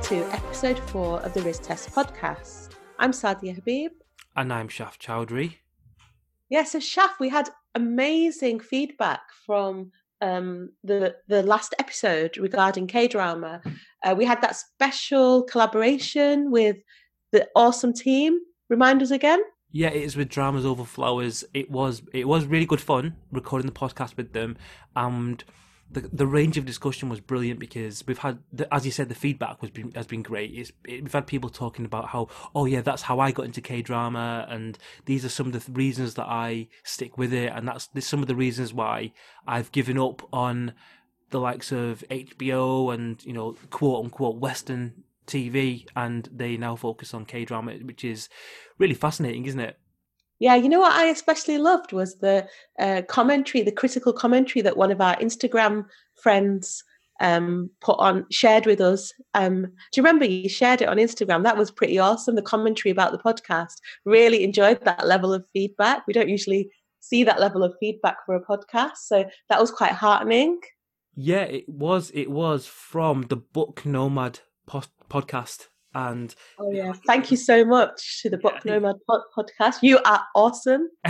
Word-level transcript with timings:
Hello, 0.00 0.22
and 0.22 0.30
welcome 0.30 0.38
to 0.40 0.46
episode 0.46 0.78
four 0.90 1.20
of 1.20 1.34
the 1.34 1.42
Riz 1.42 1.58
Test 1.58 1.90
podcast. 1.90 2.70
I'm 2.98 3.10
Sadia 3.10 3.54
Habib. 3.54 3.90
And 4.36 4.52
I'm 4.52 4.68
Shaf 4.68 4.98
Chowdhury. 4.98 5.56
Yeah, 6.48 6.64
so 6.64 6.78
Shaf, 6.78 7.10
we 7.18 7.28
had 7.28 7.50
amazing 7.74 8.60
feedback 8.60 9.20
from 9.46 9.90
um, 10.20 10.70
the 10.84 11.16
the 11.28 11.42
last 11.42 11.74
episode 11.78 12.36
regarding 12.36 12.86
K 12.86 13.08
drama. 13.08 13.60
Uh, 14.04 14.14
we 14.16 14.24
had 14.24 14.40
that 14.42 14.56
special 14.56 15.42
collaboration 15.42 16.50
with 16.50 16.76
the 17.32 17.48
awesome 17.56 17.92
team. 17.92 18.38
Remind 18.68 19.02
us 19.02 19.10
again. 19.10 19.40
Yeah, 19.72 19.88
it 19.88 20.02
is 20.02 20.16
with 20.16 20.28
Dramas 20.28 20.64
Over 20.64 20.84
Flowers. 20.84 21.44
It 21.54 21.70
was 21.70 22.02
it 22.12 22.28
was 22.28 22.46
really 22.46 22.66
good 22.66 22.80
fun 22.80 23.16
recording 23.32 23.66
the 23.66 23.72
podcast 23.72 24.16
with 24.16 24.32
them, 24.32 24.56
and 24.94 25.42
the 25.90 26.08
the 26.12 26.26
range 26.26 26.56
of 26.58 26.66
discussion 26.66 27.08
was 27.08 27.20
brilliant 27.20 27.58
because 27.58 28.06
we've 28.06 28.18
had, 28.18 28.38
the, 28.52 28.72
as 28.72 28.84
you 28.84 28.92
said, 28.92 29.08
the 29.08 29.14
feedback 29.14 29.62
was 29.62 29.70
been, 29.70 29.92
has 29.92 30.06
been 30.06 30.22
great. 30.22 30.52
It's, 30.52 30.72
it, 30.84 31.02
we've 31.02 31.12
had 31.12 31.26
people 31.26 31.50
talking 31.50 31.84
about 31.84 32.08
how, 32.08 32.28
oh 32.54 32.66
yeah, 32.66 32.82
that's 32.82 33.02
how 33.02 33.20
I 33.20 33.30
got 33.30 33.46
into 33.46 33.60
K 33.60 33.82
drama, 33.82 34.46
and 34.48 34.78
these 35.06 35.24
are 35.24 35.30
some 35.30 35.46
of 35.46 35.52
the 35.52 35.60
th- 35.60 35.76
reasons 35.76 36.14
that 36.14 36.26
I 36.26 36.68
stick 36.84 37.16
with 37.16 37.32
it, 37.32 37.52
and 37.54 37.66
that's 37.66 37.88
some 38.00 38.20
of 38.20 38.28
the 38.28 38.36
reasons 38.36 38.74
why 38.74 39.12
I've 39.46 39.72
given 39.72 39.98
up 39.98 40.22
on 40.32 40.74
the 41.30 41.40
likes 41.40 41.72
of 41.72 42.04
HBO 42.10 42.92
and 42.92 43.22
you 43.24 43.32
know 43.32 43.54
quote 43.70 44.04
unquote 44.04 44.36
Western 44.36 45.04
TV, 45.26 45.86
and 45.96 46.28
they 46.32 46.56
now 46.56 46.76
focus 46.76 47.14
on 47.14 47.24
K 47.24 47.44
drama, 47.44 47.72
which 47.72 48.04
is 48.04 48.28
really 48.78 48.94
fascinating, 48.94 49.46
isn't 49.46 49.60
it? 49.60 49.78
Yeah, 50.40 50.54
you 50.54 50.68
know 50.68 50.80
what 50.80 50.92
I 50.92 51.06
especially 51.06 51.58
loved 51.58 51.92
was 51.92 52.16
the 52.16 52.46
uh, 52.78 53.02
commentary, 53.08 53.62
the 53.62 53.72
critical 53.72 54.12
commentary 54.12 54.62
that 54.62 54.76
one 54.76 54.92
of 54.92 55.00
our 55.00 55.16
Instagram 55.16 55.86
friends 56.14 56.84
um, 57.20 57.70
put 57.80 57.98
on, 57.98 58.26
shared 58.30 58.66
with 58.66 58.80
us. 58.80 59.12
Um, 59.34 59.62
do 59.62 59.68
you 59.96 60.02
remember 60.02 60.24
you 60.24 60.48
shared 60.48 60.82
it 60.82 60.88
on 60.88 60.98
Instagram? 60.98 61.42
That 61.42 61.56
was 61.56 61.70
pretty 61.70 61.98
awesome. 61.98 62.36
The 62.36 62.42
commentary 62.42 62.92
about 62.92 63.12
the 63.12 63.18
podcast. 63.18 63.74
Really 64.04 64.44
enjoyed 64.44 64.84
that 64.84 65.06
level 65.06 65.32
of 65.34 65.44
feedback. 65.52 66.06
We 66.06 66.14
don't 66.14 66.28
usually 66.28 66.70
see 67.00 67.24
that 67.24 67.40
level 67.40 67.64
of 67.64 67.74
feedback 67.80 68.18
for 68.24 68.34
a 68.34 68.44
podcast, 68.44 68.98
so 69.04 69.24
that 69.48 69.60
was 69.60 69.70
quite 69.70 69.92
heartening. 69.92 70.60
Yeah, 71.16 71.42
it 71.42 71.68
was. 71.68 72.10
It 72.14 72.30
was 72.30 72.66
from 72.66 73.22
the 73.22 73.36
Book 73.36 73.84
Nomad 73.84 74.40
post- 74.66 74.90
podcast 75.10 75.66
and 75.94 76.34
oh 76.58 76.70
yeah, 76.70 76.92
thank 77.06 77.30
you 77.30 77.36
so 77.36 77.64
much 77.64 78.22
to 78.22 78.30
the 78.30 78.38
Book 78.38 78.56
yeah, 78.64 78.74
Nomad 78.74 78.96
podcast. 79.36 79.76
You 79.82 79.98
are 80.04 80.24
awesome. 80.34 80.88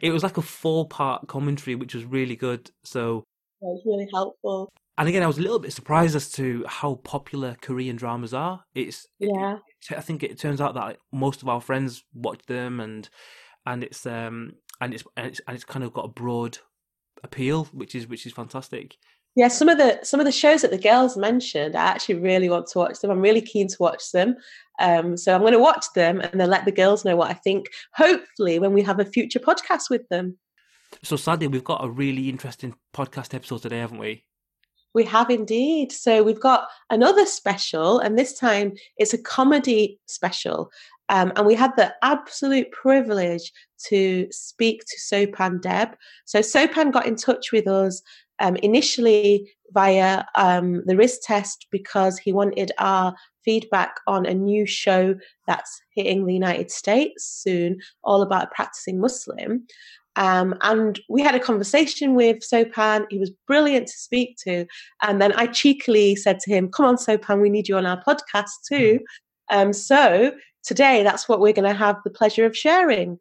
it 0.00 0.12
was 0.12 0.22
like 0.22 0.36
a 0.36 0.42
four-part 0.42 1.28
commentary, 1.28 1.74
which 1.74 1.94
was 1.94 2.04
really 2.04 2.36
good. 2.36 2.70
So 2.84 3.24
it 3.60 3.64
was 3.64 3.82
really 3.84 4.08
helpful. 4.12 4.70
And 4.96 5.08
again, 5.08 5.22
I 5.22 5.28
was 5.28 5.38
a 5.38 5.42
little 5.42 5.60
bit 5.60 5.72
surprised 5.72 6.16
as 6.16 6.28
to 6.32 6.64
how 6.66 6.96
popular 6.96 7.56
Korean 7.60 7.94
dramas 7.94 8.34
are. 8.34 8.64
It's 8.74 9.06
yeah. 9.20 9.58
It, 9.90 9.96
I 9.96 10.00
think 10.00 10.24
it 10.24 10.38
turns 10.38 10.60
out 10.60 10.74
that 10.74 10.98
most 11.12 11.42
of 11.42 11.48
our 11.48 11.60
friends 11.60 12.04
watch 12.12 12.40
them, 12.46 12.80
and 12.80 13.08
and 13.64 13.84
it's 13.84 14.04
um 14.06 14.54
and 14.80 14.92
it's 14.92 15.04
and 15.16 15.28
it's, 15.28 15.40
and 15.46 15.54
it's 15.54 15.64
kind 15.64 15.84
of 15.84 15.92
got 15.92 16.06
a 16.06 16.08
broad 16.08 16.58
appeal, 17.22 17.66
which 17.66 17.94
is 17.94 18.08
which 18.08 18.26
is 18.26 18.32
fantastic. 18.32 18.96
Yeah, 19.38 19.46
some 19.46 19.68
of 19.68 19.78
the 19.78 20.00
some 20.02 20.18
of 20.18 20.26
the 20.26 20.32
shows 20.32 20.62
that 20.62 20.72
the 20.72 20.78
girls 20.78 21.16
mentioned, 21.16 21.76
I 21.76 21.84
actually 21.84 22.16
really 22.16 22.50
want 22.50 22.66
to 22.70 22.78
watch 22.78 22.98
them. 22.98 23.12
I'm 23.12 23.20
really 23.20 23.40
keen 23.40 23.68
to 23.68 23.76
watch 23.78 24.10
them. 24.10 24.34
Um, 24.80 25.16
so 25.16 25.32
I'm 25.32 25.42
going 25.42 25.52
to 25.52 25.60
watch 25.60 25.84
them 25.94 26.20
and 26.20 26.40
then 26.40 26.50
let 26.50 26.64
the 26.64 26.72
girls 26.72 27.04
know 27.04 27.14
what 27.14 27.30
I 27.30 27.34
think. 27.34 27.66
Hopefully, 27.94 28.58
when 28.58 28.72
we 28.72 28.82
have 28.82 28.98
a 28.98 29.04
future 29.04 29.38
podcast 29.38 29.90
with 29.90 30.08
them. 30.08 30.36
So 31.04 31.14
Sadia, 31.14 31.48
we've 31.48 31.62
got 31.62 31.84
a 31.84 31.88
really 31.88 32.28
interesting 32.28 32.74
podcast 32.92 33.32
episode 33.32 33.62
today, 33.62 33.78
haven't 33.78 33.98
we? 33.98 34.24
We 34.92 35.04
have 35.04 35.30
indeed. 35.30 35.92
So 35.92 36.24
we've 36.24 36.40
got 36.40 36.66
another 36.90 37.24
special, 37.24 38.00
and 38.00 38.18
this 38.18 38.36
time 38.36 38.72
it's 38.96 39.14
a 39.14 39.22
comedy 39.22 40.00
special. 40.06 40.68
Um, 41.10 41.32
and 41.36 41.46
we 41.46 41.54
had 41.54 41.76
the 41.76 41.94
absolute 42.02 42.72
privilege 42.72 43.52
to 43.86 44.26
speak 44.32 44.82
to 44.88 44.96
Sopan 44.98 45.62
Deb. 45.62 45.96
So 46.24 46.40
Sopan 46.40 46.92
got 46.92 47.06
in 47.06 47.14
touch 47.14 47.52
with 47.52 47.68
us 47.68 48.02
um, 48.40 48.56
initially 48.56 49.50
via 49.72 50.24
um, 50.34 50.82
the 50.86 50.96
Riz 50.96 51.18
Test 51.18 51.66
because 51.70 52.18
he 52.18 52.32
wanted 52.32 52.72
our 52.78 53.14
feedback 53.44 53.96
on 54.06 54.26
a 54.26 54.34
new 54.34 54.66
show 54.66 55.14
that's 55.46 55.80
hitting 55.94 56.26
the 56.26 56.34
United 56.34 56.70
States 56.70 57.24
soon, 57.24 57.78
all 58.04 58.22
about 58.22 58.52
practicing 58.52 59.00
Muslim. 59.00 59.66
Um, 60.16 60.56
and 60.62 61.00
we 61.08 61.22
had 61.22 61.36
a 61.36 61.40
conversation 61.40 62.14
with 62.14 62.38
Sopan. 62.40 63.06
He 63.08 63.18
was 63.18 63.30
brilliant 63.46 63.86
to 63.86 63.92
speak 63.92 64.36
to. 64.44 64.66
And 65.00 65.22
then 65.22 65.32
I 65.32 65.46
cheekily 65.46 66.16
said 66.16 66.40
to 66.40 66.50
him, 66.52 66.70
Come 66.70 66.86
on, 66.86 66.96
Sopan, 66.96 67.40
we 67.40 67.50
need 67.50 67.68
you 67.68 67.76
on 67.76 67.86
our 67.86 68.02
podcast 68.02 68.50
too. 68.68 69.00
Um, 69.50 69.72
so 69.72 70.32
today, 70.64 71.02
that's 71.02 71.28
what 71.28 71.40
we're 71.40 71.52
going 71.52 71.68
to 71.68 71.78
have 71.78 71.96
the 72.04 72.10
pleasure 72.10 72.44
of 72.44 72.56
sharing. 72.56 73.18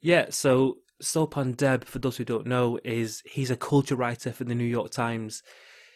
Yeah. 0.00 0.26
So 0.30 0.76
Sopan 1.02 1.56
Deb, 1.56 1.84
for 1.84 1.98
those 1.98 2.16
who 2.16 2.24
don't 2.24 2.46
know, 2.46 2.78
is 2.84 3.22
he's 3.24 3.50
a 3.50 3.56
culture 3.56 3.96
writer 3.96 4.32
for 4.32 4.44
the 4.44 4.54
New 4.54 4.64
York 4.64 4.90
Times. 4.90 5.42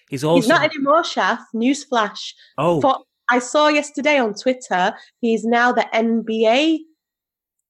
He's 0.08 0.24
also 0.24 0.36
he's 0.36 0.48
not 0.48 0.64
anymore, 0.64 1.02
Shaf. 1.02 1.38
Newsflash. 1.54 2.32
Oh, 2.58 2.80
for, 2.80 2.98
I 3.30 3.38
saw 3.38 3.68
yesterday 3.68 4.18
on 4.18 4.34
Twitter. 4.34 4.94
He's 5.20 5.44
now 5.44 5.72
the 5.72 5.86
NBA 5.94 6.78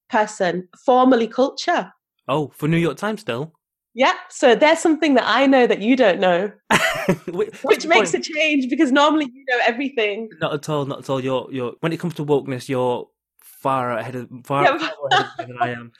person, 0.09 0.67
formerly 0.85 1.27
culture. 1.27 1.93
Oh, 2.27 2.51
for 2.55 2.67
New 2.67 2.77
York 2.77 2.97
Times 2.97 3.21
still. 3.21 3.53
Yeah, 3.93 4.13
so 4.29 4.55
there's 4.55 4.79
something 4.79 5.15
that 5.15 5.25
I 5.27 5.45
know 5.47 5.67
that 5.67 5.81
you 5.81 5.97
don't 5.97 6.19
know, 6.21 6.51
which, 7.27 7.53
which 7.61 7.85
makes 7.85 8.11
point? 8.11 8.25
a 8.25 8.33
change 8.33 8.69
because 8.69 8.91
normally 8.91 9.25
you 9.25 9.43
know 9.49 9.59
everything. 9.65 10.29
Not 10.39 10.53
at 10.53 10.69
all. 10.69 10.85
Not 10.85 10.99
at 10.99 11.09
all. 11.09 11.21
You're 11.21 11.47
you're 11.51 11.73
when 11.81 11.91
it 11.91 11.99
comes 11.99 12.13
to 12.15 12.25
wokeness, 12.25 12.69
you're 12.69 13.07
far 13.41 13.97
ahead 13.97 14.15
of 14.15 14.29
far, 14.45 14.63
yeah. 14.63 14.77
far 14.77 14.93
ahead 15.11 15.29
than 15.39 15.57
I 15.59 15.69
am. 15.71 15.91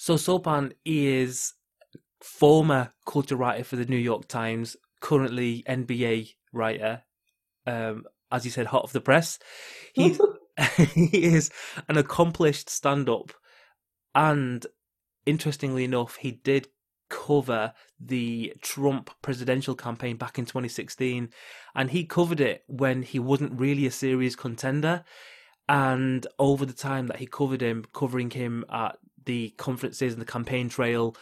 So 0.00 0.14
Sopan 0.14 0.72
is 0.82 1.52
former 2.22 2.94
culture 3.04 3.36
writer 3.36 3.64
for 3.64 3.76
the 3.76 3.84
New 3.84 3.98
York 3.98 4.28
Times, 4.28 4.74
currently 5.02 5.62
NBA 5.68 6.36
writer. 6.54 7.02
Um, 7.66 8.04
as 8.32 8.46
you 8.46 8.50
said, 8.50 8.68
hot 8.68 8.84
off 8.84 8.94
the 8.94 9.02
press. 9.02 9.38
He's, 9.92 10.18
he 10.94 11.22
is 11.22 11.50
an 11.86 11.98
accomplished 11.98 12.70
stand-up, 12.70 13.32
and 14.14 14.66
interestingly 15.26 15.84
enough, 15.84 16.16
he 16.16 16.30
did 16.30 16.68
cover 17.10 17.74
the 18.00 18.54
Trump 18.62 19.10
presidential 19.20 19.74
campaign 19.74 20.16
back 20.16 20.38
in 20.38 20.46
2016, 20.46 21.28
and 21.74 21.90
he 21.90 22.06
covered 22.06 22.40
it 22.40 22.64
when 22.68 23.02
he 23.02 23.18
wasn't 23.18 23.60
really 23.60 23.84
a 23.84 23.90
serious 23.90 24.34
contender. 24.34 25.04
And 25.68 26.26
over 26.38 26.64
the 26.66 26.72
time 26.72 27.06
that 27.08 27.18
he 27.18 27.26
covered 27.26 27.60
him, 27.60 27.84
covering 27.92 28.30
him 28.30 28.64
at 28.72 28.96
the 29.24 29.50
conferences 29.56 30.12
and 30.12 30.20
the 30.20 30.26
campaign 30.26 30.68
trail, 30.68 31.16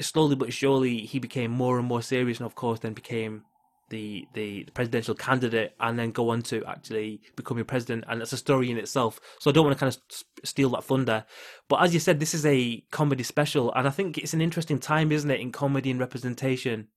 slowly 0.00 0.36
but 0.36 0.52
surely 0.52 0.98
he 0.98 1.18
became 1.18 1.50
more 1.50 1.78
and 1.78 1.86
more 1.86 2.02
serious, 2.02 2.38
and 2.38 2.46
of 2.46 2.54
course 2.54 2.80
then 2.80 2.92
became 2.92 3.44
the 3.90 4.26
the 4.34 4.64
presidential 4.74 5.14
candidate, 5.14 5.74
and 5.80 5.98
then 5.98 6.10
go 6.10 6.30
on 6.30 6.42
to 6.42 6.64
actually 6.66 7.20
becoming 7.36 7.64
president, 7.64 8.04
and 8.08 8.20
that's 8.20 8.32
a 8.32 8.36
story 8.36 8.70
in 8.70 8.78
itself. 8.78 9.20
So 9.40 9.50
I 9.50 9.52
don't 9.52 9.64
want 9.64 9.76
to 9.76 9.80
kind 9.80 9.94
of 9.94 10.24
steal 10.44 10.70
that 10.70 10.84
thunder, 10.84 11.24
but 11.68 11.82
as 11.82 11.94
you 11.94 12.00
said, 12.00 12.20
this 12.20 12.34
is 12.34 12.44
a 12.46 12.84
comedy 12.90 13.22
special, 13.22 13.72
and 13.74 13.86
I 13.86 13.90
think 13.90 14.18
it's 14.18 14.34
an 14.34 14.40
interesting 14.40 14.78
time, 14.78 15.12
isn't 15.12 15.30
it, 15.30 15.40
in 15.40 15.52
comedy 15.52 15.90
and 15.90 16.00
representation. 16.00 16.88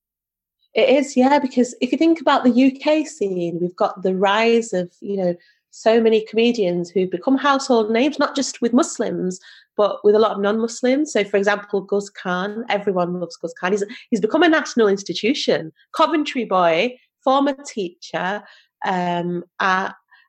It 0.73 0.87
is, 0.89 1.17
yeah, 1.17 1.39
because 1.39 1.75
if 1.81 1.91
you 1.91 1.97
think 1.97 2.21
about 2.21 2.43
the 2.43 2.49
UK 2.49 3.05
scene, 3.05 3.59
we've 3.59 3.75
got 3.75 4.03
the 4.03 4.15
rise 4.15 4.73
of 4.73 4.91
you 5.01 5.17
know 5.17 5.35
so 5.71 6.01
many 6.01 6.25
comedians 6.25 6.89
who've 6.89 7.09
become 7.09 7.37
household 7.37 7.91
names, 7.91 8.19
not 8.19 8.35
just 8.35 8.61
with 8.61 8.73
Muslims, 8.73 9.39
but 9.77 10.03
with 10.03 10.15
a 10.15 10.19
lot 10.19 10.31
of 10.31 10.41
non-Muslims. 10.41 11.13
So, 11.13 11.23
for 11.23 11.37
example, 11.37 11.81
Guz 11.81 12.09
Khan, 12.09 12.65
everyone 12.69 13.19
loves 13.19 13.37
Guz 13.37 13.53
Khan. 13.59 13.71
He's, 13.71 13.83
he's 14.09 14.21
become 14.21 14.43
a 14.43 14.49
national 14.49 14.87
institution. 14.87 15.71
Coventry 15.95 16.45
boy, 16.45 16.97
former 17.23 17.55
teacher. 17.65 18.43
Um, 18.85 19.43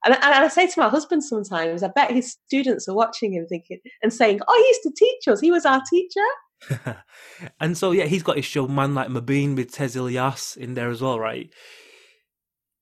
and, 0.05 0.15
and 0.15 0.25
I 0.25 0.49
say 0.49 0.67
to 0.67 0.81
my 0.81 0.89
husband 0.89 1.25
sometimes, 1.25 1.83
I 1.83 1.89
bet 1.89 2.11
his 2.11 2.37
students 2.47 2.89
are 2.89 2.95
watching 2.95 3.33
him 3.33 3.47
thinking 3.47 3.79
and 4.03 4.13
saying, 4.13 4.41
oh, 4.47 4.63
he 4.63 4.69
used 4.69 4.83
to 4.83 4.93
teach 4.97 5.29
us. 5.29 5.41
He 5.41 5.51
was 5.51 5.65
our 5.65 5.83
teacher. 5.89 6.97
and 7.61 7.77
so, 7.77 7.93
yeah, 7.93 8.05
he's 8.05 8.23
got 8.23 8.37
his 8.37 8.45
show 8.45 8.67
Man 8.67 8.95
Like 8.95 9.09
Mobeen 9.09 9.57
with 9.57 9.73
Tez 9.73 9.97
Ilyas 9.97 10.57
in 10.57 10.75
there 10.75 10.91
as 10.91 11.01
well, 11.01 11.21
right? 11.21 11.53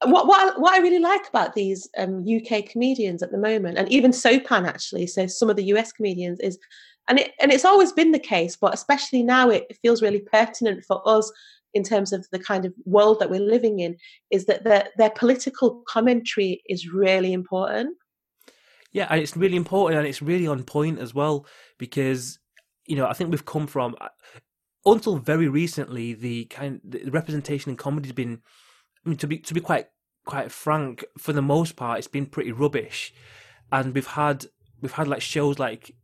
What 0.04 0.26
what 0.26 0.58
what 0.60 0.74
I 0.74 0.78
really 0.78 0.98
like 0.98 1.28
about 1.28 1.54
these 1.54 1.88
um, 1.98 2.24
UK 2.24 2.66
comedians 2.66 3.22
at 3.22 3.32
the 3.32 3.38
moment, 3.38 3.78
and 3.78 3.90
even 3.90 4.12
Sopan 4.12 4.66
actually, 4.66 5.06
so 5.06 5.26
some 5.26 5.50
of 5.50 5.56
the 5.56 5.64
US 5.64 5.92
comedians 5.92 6.40
is, 6.40 6.58
and 7.08 7.18
it 7.18 7.32
and 7.40 7.52
it's 7.52 7.66
always 7.66 7.92
been 7.92 8.12
the 8.12 8.18
case, 8.18 8.56
but 8.56 8.72
especially 8.72 9.22
now 9.22 9.50
it 9.50 9.76
feels 9.82 10.00
really 10.00 10.20
pertinent 10.20 10.84
for 10.84 11.06
us 11.06 11.30
in 11.74 11.84
terms 11.84 12.12
of 12.12 12.26
the 12.32 12.38
kind 12.38 12.64
of 12.64 12.72
world 12.84 13.20
that 13.20 13.30
we're 13.30 13.40
living 13.40 13.80
in, 13.80 13.96
is 14.30 14.46
that 14.46 14.64
their 14.64 14.88
their 14.96 15.10
political 15.10 15.82
commentary 15.86 16.62
is 16.66 16.88
really 16.88 17.32
important. 17.34 17.96
Yeah, 18.92 19.06
and 19.10 19.20
it's 19.20 19.36
really 19.36 19.56
important, 19.56 19.98
and 19.98 20.08
it's 20.08 20.22
really 20.22 20.46
on 20.46 20.64
point 20.64 20.98
as 20.98 21.14
well 21.14 21.46
because 21.78 22.38
you 22.86 22.96
know 22.96 23.06
I 23.06 23.12
think 23.12 23.30
we've 23.30 23.44
come 23.44 23.66
from 23.66 23.96
uh, 24.00 24.08
until 24.86 25.16
very 25.16 25.48
recently 25.48 26.14
the 26.14 26.46
kind 26.46 26.80
the 26.82 27.10
representation 27.10 27.70
in 27.70 27.76
comedy 27.76 28.08
has 28.08 28.14
been 28.14 28.40
I 29.04 29.08
mean, 29.08 29.18
to 29.18 29.26
be 29.26 29.38
to 29.38 29.54
be 29.54 29.60
quite 29.60 29.88
quite 30.24 30.52
frank, 30.52 31.04
for 31.18 31.32
the 31.32 31.42
most 31.42 31.76
part, 31.76 31.98
it's 31.98 32.08
been 32.08 32.26
pretty 32.26 32.52
rubbish, 32.52 33.12
and 33.72 33.94
we've 33.94 34.06
had 34.06 34.46
we've 34.80 34.92
had 34.92 35.08
like 35.08 35.22
shows 35.22 35.58
like 35.58 35.94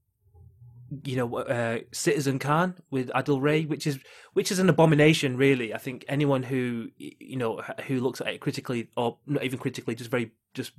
you 1.05 1.17
know 1.17 1.37
uh, 1.37 1.79
Citizen 1.93 2.39
Khan 2.39 2.77
with 2.91 3.09
Adil 3.11 3.41
Ray, 3.41 3.65
which 3.65 3.87
is 3.87 3.99
which 4.33 4.51
is 4.51 4.59
an 4.59 4.69
abomination, 4.69 5.37
really. 5.37 5.75
I 5.75 5.79
think 5.79 6.05
anyone 6.09 6.43
who 6.43 6.89
you 6.97 7.37
know 7.37 7.63
who 7.87 8.01
looks 8.01 8.21
at 8.21 8.29
it 8.29 8.41
critically, 8.41 8.91
or 8.97 9.19
not 9.27 9.45
even 9.45 9.59
critically, 9.59 9.95
just 9.95 10.11
very 10.11 10.33
just 10.55 10.73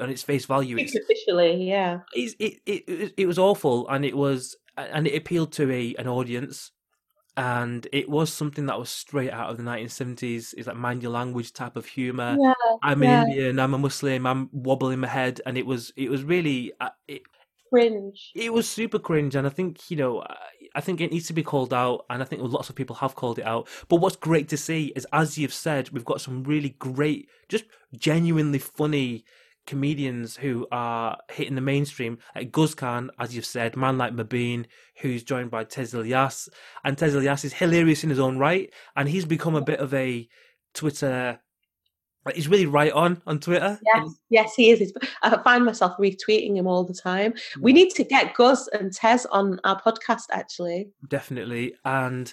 on 0.00 0.10
its 0.10 0.22
face 0.22 0.46
value, 0.46 0.78
it's, 0.78 0.94
officially, 0.94 1.68
yeah, 1.68 2.00
it, 2.14 2.34
it 2.38 2.60
it 2.66 3.14
it 3.16 3.26
was 3.26 3.38
awful, 3.38 3.88
and 3.88 4.04
it 4.04 4.16
was 4.16 4.56
and 4.76 5.06
it 5.06 5.16
appealed 5.16 5.52
to 5.52 5.70
a 5.70 5.94
an 5.98 6.08
audience 6.08 6.72
and 7.38 7.86
it 7.92 8.08
was 8.08 8.32
something 8.32 8.66
that 8.66 8.78
was 8.78 8.90
straight 8.90 9.30
out 9.30 9.48
of 9.48 9.56
the 9.58 9.62
1970s. 9.62 10.54
It's 10.56 10.66
like 10.66 10.76
mind 10.76 11.04
your 11.04 11.12
language 11.12 11.52
type 11.52 11.76
of 11.76 11.86
humor. 11.86 12.36
Yeah, 12.38 12.52
I'm 12.82 13.02
yeah. 13.02 13.22
Indian. 13.22 13.60
I'm 13.60 13.74
a 13.74 13.78
Muslim. 13.78 14.26
I'm 14.26 14.50
wobbling 14.52 14.98
my 14.98 15.06
head, 15.06 15.40
and 15.46 15.56
it 15.56 15.64
was 15.64 15.92
it 15.96 16.10
was 16.10 16.24
really 16.24 16.72
uh, 16.80 16.90
it, 17.06 17.22
cringe. 17.72 18.32
It 18.34 18.52
was 18.52 18.68
super 18.68 18.98
cringe, 18.98 19.36
and 19.36 19.46
I 19.46 19.50
think 19.50 19.88
you 19.88 19.96
know 19.96 20.24
I 20.74 20.80
think 20.80 21.00
it 21.00 21.12
needs 21.12 21.28
to 21.28 21.32
be 21.32 21.44
called 21.44 21.72
out, 21.72 22.06
and 22.10 22.22
I 22.22 22.24
think 22.24 22.42
lots 22.42 22.70
of 22.70 22.74
people 22.74 22.96
have 22.96 23.14
called 23.14 23.38
it 23.38 23.46
out. 23.46 23.68
But 23.88 23.96
what's 23.96 24.16
great 24.16 24.48
to 24.48 24.56
see 24.56 24.92
is, 24.96 25.06
as 25.12 25.38
you've 25.38 25.54
said, 25.54 25.90
we've 25.90 26.04
got 26.04 26.20
some 26.20 26.42
really 26.42 26.70
great, 26.80 27.28
just 27.48 27.66
genuinely 27.96 28.58
funny 28.58 29.24
comedians 29.68 30.34
who 30.34 30.66
are 30.72 31.18
hitting 31.30 31.54
the 31.54 31.60
mainstream. 31.60 32.18
Like 32.34 32.50
Guz 32.50 32.74
Khan, 32.74 33.10
as 33.18 33.36
you've 33.36 33.44
said, 33.44 33.76
man 33.76 33.98
like 33.98 34.14
Mobeen, 34.14 34.64
who's 35.00 35.22
joined 35.22 35.50
by 35.50 35.64
Tez 35.64 35.92
Ilyas. 35.92 36.48
And 36.84 36.96
Tez 36.96 37.14
Ilyas 37.14 37.44
is 37.44 37.52
hilarious 37.52 38.02
in 38.02 38.10
his 38.10 38.18
own 38.18 38.38
right, 38.38 38.72
and 38.96 39.08
he's 39.08 39.26
become 39.26 39.54
a 39.54 39.60
bit 39.60 39.78
of 39.78 39.92
a 39.92 40.26
Twitter. 40.72 41.38
He's 42.34 42.48
really 42.48 42.66
right 42.66 42.92
on 42.92 43.22
on 43.26 43.40
Twitter. 43.40 43.78
Yes, 43.84 44.08
yes, 44.30 44.54
he 44.54 44.70
is. 44.70 44.92
I 45.22 45.36
find 45.42 45.66
myself 45.66 45.92
retweeting 45.98 46.56
him 46.56 46.66
all 46.66 46.84
the 46.84 46.94
time. 46.94 47.34
We 47.60 47.74
need 47.74 47.90
to 47.90 48.04
get 48.04 48.34
Guz 48.34 48.68
and 48.68 48.90
Tez 48.90 49.26
on 49.26 49.60
our 49.64 49.80
podcast, 49.80 50.24
actually. 50.32 50.88
Definitely, 51.06 51.74
and 51.84 52.32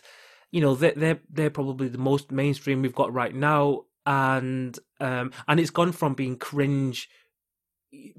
you 0.51 0.61
know 0.61 0.73
they're 0.73 0.93
they're, 0.95 1.19
they're 1.29 1.49
probably 1.49 1.89
the 1.89 1.97
most 1.97 2.31
mainstream 2.31 2.81
we've 2.81 2.95
got 2.95 3.13
right 3.13 3.35
now, 3.35 3.83
and 4.05 4.79
um 5.01 5.33
and 5.49 5.59
it's 5.59 5.69
gone 5.69 5.91
from 5.91 6.13
being 6.13 6.38
cringe 6.38 7.09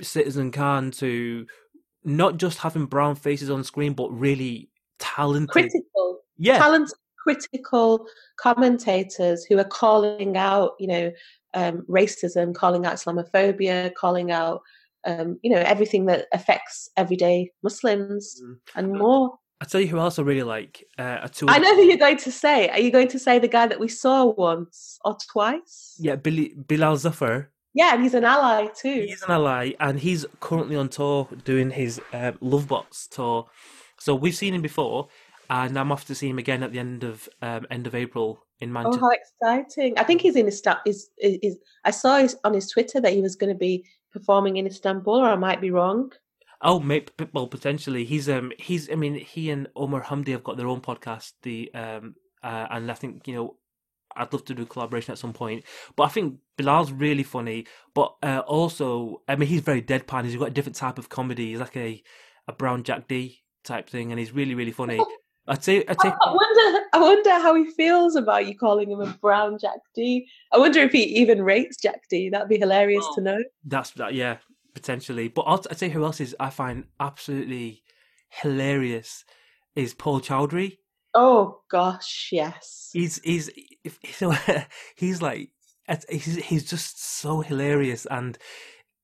Citizen 0.01 0.51
Khan 0.51 0.91
to 0.93 1.47
not 2.05 2.37
just 2.37 2.59
having 2.59 2.87
brown 2.87 3.17
faces 3.17 3.51
on 3.51 3.65
screen, 3.65 3.93
but 3.93 4.11
really 4.11 4.71
talented, 4.99 5.51
critical, 5.51 6.21
yeah, 6.37 6.59
talented, 6.59 6.95
critical 7.19 8.07
commentators 8.39 9.45
who 9.45 9.59
are 9.59 9.65
calling 9.65 10.37
out, 10.37 10.75
you 10.79 10.87
know, 10.87 11.13
um, 11.55 11.85
racism, 11.89 12.55
calling 12.55 12.87
out 12.87 12.95
Islamophobia, 12.95 13.93
calling 13.95 14.31
out, 14.31 14.63
um, 15.05 15.39
you 15.43 15.51
know, 15.51 15.61
everything 15.61 16.07
that 16.07 16.27
affects 16.33 16.89
everyday 16.97 17.51
Muslims 17.63 18.41
mm. 18.45 18.57
and 18.77 18.93
more. 18.93 19.39
I 19.61 19.65
tell 19.65 19.81
you 19.81 19.89
who 19.89 19.99
else 19.99 20.19
I 20.19 20.23
really 20.23 20.43
like. 20.43 20.85
Uh, 20.99 21.27
I 21.49 21.59
know 21.59 21.75
who 21.75 21.83
you're 21.83 21.97
going 21.97 22.19
to 22.19 22.31
say. 22.31 22.69
Are 22.69 22.79
you 22.79 22.91
going 22.91 23.09
to 23.09 23.19
say 23.19 23.39
the 23.39 23.49
guy 23.49 23.67
that 23.67 23.81
we 23.81 23.89
saw 23.89 24.27
once 24.27 24.99
or 25.05 25.17
twice? 25.33 25.97
Yeah, 25.99 26.17
Billy, 26.17 26.55
Bilal 26.55 26.99
Zafar. 26.99 27.51
Yeah, 27.77 27.93
and 27.93 28.03
he's 28.03 28.15
an 28.15 28.25
ally 28.25 28.69
too. 28.69 29.05
He's 29.07 29.23
an 29.23 29.31
ally, 29.31 29.73
and 29.79 30.01
he's 30.01 30.25
currently 30.41 30.77
on 30.77 30.89
tour 30.89 31.29
doing 31.45 31.71
his 31.71 32.01
uh, 32.11 32.33
Lovebox 32.43 33.11
tour. 33.11 33.51
So 33.99 34.15
we've 34.15 34.35
seen 34.35 34.55
him 34.55 34.63
before, 34.63 35.09
and 35.51 35.79
I'm 35.79 35.93
off 35.93 36.07
to 36.07 36.15
see 36.15 36.27
him 36.27 36.39
again 36.39 36.63
at 36.63 36.73
the 36.73 36.79
end 36.79 37.05
of 37.05 37.29
um, 37.43 37.67
end 37.71 37.87
of 37.87 37.95
April 37.95 38.43
in 38.61 38.73
Manchester. 38.73 39.01
Oh, 39.05 39.11
how 39.11 39.59
exciting! 39.61 39.99
I 39.99 40.05
think 40.05 40.23
he's 40.23 40.37
in 40.37 40.49
Istanbul. 40.49 40.81
Is 40.87 41.11
is 41.19 41.59
I 41.85 41.91
saw 41.91 42.17
his, 42.17 42.35
on 42.45 42.55
his 42.55 42.71
Twitter 42.71 42.99
that 42.99 43.13
he 43.13 43.21
was 43.21 43.37
going 43.37 43.53
to 43.53 43.59
be 43.59 43.85
performing 44.11 44.57
in 44.57 44.67
Istanbul, 44.67 45.17
or 45.17 45.27
I 45.27 45.37
might 45.37 45.61
be 45.61 45.71
wrong. 45.71 46.13
Oh, 46.63 46.81
maybe, 46.81 47.09
well, 47.35 47.47
potentially. 47.47 48.07
He's 48.07 48.27
um 48.31 48.53
he's 48.59 48.91
I 48.91 48.95
mean 48.95 49.17
he 49.17 49.51
and 49.51 49.69
Omar 49.77 50.03
Hamdi 50.03 50.29
have 50.29 50.45
got 50.45 50.57
their 50.57 50.69
own 50.69 50.81
podcast. 50.81 51.35
The 51.43 51.71
um 51.75 52.15
uh, 52.43 52.69
and 52.71 52.91
I 52.91 52.95
think 52.95 53.29
you 53.29 53.35
know 53.35 53.57
I'd 54.17 54.33
love 54.33 54.45
to 54.47 54.55
do 54.55 54.63
a 54.63 54.67
collaboration 54.67 55.13
at 55.13 55.19
some 55.19 55.33
point. 55.33 55.65
But 55.97 56.05
I 56.05 56.09
think 56.09 56.39
Bilal's 56.57 56.93
really 56.93 57.23
funny, 57.23 57.67
but 57.95 58.15
uh, 58.23 58.43
also, 58.47 59.23
I 59.29 59.37
mean, 59.37 59.49
he's 59.49 59.61
very 59.61 59.83
deadpan. 59.83 60.25
He's 60.25 60.37
got 60.37 60.49
a 60.49 60.53
different 60.53 60.77
type 60.77 60.99
of 60.99 61.09
comedy. 61.09 61.51
He's 61.51 61.61
like 61.61 61.77
a, 61.77 62.03
a 62.49 62.53
Brown 62.53 62.83
Jack 62.83 63.09
Dee 63.09 63.43
type 63.65 63.89
thing, 63.89 64.13
and 64.13 64.19
he's 64.19 64.33
really, 64.33 64.55
really 64.55 64.73
funny. 64.73 65.01
I'd 65.49 65.63
say, 65.63 65.85
I'd 65.87 66.01
say, 66.01 66.09
I 66.09 66.33
wonder, 66.33 66.87
I 66.93 66.99
wonder 66.99 67.31
how 67.31 67.55
he 67.55 67.71
feels 67.71 68.17
about 68.17 68.47
you 68.47 68.59
calling 68.59 68.91
him 68.91 69.01
a 69.01 69.07
brown 69.07 69.59
Jack 69.61 69.79
Dee. 69.95 70.29
I 70.53 70.59
wonder 70.59 70.81
if 70.81 70.91
he 70.91 71.05
even 71.21 71.43
rates 71.43 71.77
Jack 71.77 72.09
Dee. 72.11 72.31
That'd 72.31 72.49
be 72.49 72.59
hilarious 72.59 73.05
oh, 73.07 73.15
to 73.15 73.21
know. 73.21 73.45
That's 73.65 73.91
that, 73.93 74.15
yeah, 74.15 74.39
potentially. 74.75 75.29
But 75.29 75.43
I'll, 75.43 75.65
I'd 75.71 75.79
say 75.79 75.89
who 75.89 76.05
else 76.05 76.21
is 76.21 76.35
I 76.41 76.51
find 76.51 76.87
absolutely 76.99 77.85
hilarious 78.29 79.25
is 79.77 79.95
Paul 79.95 80.21
Chowdhry. 80.21 80.79
Oh 81.15 81.61
gosh, 81.71 82.31
yes. 82.33 82.91
He's 82.93 83.21
he's 83.23 83.49
he's 84.97 85.23
like 85.23 85.51
he's 86.09 86.37
he's 86.37 86.65
just 86.69 87.03
so 87.03 87.41
hilarious 87.41 88.07
and 88.11 88.39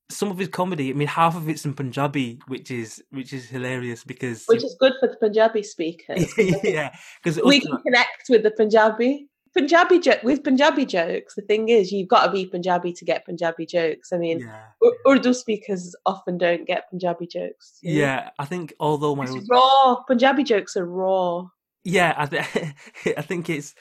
some 0.09 0.29
of 0.29 0.37
his 0.37 0.49
comedy 0.49 0.89
i 0.89 0.93
mean 0.93 1.07
half 1.07 1.35
of 1.35 1.49
it's 1.49 1.65
in 1.65 1.73
punjabi 1.73 2.39
which 2.47 2.69
is 2.69 3.01
which 3.11 3.33
is 3.33 3.45
hilarious 3.45 4.03
because 4.03 4.45
which 4.47 4.63
is 4.63 4.75
good 4.79 4.93
for 4.99 5.07
the 5.07 5.15
punjabi 5.17 5.63
speakers 5.63 6.33
yeah 6.63 6.93
because 7.23 7.41
we 7.43 7.59
can 7.59 7.77
connect 7.81 8.23
with 8.29 8.43
the 8.43 8.51
punjabi. 8.51 9.27
Punjabi 9.55 9.99
joke 9.99 10.23
with 10.23 10.43
punjabi 10.43 10.83
jokes 10.83 11.35
the 11.35 11.41
thing 11.43 11.69
is 11.69 11.91
you've 11.91 12.07
got 12.07 12.25
to 12.25 12.31
be 12.31 12.47
punjabi 12.47 12.91
to 12.91 13.05
get 13.05 13.23
punjabi 13.23 13.67
jokes. 13.67 14.11
I 14.11 14.17
mean 14.17 14.39
yeah, 14.39 14.65
urdu 15.07 15.31
speakers 15.31 15.95
often 16.07 16.39
don't 16.39 16.65
get 16.65 16.89
punjabi 16.89 17.27
jokes 17.27 17.77
yeah 17.83 18.31
i 18.39 18.45
think 18.45 18.73
although 18.79 19.15
my 19.15 19.25
it's 19.25 19.47
raw. 19.51 19.97
Punjabi 20.07 20.43
jokes 20.43 20.75
are 20.75 20.87
raw. 20.87 21.45
Yeah 21.83 22.15
i, 22.17 22.25
th- 22.25 22.73
I 23.17 23.21
think 23.21 23.47
it's 23.47 23.75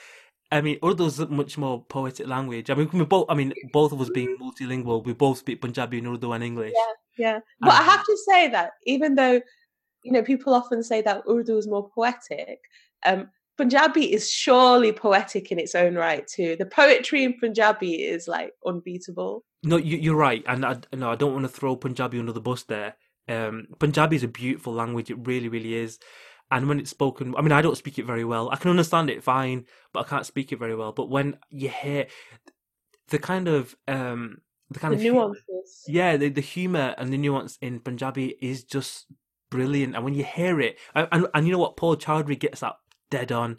I 0.53 0.61
mean, 0.61 0.79
Urdu's 0.85 1.19
a 1.19 1.27
much 1.27 1.57
more 1.57 1.83
poetic 1.89 2.27
language. 2.29 2.69
I 2.69 2.75
mean, 2.75 2.91
we 2.93 3.05
both. 3.05 3.27
I 3.31 3.35
mean, 3.35 3.55
both 3.73 3.93
of 3.93 4.01
us 4.03 4.11
being 4.11 4.37
multilingual, 4.39 5.05
we 5.05 5.15
both 5.15 5.39
speak 5.39 5.63
Punjabi 5.63 5.99
and 5.99 6.09
Urdu 6.09 6.33
and 6.33 6.45
English. 6.45 6.75
Yeah, 6.77 6.93
yeah. 7.19 7.39
But 7.61 7.71
um, 7.71 7.81
I 7.81 7.83
have 7.83 8.05
to 8.05 8.17
say 8.29 8.49
that 8.49 8.73
even 8.85 9.15
though, 9.15 9.41
you 10.05 10.13
know, 10.13 10.23
people 10.23 10.53
often 10.53 10.83
say 10.83 11.01
that 11.03 11.23
Urdu 11.29 11.57
is 11.57 11.67
more 11.67 11.89
poetic, 11.95 12.59
um, 13.07 13.31
Punjabi 13.57 14.13
is 14.13 14.31
surely 14.31 14.93
poetic 14.93 15.51
in 15.51 15.59
its 15.59 15.75
own 15.75 15.95
right 15.95 16.27
too. 16.27 16.57
The 16.57 16.67
poetry 16.67 17.25
in 17.25 17.39
Punjabi 17.41 18.03
is 18.03 18.29
like 18.29 18.53
unbeatable. 18.67 19.45
No, 19.63 19.79
you, 19.79 20.13
are 20.13 20.17
right, 20.17 20.45
and 20.47 20.67
I, 20.67 20.77
no, 20.93 21.11
I 21.11 21.15
don't 21.17 21.33
want 21.33 21.45
to 21.45 21.49
throw 21.49 21.77
Punjabi 21.77 22.19
under 22.19 22.33
the 22.33 22.41
bus 22.43 22.65
there. 22.65 22.97
Um, 23.27 23.69
Punjabi 23.79 24.17
is 24.17 24.23
a 24.23 24.29
beautiful 24.29 24.75
language; 24.75 25.11
it 25.11 25.27
really, 25.27 25.49
really 25.49 25.75
is 25.75 25.99
and 26.53 26.69
when 26.69 26.79
it's 26.79 26.91
spoken, 26.91 27.35
I 27.37 27.41
mean, 27.41 27.51
I 27.51 27.63
don't 27.63 27.79
speak 27.79 27.99
it 27.99 28.05
very 28.05 28.25
well. 28.25 28.51
I 28.51 28.57
can 28.57 28.71
understand 28.71 29.09
it 29.09 29.25
fine, 29.25 29.65
but 29.93 30.01
I 30.01 30.09
can't 30.09 30.27
speak 30.27 30.53
it 30.53 30.59
very 30.59 30.77
well. 30.77 30.93
But 30.93 31.09
when 31.09 31.39
you 31.49 31.71
hear 31.71 32.07
the 33.09 33.19
kind 33.19 33.49
of 33.49 33.75
um, 33.89 34.43
the 34.71 34.79
kind 34.79 34.93
the 34.93 34.99
of 34.99 35.03
nuances, 35.03 35.43
humor, 35.87 35.99
yeah, 35.99 36.17
the, 36.19 36.29
the 36.29 36.43
humor 36.43 36.95
and 36.99 37.11
the 37.11 37.17
nuance 37.17 37.57
in 37.63 37.81
Punjabi 37.81 38.37
is 38.43 38.65
just 38.65 39.07
brilliant. 39.51 39.97
And 39.97 40.05
when 40.05 40.15
you 40.15 40.25
hear 40.25 40.61
it, 40.61 40.79
and 40.95 41.27
and 41.33 41.47
you 41.47 41.53
know 41.53 41.59
what, 41.59 41.79
Paul 41.79 41.97
Chowdhry 41.97 42.39
gets 42.39 42.61
that 42.61 42.75
dead 43.11 43.33
on. 43.33 43.59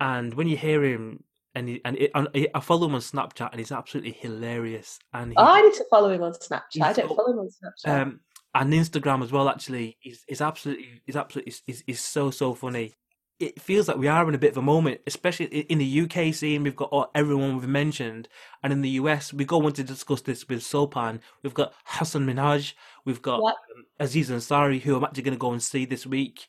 And 0.00 0.34
when 0.34 0.48
you 0.48 0.56
hear 0.56 0.82
him, 0.84 1.22
and 1.54 1.68
he, 1.68 1.80
and, 1.84 1.96
it, 1.96 2.10
and 2.12 2.28
I 2.54 2.60
follow 2.60 2.88
him 2.88 2.96
on 2.96 3.00
Snapchat, 3.00 3.50
and 3.52 3.60
he's 3.60 3.72
absolutely 3.72 4.12
hilarious. 4.12 4.98
And 5.14 5.30
he, 5.30 5.36
oh, 5.38 5.44
I 5.44 5.62
need 5.62 5.74
to 5.74 5.84
follow 5.88 6.10
him 6.10 6.24
on 6.24 6.32
Snapchat. 6.32 6.82
I 6.82 6.92
don't 6.92 7.08
follow 7.08 7.30
him 7.30 7.38
on 7.38 7.48
Snapchat. 7.48 7.88
Um, 7.88 8.20
and 8.56 8.72
Instagram 8.72 9.22
as 9.22 9.32
well. 9.32 9.48
Actually, 9.48 9.96
is 10.04 10.24
is 10.28 10.40
absolutely 10.40 11.02
is 11.06 11.16
absolutely 11.16 11.54
is, 11.66 11.84
is 11.86 12.00
so 12.00 12.30
so 12.30 12.54
funny. 12.54 12.94
It 13.38 13.60
feels 13.60 13.86
like 13.86 13.98
we 13.98 14.08
are 14.08 14.26
in 14.26 14.34
a 14.34 14.38
bit 14.38 14.52
of 14.52 14.56
a 14.56 14.62
moment, 14.62 15.02
especially 15.06 15.44
in 15.46 15.76
the 15.76 16.00
UK 16.00 16.32
scene. 16.32 16.62
We've 16.62 16.74
got 16.74 16.88
all, 16.88 17.10
everyone 17.14 17.56
we've 17.56 17.68
mentioned, 17.68 18.28
and 18.62 18.72
in 18.72 18.80
the 18.80 18.88
US, 19.00 19.30
we 19.30 19.44
go 19.44 19.64
on 19.66 19.74
to 19.74 19.84
discuss 19.84 20.22
this 20.22 20.48
with 20.48 20.60
Sopan. 20.60 21.20
We've 21.42 21.52
got 21.52 21.74
Hasan 21.86 22.26
Minhaj, 22.26 22.72
we've 23.04 23.20
got 23.20 23.40
um, 23.40 23.52
Aziz 24.00 24.30
Ansari, 24.30 24.80
who 24.80 24.96
I'm 24.96 25.04
actually 25.04 25.24
going 25.24 25.34
to 25.34 25.38
go 25.38 25.52
and 25.52 25.62
see 25.62 25.84
this 25.84 26.06
week. 26.06 26.48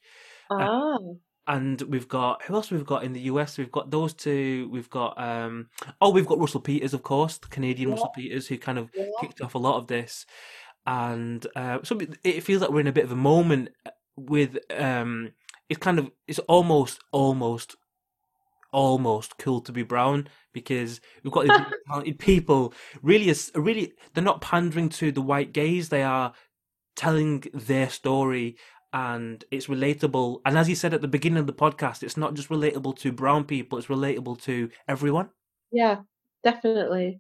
Uh, 0.50 0.98
and 1.46 1.82
we've 1.84 2.08
got 2.08 2.42
who 2.44 2.56
else 2.56 2.72
we've 2.72 2.86
got 2.86 3.04
in 3.04 3.12
the 3.12 3.22
US? 3.22 3.58
We've 3.58 3.72
got 3.72 3.92
those 3.92 4.14
two. 4.14 4.70
We've 4.72 4.90
got 4.90 5.20
um 5.22 5.68
oh, 6.00 6.12
we've 6.12 6.26
got 6.26 6.40
Russell 6.40 6.62
Peters, 6.62 6.94
of 6.94 7.04
course, 7.04 7.38
the 7.38 7.48
Canadian 7.48 7.90
yeah. 7.90 7.96
Russell 7.96 8.12
Peters, 8.16 8.48
who 8.48 8.58
kind 8.58 8.78
of 8.78 8.90
yeah. 8.96 9.06
kicked 9.20 9.42
off 9.42 9.56
a 9.56 9.58
lot 9.58 9.78
of 9.78 9.88
this 9.88 10.26
and 10.88 11.46
uh, 11.56 11.80
so 11.84 12.00
it 12.24 12.42
feels 12.42 12.62
like 12.62 12.72
we're 12.72 12.80
in 12.80 12.88
a 12.88 12.94
bit 12.94 13.04
of 13.04 13.12
a 13.12 13.16
moment 13.16 13.70
with 14.16 14.58
um, 14.76 15.34
it's 15.70 15.80
kind 15.80 16.00
of 16.00 16.10
it's 16.28 16.40
almost 16.40 17.00
almost 17.12 17.76
almost 18.72 19.38
cool 19.38 19.60
to 19.62 19.72
be 19.72 19.84
brown 19.84 20.28
because 20.54 21.02
we've 21.24 21.34
got 21.34 21.44
these 21.44 21.58
talented 21.88 22.20
people. 22.20 22.74
Really 23.02 23.30
is 23.30 23.52
really 23.54 23.94
they're 24.14 24.24
not 24.24 24.42
pandering 24.42 24.90
to 24.90 25.12
the 25.12 25.22
white 25.22 25.52
gaze. 25.52 25.90
They 25.90 26.04
are 26.04 26.34
telling 26.96 27.44
their 27.54 27.90
story 27.90 28.58
and 28.94 29.44
it's 29.52 29.68
relatable. 29.68 30.40
And 30.46 30.58
as 30.58 30.70
you 30.70 30.76
said 30.76 30.94
at 30.94 31.02
the 31.02 31.08
beginning 31.10 31.40
of 31.40 31.48
the 31.48 31.54
podcast 31.54 32.02
it's 32.02 32.18
not 32.18 32.34
just 32.34 32.48
relatable 32.48 32.98
to 33.00 33.12
brown 33.12 33.44
people 33.44 33.78
it's 33.78 33.88
relatable 33.88 34.42
to 34.44 34.70
everyone. 34.88 35.30
Yeah 35.70 35.98
definitely. 36.44 37.20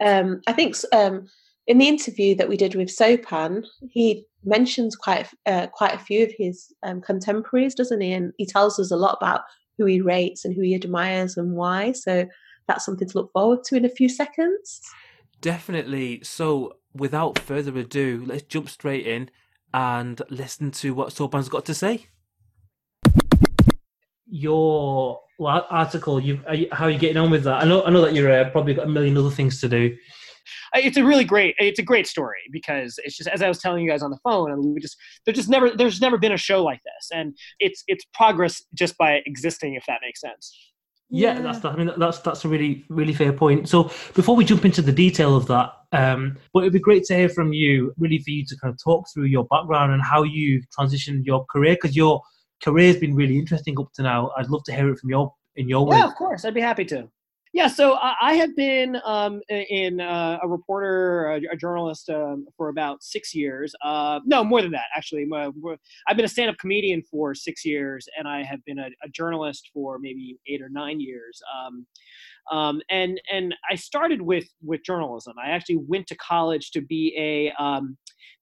Um, 0.00 0.42
I 0.46 0.52
think 0.52 0.76
um, 0.92 1.26
in 1.66 1.78
the 1.78 1.88
interview 1.88 2.34
that 2.34 2.48
we 2.48 2.56
did 2.56 2.74
with 2.74 2.88
Sopan, 2.88 3.64
he 3.90 4.26
mentions 4.44 4.96
quite 4.96 5.26
uh, 5.46 5.66
quite 5.68 5.94
a 5.94 5.98
few 5.98 6.24
of 6.24 6.32
his 6.36 6.72
um, 6.82 7.00
contemporaries, 7.00 7.74
doesn't 7.74 8.00
he? 8.00 8.12
And 8.12 8.32
he 8.36 8.46
tells 8.46 8.78
us 8.78 8.90
a 8.90 8.96
lot 8.96 9.16
about 9.20 9.42
who 9.78 9.86
he 9.86 10.00
rates 10.00 10.44
and 10.44 10.54
who 10.54 10.62
he 10.62 10.74
admires 10.74 11.36
and 11.36 11.52
why. 11.52 11.92
So 11.92 12.26
that's 12.68 12.84
something 12.84 13.08
to 13.08 13.18
look 13.18 13.32
forward 13.32 13.64
to 13.64 13.76
in 13.76 13.84
a 13.84 13.90
few 13.90 14.08
seconds. 14.08 14.80
Definitely. 15.40 16.22
So 16.22 16.76
without 16.94 17.38
further 17.38 17.76
ado, 17.78 18.22
let's 18.26 18.42
jump 18.42 18.68
straight 18.68 19.06
in 19.06 19.30
and 19.72 20.20
listen 20.30 20.70
to 20.70 20.94
what 20.94 21.12
Sopan's 21.12 21.48
got 21.48 21.64
to 21.66 21.74
say. 21.74 22.06
Your 24.26 25.20
article, 25.40 26.20
you, 26.20 26.40
you, 26.52 26.68
how 26.72 26.84
are 26.84 26.90
you 26.90 26.98
getting 26.98 27.16
on 27.16 27.30
with 27.30 27.44
that? 27.44 27.62
I 27.62 27.64
know, 27.64 27.82
I 27.84 27.90
know 27.90 28.02
that 28.02 28.14
you're 28.14 28.32
uh, 28.32 28.50
probably 28.50 28.74
got 28.74 28.86
a 28.86 28.88
million 28.90 29.16
other 29.16 29.30
things 29.30 29.60
to 29.60 29.68
do 29.68 29.96
it's 30.74 30.96
a 30.96 31.04
really 31.04 31.24
great 31.24 31.54
it's 31.58 31.78
a 31.78 31.82
great 31.82 32.06
story 32.06 32.38
because 32.50 32.98
it's 33.04 33.16
just 33.16 33.28
as 33.28 33.42
I 33.42 33.48
was 33.48 33.58
telling 33.58 33.84
you 33.84 33.90
guys 33.90 34.02
on 34.02 34.10
the 34.10 34.18
phone, 34.24 34.52
I 34.52 34.56
mean, 34.56 34.74
we 34.74 34.80
just 34.80 34.96
there's 35.24 35.36
just 35.36 35.48
never 35.48 35.70
there's 35.70 36.00
never 36.00 36.18
been 36.18 36.32
a 36.32 36.36
show 36.36 36.62
like 36.62 36.80
this, 36.84 37.08
and 37.12 37.36
it's 37.60 37.82
it's 37.86 38.04
progress 38.14 38.62
just 38.74 38.96
by 38.98 39.22
existing, 39.26 39.74
if 39.74 39.84
that 39.86 40.00
makes 40.02 40.20
sense. 40.20 40.56
Yeah, 41.10 41.34
yeah 41.34 41.42
that's 41.42 41.64
I 41.64 41.76
mean 41.76 41.90
that's 41.96 42.18
that's 42.18 42.44
a 42.44 42.48
really 42.48 42.84
really 42.88 43.14
fair 43.14 43.32
point. 43.32 43.68
So 43.68 43.84
before 44.14 44.36
we 44.36 44.44
jump 44.44 44.64
into 44.64 44.82
the 44.82 44.92
detail 44.92 45.36
of 45.36 45.46
that, 45.46 45.72
um, 45.92 46.36
but 46.52 46.60
it'd 46.60 46.72
be 46.72 46.80
great 46.80 47.04
to 47.04 47.14
hear 47.14 47.28
from 47.28 47.52
you, 47.52 47.94
really, 47.98 48.18
for 48.18 48.30
you 48.30 48.44
to 48.46 48.56
kind 48.56 48.72
of 48.72 48.82
talk 48.82 49.06
through 49.12 49.24
your 49.24 49.44
background 49.44 49.92
and 49.92 50.02
how 50.02 50.22
you 50.22 50.62
transitioned 50.78 51.24
your 51.24 51.44
career 51.46 51.74
because 51.74 51.96
your 51.96 52.22
career 52.62 52.88
has 52.88 52.96
been 52.96 53.14
really 53.14 53.38
interesting 53.38 53.78
up 53.78 53.92
to 53.94 54.02
now. 54.02 54.30
I'd 54.36 54.48
love 54.48 54.64
to 54.64 54.74
hear 54.74 54.90
it 54.90 54.98
from 54.98 55.10
your 55.10 55.32
in 55.56 55.68
your 55.68 55.86
yeah, 55.88 56.00
way. 56.00 56.06
of 56.06 56.14
course, 56.16 56.44
I'd 56.44 56.54
be 56.54 56.60
happy 56.60 56.84
to. 56.86 57.08
Yeah, 57.54 57.68
so 57.68 57.94
I, 57.94 58.14
I 58.20 58.34
have 58.34 58.56
been 58.56 58.98
um, 59.04 59.40
in 59.48 60.00
uh, 60.00 60.38
a 60.42 60.48
reporter, 60.48 61.30
a, 61.30 61.40
a 61.52 61.56
journalist 61.56 62.10
um, 62.10 62.48
for 62.56 62.68
about 62.68 63.04
six 63.04 63.32
years. 63.32 63.72
Uh, 63.80 64.18
no, 64.26 64.42
more 64.42 64.60
than 64.60 64.72
that, 64.72 64.86
actually. 64.96 65.24
I've 65.32 66.16
been 66.16 66.24
a 66.24 66.28
stand-up 66.28 66.58
comedian 66.58 67.00
for 67.08 67.32
six 67.32 67.64
years, 67.64 68.08
and 68.18 68.26
I 68.26 68.42
have 68.42 68.58
been 68.64 68.80
a, 68.80 68.88
a 69.04 69.08
journalist 69.08 69.70
for 69.72 70.00
maybe 70.00 70.36
eight 70.48 70.62
or 70.62 70.68
nine 70.68 70.98
years. 70.98 71.40
Um, 71.56 71.86
um, 72.50 72.80
and 72.90 73.20
and 73.32 73.54
I 73.70 73.74
started 73.74 74.22
with 74.22 74.44
with 74.62 74.82
journalism. 74.84 75.34
I 75.42 75.50
actually 75.50 75.80
went 75.86 76.06
to 76.08 76.16
college 76.16 76.70
to 76.72 76.80
be 76.80 77.14
a 77.18 77.52
um, 77.62 77.96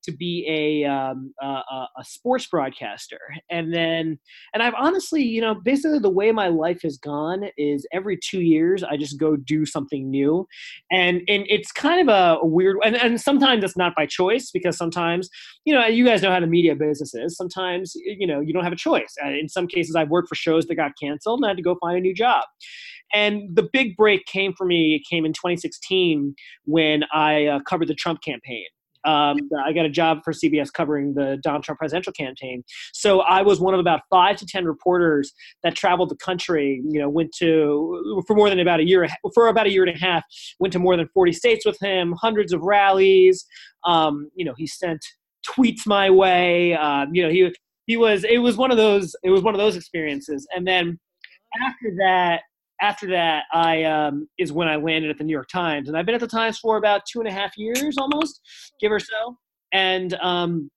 to 0.04 0.12
be 0.12 0.44
a, 0.48 0.88
um, 0.88 1.32
a, 1.40 1.46
a 1.46 2.04
sports 2.04 2.46
broadcaster, 2.48 3.20
and 3.50 3.72
then 3.72 4.18
and 4.52 4.62
I've 4.62 4.74
honestly, 4.76 5.22
you 5.22 5.40
know, 5.40 5.54
basically 5.54 6.00
the 6.00 6.10
way 6.10 6.32
my 6.32 6.48
life 6.48 6.80
has 6.82 6.98
gone 6.98 7.44
is 7.56 7.86
every 7.92 8.18
two 8.18 8.40
years 8.40 8.82
I 8.82 8.96
just 8.96 9.18
go 9.18 9.36
do 9.36 9.64
something 9.64 10.10
new, 10.10 10.46
and 10.90 11.22
and 11.28 11.44
it's 11.48 11.70
kind 11.72 12.08
of 12.08 12.14
a, 12.42 12.44
weird 12.44 12.78
and 12.84 12.96
and 12.96 13.20
sometimes 13.20 13.62
it's 13.62 13.76
not 13.76 13.94
by 13.94 14.06
choice 14.06 14.50
because 14.52 14.76
sometimes 14.76 15.28
you 15.64 15.72
know 15.72 15.86
you 15.86 16.04
guys 16.04 16.22
know 16.22 16.30
how 16.30 16.40
the 16.40 16.46
media 16.46 16.74
business 16.74 17.14
is. 17.14 17.36
Sometimes 17.36 17.92
you 17.94 18.26
know 18.26 18.40
you 18.40 18.52
don't 18.52 18.64
have 18.64 18.72
a 18.72 18.76
choice. 18.76 19.14
In 19.24 19.48
some 19.48 19.68
cases, 19.68 19.94
I've 19.94 20.10
worked 20.10 20.28
for 20.28 20.34
shows 20.34 20.66
that 20.66 20.74
got 20.74 20.92
canceled 21.00 21.38
and 21.38 21.46
I 21.46 21.50
had 21.50 21.56
to 21.56 21.62
go 21.62 21.76
find 21.80 21.96
a 21.96 22.00
new 22.00 22.14
job. 22.14 22.44
And 23.12 23.54
the 23.54 23.68
big 23.72 23.96
break 23.96 24.24
came 24.26 24.54
for 24.56 24.66
me. 24.66 24.94
It 24.94 25.02
came 25.08 25.24
in 25.24 25.32
2016 25.32 26.34
when 26.64 27.04
I 27.12 27.46
uh, 27.46 27.60
covered 27.60 27.88
the 27.88 27.94
Trump 27.94 28.22
campaign. 28.22 28.66
Um, 29.04 29.36
I 29.64 29.72
got 29.72 29.84
a 29.84 29.90
job 29.90 30.20
for 30.24 30.32
CBS 30.32 30.72
covering 30.72 31.14
the 31.14 31.38
Donald 31.42 31.64
Trump 31.64 31.80
presidential 31.80 32.12
campaign. 32.12 32.62
So 32.92 33.20
I 33.20 33.42
was 33.42 33.60
one 33.60 33.74
of 33.74 33.80
about 33.80 34.02
five 34.10 34.36
to 34.36 34.46
ten 34.46 34.64
reporters 34.64 35.32
that 35.64 35.74
traveled 35.74 36.08
the 36.08 36.16
country. 36.16 36.80
You 36.88 37.00
know, 37.00 37.08
went 37.08 37.32
to 37.38 38.22
for 38.26 38.36
more 38.36 38.48
than 38.48 38.60
about 38.60 38.80
a 38.80 38.86
year 38.86 39.06
for 39.34 39.48
about 39.48 39.66
a 39.66 39.70
year 39.70 39.84
and 39.84 39.96
a 39.96 39.98
half. 39.98 40.22
Went 40.60 40.72
to 40.74 40.78
more 40.78 40.96
than 40.96 41.08
forty 41.12 41.32
states 41.32 41.66
with 41.66 41.78
him, 41.80 42.14
hundreds 42.20 42.52
of 42.52 42.62
rallies. 42.62 43.44
Um, 43.84 44.30
you 44.36 44.44
know, 44.44 44.54
he 44.56 44.68
sent 44.68 45.04
tweets 45.44 45.84
my 45.84 46.08
way. 46.08 46.74
Um, 46.74 47.08
you 47.12 47.24
know, 47.24 47.30
he 47.30 47.52
he 47.86 47.96
was 47.96 48.24
it 48.24 48.38
was 48.38 48.56
one 48.56 48.70
of 48.70 48.76
those 48.76 49.16
it 49.22 49.30
was 49.30 49.42
one 49.42 49.54
of 49.54 49.58
those 49.58 49.76
experiences. 49.76 50.46
And 50.54 50.66
then 50.66 50.98
after 51.66 51.94
that, 51.98 52.42
after 52.82 53.06
that, 53.08 53.44
I 53.52 53.84
um, 53.84 54.28
is 54.38 54.52
when 54.52 54.68
I 54.68 54.76
landed 54.76 55.10
at 55.10 55.16
the 55.16 55.24
New 55.24 55.32
York 55.32 55.48
Times, 55.48 55.88
and 55.88 55.96
I've 55.96 56.04
been 56.04 56.16
at 56.16 56.20
the 56.20 56.26
Times 56.26 56.58
for 56.58 56.76
about 56.76 57.02
two 57.10 57.20
and 57.20 57.28
a 57.28 57.32
half 57.32 57.56
years, 57.56 57.96
almost, 57.96 58.40
give 58.80 58.92
or 58.92 59.00
so. 59.00 59.38
And 59.72 60.14
um, 60.14 60.68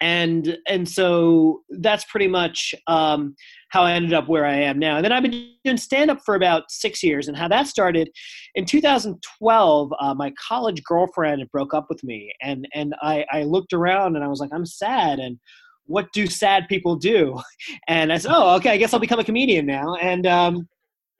and 0.00 0.56
and 0.66 0.88
so 0.88 1.62
that's 1.68 2.04
pretty 2.04 2.28
much 2.28 2.74
um, 2.86 3.34
how 3.70 3.82
I 3.82 3.92
ended 3.92 4.14
up 4.14 4.28
where 4.28 4.46
I 4.46 4.54
am 4.54 4.78
now. 4.78 4.96
And 4.96 5.04
then 5.04 5.12
I've 5.12 5.24
been 5.24 5.52
doing 5.64 5.76
stand 5.76 6.10
up 6.10 6.20
for 6.24 6.36
about 6.36 6.70
six 6.70 7.02
years. 7.02 7.28
And 7.28 7.36
how 7.36 7.48
that 7.48 7.66
started 7.66 8.08
in 8.54 8.64
2012, 8.64 9.92
uh, 10.00 10.14
my 10.14 10.32
college 10.48 10.82
girlfriend 10.84 11.44
broke 11.52 11.74
up 11.74 11.86
with 11.90 12.02
me, 12.04 12.32
and 12.40 12.66
and 12.72 12.94
I, 13.02 13.26
I 13.32 13.42
looked 13.42 13.72
around 13.72 14.14
and 14.14 14.24
I 14.24 14.28
was 14.28 14.38
like, 14.40 14.50
I'm 14.54 14.66
sad 14.66 15.18
and 15.18 15.38
what 15.86 16.06
do 16.12 16.26
sad 16.28 16.68
people 16.68 16.94
do? 16.94 17.36
And 17.88 18.12
I 18.12 18.18
said, 18.18 18.30
oh, 18.32 18.54
okay, 18.56 18.70
I 18.70 18.76
guess 18.76 18.94
I'll 18.94 19.00
become 19.00 19.18
a 19.18 19.24
comedian 19.24 19.66
now. 19.66 19.96
And 19.96 20.24
um, 20.26 20.68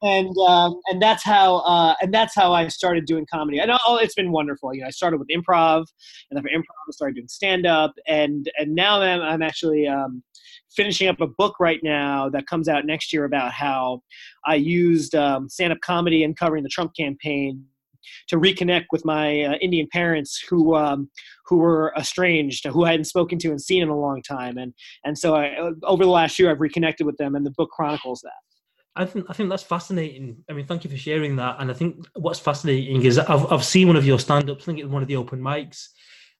and 0.02 0.34
um, 0.48 0.80
and 0.86 1.00
that's 1.00 1.22
how 1.22 1.56
uh, 1.58 1.94
and 2.00 2.12
that's 2.12 2.34
how 2.34 2.52
I 2.52 2.68
started 2.68 3.04
doing 3.04 3.26
comedy. 3.30 3.58
And 3.58 3.70
oh, 3.86 3.96
it's 3.96 4.14
been 4.14 4.32
wonderful. 4.32 4.74
You 4.74 4.82
know, 4.82 4.86
I 4.86 4.90
started 4.90 5.18
with 5.18 5.28
improv, 5.28 5.84
and 6.30 6.40
for 6.40 6.48
improv, 6.48 6.88
I 6.88 6.92
started 6.92 7.16
doing 7.16 7.28
stand 7.28 7.66
up, 7.66 7.92
and 8.06 8.50
and 8.58 8.74
now 8.74 9.00
I'm, 9.00 9.20
I'm 9.20 9.42
actually 9.42 9.86
um, 9.86 10.22
finishing 10.74 11.08
up 11.08 11.20
a 11.20 11.26
book 11.26 11.56
right 11.60 11.80
now 11.82 12.28
that 12.30 12.46
comes 12.46 12.68
out 12.68 12.86
next 12.86 13.12
year 13.12 13.24
about 13.24 13.52
how 13.52 14.02
I 14.46 14.54
used 14.54 15.14
um, 15.14 15.48
stand 15.48 15.72
up 15.72 15.80
comedy 15.80 16.24
and 16.24 16.36
covering 16.36 16.62
the 16.62 16.68
Trump 16.70 16.92
campaign 16.96 17.64
to 18.28 18.36
reconnect 18.36 18.86
with 18.92 19.04
my 19.04 19.42
uh, 19.42 19.54
Indian 19.56 19.86
parents 19.92 20.42
who 20.48 20.74
um, 20.76 21.10
who 21.44 21.58
were 21.58 21.92
estranged, 21.98 22.66
who 22.66 22.84
I 22.84 22.92
hadn't 22.92 23.04
spoken 23.04 23.38
to 23.40 23.50
and 23.50 23.60
seen 23.60 23.82
in 23.82 23.88
a 23.88 23.98
long 23.98 24.22
time, 24.22 24.56
and 24.56 24.72
and 25.04 25.18
so 25.18 25.34
I, 25.34 25.56
over 25.82 26.04
the 26.04 26.10
last 26.10 26.38
year 26.38 26.50
I've 26.50 26.60
reconnected 26.60 27.06
with 27.06 27.18
them, 27.18 27.34
and 27.34 27.44
the 27.44 27.50
book 27.50 27.70
chronicles 27.70 28.20
that. 28.22 28.49
I 29.00 29.06
think 29.06 29.26
I 29.30 29.32
think 29.32 29.48
that's 29.48 29.62
fascinating. 29.62 30.44
I 30.50 30.52
mean, 30.52 30.66
thank 30.66 30.84
you 30.84 30.90
for 30.90 30.96
sharing 30.96 31.34
that. 31.36 31.56
And 31.58 31.70
I 31.70 31.74
think 31.74 32.06
what's 32.16 32.38
fascinating 32.38 33.02
is 33.02 33.18
I've 33.18 33.50
I've 33.50 33.64
seen 33.64 33.86
one 33.86 33.96
of 33.96 34.06
your 34.06 34.18
stand-ups. 34.18 34.64
I 34.64 34.66
think 34.66 34.78
it 34.78 34.84
was 34.84 34.92
one 34.92 35.02
of 35.02 35.08
the 35.08 35.16
open 35.16 35.40
mics, 35.40 35.88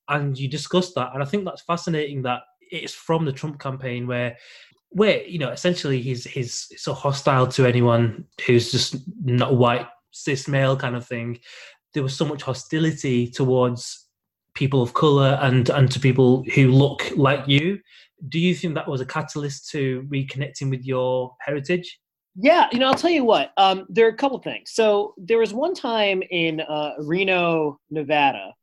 and 0.08 0.38
you 0.38 0.46
discussed 0.46 0.94
that. 0.96 1.14
And 1.14 1.22
I 1.22 1.26
think 1.26 1.46
that's 1.46 1.62
fascinating 1.62 2.20
that 2.22 2.42
it's 2.60 2.92
from 2.92 3.24
the 3.24 3.32
Trump 3.32 3.58
campaign 3.58 4.06
where 4.06 4.36
where 4.90 5.22
you 5.24 5.38
know 5.38 5.50
essentially 5.50 6.02
he's 6.02 6.24
he's 6.24 6.70
so 6.76 6.92
hostile 6.92 7.46
to 7.46 7.64
anyone 7.64 8.26
who's 8.46 8.70
just 8.70 8.96
not 9.24 9.56
white 9.56 9.86
cis 10.10 10.46
male 10.46 10.76
kind 10.76 10.96
of 10.96 11.06
thing. 11.06 11.40
There 11.94 12.02
was 12.02 12.14
so 12.14 12.26
much 12.26 12.42
hostility 12.42 13.26
towards 13.30 14.06
people 14.54 14.82
of 14.82 14.92
color 14.92 15.38
and 15.40 15.70
and 15.70 15.90
to 15.92 15.98
people 15.98 16.44
who 16.54 16.68
look 16.68 17.10
like 17.16 17.48
you. 17.48 17.78
Do 18.28 18.38
you 18.38 18.54
think 18.54 18.74
that 18.74 18.86
was 18.86 19.00
a 19.00 19.06
catalyst 19.06 19.70
to 19.70 20.06
reconnecting 20.10 20.68
with 20.68 20.84
your 20.84 21.34
heritage? 21.40 21.98
Yeah, 22.36 22.68
you 22.72 22.78
know, 22.78 22.86
I'll 22.86 22.94
tell 22.94 23.10
you 23.10 23.24
what. 23.24 23.52
Um, 23.56 23.86
there 23.88 24.06
are 24.06 24.10
a 24.10 24.16
couple 24.16 24.38
things. 24.38 24.70
So 24.72 25.14
there 25.18 25.38
was 25.38 25.52
one 25.52 25.74
time 25.74 26.22
in 26.30 26.60
uh, 26.60 26.92
Reno, 26.98 27.78
Nevada, 27.90 28.54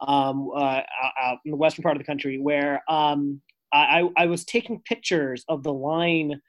um, 0.00 0.50
uh, 0.54 0.80
out 1.22 1.38
in 1.44 1.52
the 1.52 1.56
western 1.56 1.82
part 1.82 1.96
of 1.96 2.02
the 2.02 2.06
country, 2.06 2.38
where 2.38 2.82
um, 2.88 3.40
I, 3.72 4.08
I 4.16 4.26
was 4.26 4.44
taking 4.44 4.80
pictures 4.84 5.44
of 5.48 5.62
the 5.62 5.72
line 5.72 6.40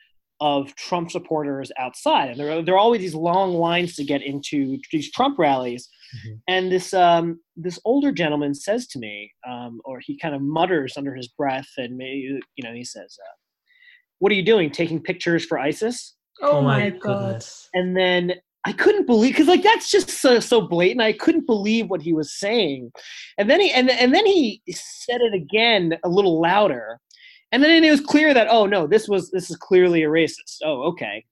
of 0.41 0.75
Trump 0.75 1.11
supporters 1.11 1.71
outside, 1.77 2.29
and 2.29 2.39
there 2.39 2.51
are, 2.51 2.61
there 2.61 2.75
are 2.75 2.79
always 2.79 3.01
these 3.01 3.15
long 3.15 3.53
lines 3.53 3.95
to 3.95 4.03
get 4.03 4.21
into 4.21 4.77
these 4.91 5.11
Trump 5.11 5.39
rallies. 5.39 5.87
Mm-hmm. 6.17 6.35
And 6.47 6.71
this 6.71 6.93
um, 6.93 7.39
this 7.55 7.79
older 7.85 8.11
gentleman 8.11 8.53
says 8.53 8.87
to 8.87 8.99
me, 8.99 9.31
um, 9.47 9.79
or 9.85 9.99
he 10.01 10.17
kind 10.17 10.35
of 10.35 10.41
mutters 10.41 10.95
under 10.97 11.15
his 11.15 11.27
breath, 11.29 11.67
and 11.77 11.95
maybe, 11.95 12.39
you 12.55 12.63
know, 12.63 12.73
he 12.73 12.83
says, 12.83 13.17
uh, 13.23 13.35
"What 14.19 14.31
are 14.31 14.35
you 14.35 14.43
doing? 14.43 14.71
Taking 14.71 15.01
pictures 15.01 15.45
for 15.45 15.57
ISIS?" 15.57 16.14
Oh, 16.41 16.57
oh 16.57 16.61
my, 16.61 16.89
god! 16.89 16.99
Goodness. 17.01 17.69
And 17.73 17.95
then 17.95 18.33
I 18.65 18.73
couldn't 18.73 19.05
believe 19.05 19.33
because 19.33 19.47
like 19.47 19.63
that's 19.63 19.91
just 19.91 20.09
so, 20.09 20.39
so 20.39 20.61
blatant. 20.61 21.01
I 21.01 21.13
couldn't 21.13 21.45
believe 21.45 21.89
what 21.89 22.01
he 22.01 22.13
was 22.13 22.33
saying, 22.33 22.91
and 23.37 23.49
then 23.49 23.61
he 23.61 23.71
and 23.71 23.89
and 23.89 24.13
then 24.13 24.25
he 24.25 24.61
said 24.69 25.21
it 25.21 25.33
again 25.33 25.97
a 26.03 26.09
little 26.09 26.41
louder, 26.41 26.99
and 27.51 27.63
then 27.63 27.83
it 27.83 27.91
was 27.91 28.01
clear 28.01 28.33
that 28.33 28.47
oh 28.49 28.65
no, 28.65 28.87
this 28.87 29.07
was 29.07 29.29
this 29.31 29.49
is 29.49 29.57
clearly 29.57 30.03
a 30.03 30.07
racist. 30.07 30.57
Oh 30.63 30.83
okay. 30.83 31.23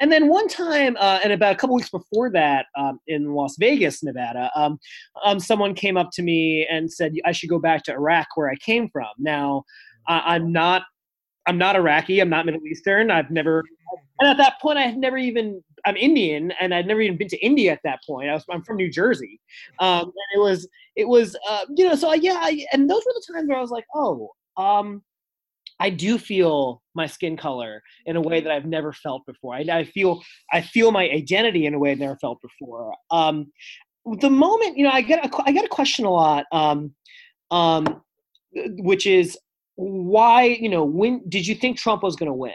And 0.00 0.10
then 0.10 0.28
one 0.28 0.48
time, 0.48 0.96
uh, 0.98 1.20
and 1.22 1.32
about 1.32 1.52
a 1.52 1.56
couple 1.56 1.76
weeks 1.76 1.90
before 1.90 2.28
that, 2.30 2.66
um, 2.76 2.98
in 3.06 3.34
Las 3.34 3.54
Vegas, 3.56 4.02
Nevada, 4.02 4.50
um, 4.56 4.80
um, 5.24 5.38
someone 5.38 5.74
came 5.74 5.96
up 5.96 6.10
to 6.14 6.22
me 6.22 6.66
and 6.68 6.92
said 6.92 7.12
I 7.24 7.30
should 7.30 7.48
go 7.48 7.60
back 7.60 7.84
to 7.84 7.92
Iraq, 7.92 8.26
where 8.34 8.50
I 8.50 8.56
came 8.56 8.88
from. 8.88 9.06
Now, 9.18 9.62
I'm 10.08 10.50
not 10.50 10.82
I'm 11.46 11.58
not 11.58 11.76
Iraqi. 11.76 12.20
I'm 12.20 12.28
not 12.28 12.46
Middle 12.46 12.64
Eastern. 12.66 13.10
I've 13.10 13.30
never, 13.30 13.64
and 14.20 14.28
at 14.30 14.36
that 14.38 14.60
point, 14.60 14.78
I 14.78 14.82
had 14.82 14.98
never 14.98 15.16
even. 15.18 15.62
I'm 15.84 15.96
Indian, 15.96 16.52
and 16.60 16.72
I'd 16.72 16.86
never 16.86 17.00
even 17.00 17.18
been 17.18 17.26
to 17.28 17.44
India 17.44 17.72
at 17.72 17.80
that 17.82 17.98
point. 18.06 18.30
I 18.30 18.34
was, 18.34 18.44
I'm 18.48 18.62
from 18.62 18.76
New 18.76 18.88
Jersey, 18.88 19.40
um, 19.80 20.04
and 20.04 20.12
it 20.36 20.38
was, 20.38 20.68
it 20.94 21.08
was, 21.08 21.36
uh, 21.48 21.64
you 21.74 21.88
know. 21.88 21.96
So 21.96 22.08
I, 22.08 22.14
yeah, 22.14 22.36
I, 22.36 22.64
and 22.72 22.88
those 22.88 23.02
were 23.04 23.12
the 23.14 23.32
times 23.34 23.48
where 23.48 23.58
I 23.58 23.60
was 23.60 23.72
like, 23.72 23.86
oh, 23.92 24.30
um, 24.56 25.02
I 25.80 25.90
do 25.90 26.18
feel 26.18 26.80
my 26.94 27.06
skin 27.06 27.36
color 27.36 27.82
in 28.06 28.14
a 28.14 28.20
way 28.20 28.40
that 28.40 28.52
I've 28.52 28.66
never 28.66 28.92
felt 28.92 29.26
before. 29.26 29.56
I, 29.56 29.64
I 29.68 29.82
feel, 29.82 30.22
I 30.52 30.60
feel 30.60 30.92
my 30.92 31.10
identity 31.10 31.66
in 31.66 31.74
a 31.74 31.78
way 31.80 31.90
I've 31.90 31.98
never 31.98 32.16
felt 32.18 32.38
before. 32.40 32.94
Um, 33.10 33.50
the 34.20 34.30
moment 34.30 34.76
you 34.76 34.84
know, 34.84 34.90
I 34.92 35.00
get 35.00 35.24
a, 35.24 35.42
I 35.44 35.50
get 35.50 35.64
a 35.64 35.68
question 35.68 36.04
a 36.04 36.10
lot, 36.10 36.46
um, 36.52 36.94
um, 37.50 38.02
which 38.54 39.06
is 39.06 39.36
why 39.74 40.44
you 40.44 40.68
know 40.68 40.84
when 40.84 41.22
did 41.28 41.46
you 41.46 41.54
think 41.54 41.76
Trump 41.76 42.02
was 42.04 42.14
going 42.14 42.28
to 42.28 42.34
win? 42.34 42.52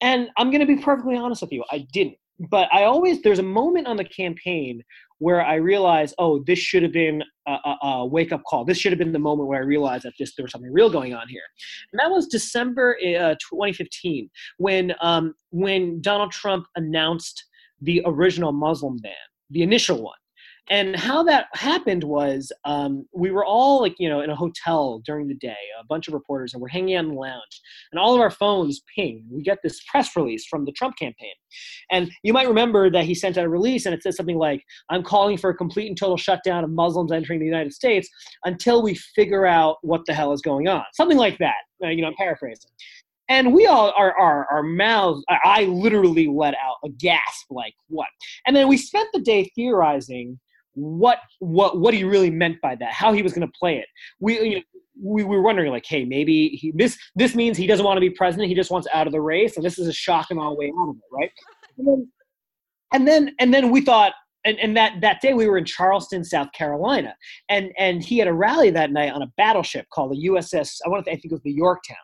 And 0.00 0.28
I'm 0.36 0.50
going 0.50 0.60
to 0.60 0.66
be 0.66 0.76
perfectly 0.76 1.16
honest 1.16 1.42
with 1.42 1.52
you, 1.52 1.64
I 1.70 1.86
didn't. 1.92 2.16
But 2.38 2.68
I 2.72 2.84
always 2.84 3.22
there's 3.22 3.38
a 3.38 3.44
moment 3.44 3.86
on 3.86 3.96
the 3.96 4.04
campaign 4.04 4.82
where 5.18 5.42
I 5.42 5.54
realized, 5.54 6.14
oh, 6.18 6.42
this 6.46 6.58
should 6.58 6.82
have 6.82 6.92
been 6.92 7.22
a, 7.48 7.52
a, 7.52 7.78
a 7.82 8.06
wake 8.06 8.32
up 8.32 8.42
call. 8.46 8.66
This 8.66 8.76
should 8.76 8.92
have 8.92 8.98
been 8.98 9.12
the 9.12 9.18
moment 9.18 9.48
where 9.48 9.58
I 9.58 9.64
realized 9.64 10.04
that 10.04 10.12
this, 10.18 10.34
there 10.36 10.44
was 10.44 10.52
something 10.52 10.72
real 10.72 10.90
going 10.90 11.14
on 11.14 11.26
here. 11.28 11.42
And 11.92 11.98
that 11.98 12.10
was 12.10 12.26
December 12.26 12.98
uh, 13.00 13.34
2015 13.34 14.28
when 14.58 14.94
um, 15.00 15.34
when 15.50 16.02
Donald 16.02 16.32
Trump 16.32 16.66
announced 16.76 17.42
the 17.80 18.02
original 18.04 18.52
Muslim 18.52 18.98
ban, 18.98 19.12
the 19.50 19.62
initial 19.62 20.02
one 20.02 20.18
and 20.68 20.96
how 20.96 21.22
that 21.22 21.46
happened 21.54 22.02
was 22.02 22.50
um, 22.64 23.06
we 23.14 23.30
were 23.30 23.44
all 23.44 23.80
like 23.80 23.94
you 23.98 24.08
know 24.08 24.20
in 24.20 24.30
a 24.30 24.36
hotel 24.36 25.00
during 25.04 25.28
the 25.28 25.34
day 25.34 25.56
a 25.80 25.84
bunch 25.84 26.08
of 26.08 26.14
reporters 26.14 26.52
and 26.52 26.60
we're 26.60 26.68
hanging 26.68 26.96
out 26.96 27.04
in 27.04 27.10
the 27.10 27.20
lounge 27.20 27.60
and 27.92 28.00
all 28.00 28.14
of 28.14 28.20
our 28.20 28.30
phones 28.30 28.82
ping. 28.94 29.24
We 29.30 29.42
get 29.42 29.58
this 29.62 29.80
press 29.90 30.16
release 30.16 30.46
from 30.46 30.64
the 30.64 30.72
trump 30.72 30.96
campaign. 30.98 31.34
And 31.90 32.10
you 32.22 32.32
might 32.32 32.48
remember 32.48 32.90
that 32.90 33.04
he 33.04 33.14
sent 33.14 33.38
out 33.38 33.44
a 33.44 33.48
release 33.48 33.86
and 33.86 33.94
it 33.94 34.02
says 34.02 34.16
something 34.16 34.38
like 34.38 34.62
i'm 34.90 35.02
calling 35.02 35.36
for 35.36 35.50
a 35.50 35.54
complete 35.54 35.88
and 35.88 35.96
total 35.96 36.16
shutdown 36.16 36.64
of 36.64 36.70
muslims 36.70 37.12
entering 37.12 37.40
the 37.40 37.46
united 37.46 37.72
states 37.72 38.08
until 38.44 38.82
we 38.82 38.94
figure 39.14 39.46
out 39.46 39.76
what 39.82 40.02
the 40.06 40.14
hell 40.14 40.32
is 40.32 40.40
going 40.40 40.68
on. 40.68 40.84
Something 40.94 41.18
like 41.18 41.38
that 41.38 41.54
uh, 41.84 41.88
you 41.88 42.02
know 42.02 42.08
i'm 42.08 42.14
paraphrasing. 42.14 42.70
And 43.28 43.52
we 43.52 43.66
all 43.66 43.92
our, 43.96 44.16
our 44.18 44.46
our 44.50 44.62
mouths 44.62 45.24
I 45.28 45.64
literally 45.64 46.28
let 46.28 46.54
out 46.54 46.76
a 46.84 46.88
gasp 46.88 47.46
like 47.50 47.74
what? 47.88 48.08
And 48.46 48.54
then 48.54 48.68
we 48.68 48.76
spent 48.76 49.08
the 49.12 49.20
day 49.20 49.50
theorizing 49.56 50.38
what 50.76 51.18
what 51.40 51.78
what 51.78 51.94
he 51.94 52.04
really 52.04 52.30
meant 52.30 52.60
by 52.60 52.76
that, 52.76 52.92
how 52.92 53.12
he 53.12 53.22
was 53.22 53.32
going 53.32 53.46
to 53.46 53.52
play 53.58 53.78
it. 53.78 53.86
We 54.20 54.40
you 54.40 54.54
know, 54.56 54.62
we 55.02 55.24
were 55.24 55.42
wondering 55.42 55.72
like, 55.72 55.84
hey, 55.86 56.04
maybe 56.04 56.48
he, 56.50 56.72
this 56.74 56.98
this 57.16 57.34
means 57.34 57.56
he 57.56 57.66
doesn't 57.66 57.84
want 57.84 57.96
to 57.96 58.00
be 58.00 58.10
president. 58.10 58.48
He 58.48 58.54
just 58.54 58.70
wants 58.70 58.86
out 58.92 59.06
of 59.06 59.12
the 59.12 59.20
race, 59.20 59.56
and 59.56 59.64
this 59.64 59.78
is 59.78 59.88
a 59.88 59.92
shock 59.92 60.26
and 60.30 60.38
all 60.38 60.56
way 60.56 60.72
out 60.78 60.90
of 60.90 60.96
it, 60.96 61.02
right? 61.10 61.30
And 61.78 61.86
then 61.86 62.08
and 62.92 63.08
then, 63.08 63.34
and 63.40 63.52
then 63.52 63.70
we 63.70 63.80
thought. 63.80 64.12
And, 64.44 64.60
and 64.60 64.76
that, 64.76 65.00
that 65.00 65.20
day 65.20 65.34
we 65.34 65.48
were 65.48 65.58
in 65.58 65.64
Charleston, 65.64 66.22
South 66.22 66.52
Carolina, 66.52 67.16
and 67.48 67.72
and 67.78 68.00
he 68.00 68.18
had 68.18 68.28
a 68.28 68.32
rally 68.32 68.70
that 68.70 68.92
night 68.92 69.12
on 69.12 69.20
a 69.20 69.26
battleship 69.36 69.86
called 69.92 70.12
the 70.12 70.28
USS. 70.28 70.76
I 70.86 70.88
want 70.88 71.04
to 71.04 71.10
I 71.10 71.14
think 71.14 71.24
it 71.24 71.32
was 71.32 71.42
the 71.42 71.50
Yorktown, 71.50 71.96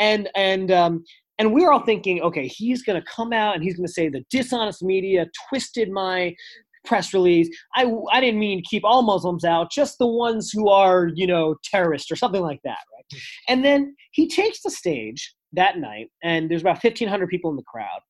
and 0.00 0.28
and 0.34 0.72
um, 0.72 1.04
and 1.38 1.52
we 1.52 1.62
were 1.62 1.72
all 1.72 1.84
thinking, 1.84 2.20
okay, 2.22 2.46
he's 2.46 2.82
going 2.82 3.00
to 3.00 3.06
come 3.08 3.32
out 3.32 3.54
and 3.54 3.64
he's 3.64 3.76
going 3.76 3.86
to 3.86 3.92
say 3.92 4.08
the 4.08 4.24
dishonest 4.30 4.82
media 4.82 5.26
twisted 5.48 5.90
my 5.90 6.34
press 6.84 7.12
release. 7.14 7.48
I, 7.74 7.90
I 8.12 8.20
didn't 8.20 8.40
mean 8.40 8.62
keep 8.68 8.84
all 8.84 9.02
Muslims 9.02 9.44
out, 9.44 9.70
just 9.70 9.98
the 9.98 10.06
ones 10.06 10.50
who 10.50 10.68
are, 10.68 11.10
you 11.14 11.26
know, 11.26 11.56
terrorists 11.64 12.10
or 12.10 12.16
something 12.16 12.42
like 12.42 12.60
that, 12.64 12.78
right? 12.92 13.04
Hmm. 13.12 13.18
And 13.48 13.64
then 13.64 13.96
he 14.12 14.28
takes 14.28 14.62
the 14.62 14.70
stage 14.70 15.34
that 15.52 15.78
night, 15.78 16.08
and 16.22 16.50
there's 16.50 16.62
about 16.62 16.82
1,500 16.82 17.28
people 17.28 17.50
in 17.50 17.56
the 17.56 17.62
crowd. 17.62 18.00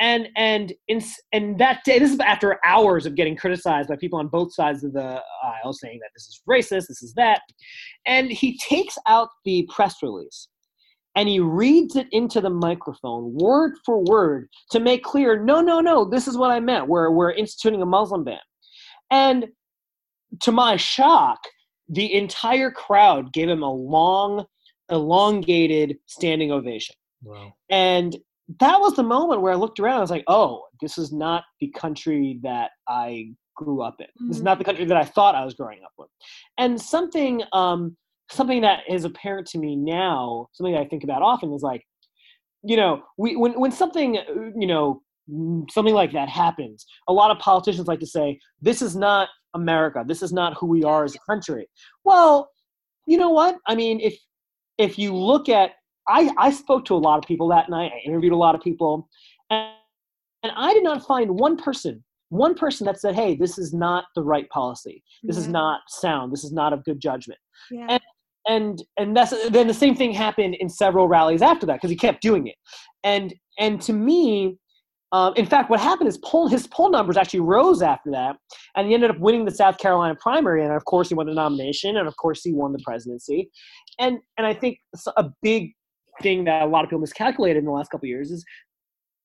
And 0.00 0.28
and 0.36 0.72
in 0.86 1.02
and 1.32 1.58
that 1.58 1.80
day, 1.84 1.98
this 1.98 2.12
is 2.12 2.20
after 2.20 2.60
hours 2.64 3.04
of 3.04 3.16
getting 3.16 3.36
criticized 3.36 3.88
by 3.88 3.96
people 3.96 4.20
on 4.20 4.28
both 4.28 4.54
sides 4.54 4.84
of 4.84 4.92
the 4.92 5.20
aisle, 5.42 5.72
saying 5.72 5.98
that 6.00 6.10
this 6.14 6.28
is 6.28 6.40
racist, 6.48 6.86
this 6.86 7.02
is 7.02 7.14
that. 7.14 7.40
And 8.06 8.30
he 8.30 8.56
takes 8.58 8.96
out 9.08 9.28
the 9.44 9.68
press 9.74 9.96
release 10.00 10.46
and 11.18 11.28
he 11.28 11.40
reads 11.40 11.96
it 11.96 12.06
into 12.12 12.40
the 12.40 12.48
microphone 12.48 13.34
word 13.34 13.72
for 13.84 14.04
word 14.04 14.48
to 14.70 14.78
make 14.78 15.02
clear 15.02 15.42
no 15.42 15.60
no 15.60 15.80
no 15.80 16.04
this 16.04 16.28
is 16.28 16.38
what 16.38 16.50
i 16.50 16.60
meant 16.60 16.86
we're, 16.86 17.10
we're 17.10 17.32
instituting 17.32 17.82
a 17.82 17.86
muslim 17.86 18.24
ban 18.24 18.38
and 19.10 19.46
to 20.40 20.52
my 20.52 20.76
shock 20.76 21.38
the 21.88 22.14
entire 22.14 22.70
crowd 22.70 23.32
gave 23.32 23.48
him 23.48 23.62
a 23.62 23.72
long 23.72 24.46
elongated 24.90 25.98
standing 26.06 26.52
ovation 26.52 26.94
wow. 27.24 27.52
and 27.68 28.16
that 28.60 28.80
was 28.80 28.94
the 28.94 29.02
moment 29.02 29.42
where 29.42 29.52
i 29.52 29.56
looked 29.56 29.80
around 29.80 29.98
i 29.98 30.00
was 30.00 30.10
like 30.10 30.24
oh 30.28 30.62
this 30.80 30.98
is 30.98 31.12
not 31.12 31.42
the 31.60 31.68
country 31.70 32.38
that 32.42 32.70
i 32.88 33.28
grew 33.56 33.82
up 33.82 33.96
in 33.98 34.06
mm-hmm. 34.06 34.28
this 34.28 34.36
is 34.36 34.40
mm-hmm. 34.40 34.46
not 34.46 34.58
the 34.58 34.64
country 34.64 34.84
that 34.84 34.96
i 34.96 35.04
thought 35.04 35.34
i 35.34 35.44
was 35.44 35.54
growing 35.54 35.80
up 35.84 35.92
with 35.98 36.08
and 36.58 36.80
something 36.80 37.42
um, 37.52 37.96
something 38.30 38.60
that 38.62 38.80
is 38.88 39.04
apparent 39.04 39.46
to 39.48 39.58
me 39.58 39.76
now, 39.76 40.48
something 40.52 40.76
I 40.76 40.84
think 40.84 41.04
about 41.04 41.22
often 41.22 41.52
is 41.52 41.62
like, 41.62 41.84
you 42.62 42.76
know, 42.76 43.02
we 43.16 43.36
when 43.36 43.58
when 43.58 43.72
something 43.72 44.18
uh, 44.18 44.50
you 44.56 44.66
know 44.66 45.02
mm, 45.30 45.70
something 45.70 45.94
like 45.94 46.12
that 46.12 46.28
happens, 46.28 46.86
a 47.08 47.12
lot 47.12 47.30
of 47.30 47.38
politicians 47.38 47.86
like 47.86 48.00
to 48.00 48.06
say, 48.06 48.38
"This 48.60 48.82
is 48.82 48.96
not 48.96 49.28
America. 49.54 50.04
This 50.06 50.22
is 50.22 50.32
not 50.32 50.56
who 50.58 50.66
we 50.66 50.84
are 50.84 51.04
as 51.04 51.14
a 51.14 51.20
country." 51.30 51.68
Well, 52.04 52.50
you 53.06 53.16
know 53.16 53.30
what? 53.30 53.56
I 53.66 53.74
mean, 53.74 54.00
if 54.00 54.18
if 54.76 54.98
you 54.98 55.14
look 55.14 55.48
at, 55.48 55.72
I 56.08 56.30
I 56.36 56.50
spoke 56.50 56.84
to 56.86 56.94
a 56.94 56.98
lot 56.98 57.18
of 57.18 57.24
people 57.24 57.48
that 57.48 57.70
night. 57.70 57.92
I 57.94 58.06
interviewed 58.08 58.32
a 58.32 58.36
lot 58.36 58.54
of 58.54 58.60
people, 58.60 59.08
and, 59.50 59.72
and 60.42 60.52
I 60.56 60.74
did 60.74 60.82
not 60.82 61.06
find 61.06 61.30
one 61.38 61.56
person 61.56 62.04
one 62.30 62.54
person 62.54 62.86
that 62.86 63.00
said, 63.00 63.14
"Hey, 63.14 63.36
this 63.36 63.58
is 63.58 63.72
not 63.72 64.04
the 64.14 64.22
right 64.22 64.48
policy. 64.50 65.02
This 65.22 65.36
yeah. 65.36 65.42
is 65.42 65.48
not 65.48 65.80
sound. 65.88 66.32
This 66.32 66.44
is 66.44 66.52
not 66.52 66.72
of 66.72 66.84
good 66.84 67.00
judgment." 67.00 67.40
Yeah. 67.70 67.86
And 67.88 68.02
and 68.46 68.82
and 68.96 69.16
that's 69.16 69.30
then 69.50 69.66
the 69.66 69.74
same 69.74 69.94
thing 69.94 70.12
happened 70.12 70.54
in 70.54 70.68
several 70.68 71.08
rallies 71.08 71.42
after 71.42 71.66
that 71.66 71.74
because 71.74 71.90
he 71.90 71.96
kept 71.96 72.22
doing 72.22 72.46
it. 72.46 72.56
And 73.04 73.34
and 73.58 73.80
to 73.82 73.92
me 73.92 74.58
um, 75.12 75.32
in 75.36 75.46
fact 75.46 75.70
what 75.70 75.80
happened 75.80 76.08
is 76.08 76.18
poll 76.18 76.48
his 76.48 76.66
poll 76.66 76.90
numbers 76.90 77.16
actually 77.16 77.40
rose 77.40 77.80
after 77.80 78.10
that 78.10 78.36
and 78.76 78.86
he 78.86 78.94
ended 78.94 79.10
up 79.10 79.18
winning 79.18 79.46
the 79.46 79.50
south 79.50 79.78
carolina 79.78 80.14
primary 80.20 80.62
and 80.62 80.72
of 80.72 80.84
course 80.84 81.08
he 81.08 81.14
won 81.14 81.26
the 81.26 81.32
nomination 81.32 81.96
and 81.96 82.06
of 82.06 82.14
course 82.16 82.42
he 82.42 82.52
won 82.52 82.72
the 82.72 82.80
presidency. 82.84 83.50
And 83.98 84.18
and 84.36 84.46
i 84.46 84.54
think 84.54 84.78
a 85.16 85.30
big 85.42 85.72
thing 86.22 86.44
that 86.44 86.62
a 86.62 86.66
lot 86.66 86.84
of 86.84 86.90
people 86.90 87.00
miscalculated 87.00 87.58
in 87.58 87.64
the 87.64 87.70
last 87.70 87.90
couple 87.90 88.06
years 88.06 88.30
is 88.30 88.44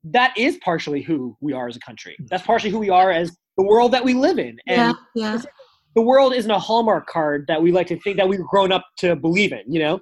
that 0.03 0.37
is 0.37 0.57
partially 0.63 1.01
who 1.01 1.35
we 1.41 1.53
are 1.53 1.67
as 1.67 1.75
a 1.75 1.79
country. 1.79 2.15
That's 2.29 2.45
partially 2.45 2.69
who 2.69 2.79
we 2.79 2.89
are 2.89 3.11
as 3.11 3.35
the 3.57 3.63
world 3.63 3.91
that 3.93 4.03
we 4.03 4.13
live 4.13 4.37
in. 4.37 4.57
And 4.67 4.95
yeah, 5.15 5.35
yeah 5.35 5.41
the 5.95 6.01
world 6.01 6.33
isn't 6.33 6.51
a 6.51 6.59
hallmark 6.59 7.07
card 7.07 7.45
that 7.47 7.61
we 7.61 7.71
like 7.71 7.87
to 7.87 7.99
think 7.99 8.17
that 8.17 8.27
we've 8.27 8.41
grown 8.41 8.71
up 8.71 8.85
to 8.97 9.15
believe 9.15 9.51
in 9.51 9.63
you 9.67 9.79
know? 9.79 10.01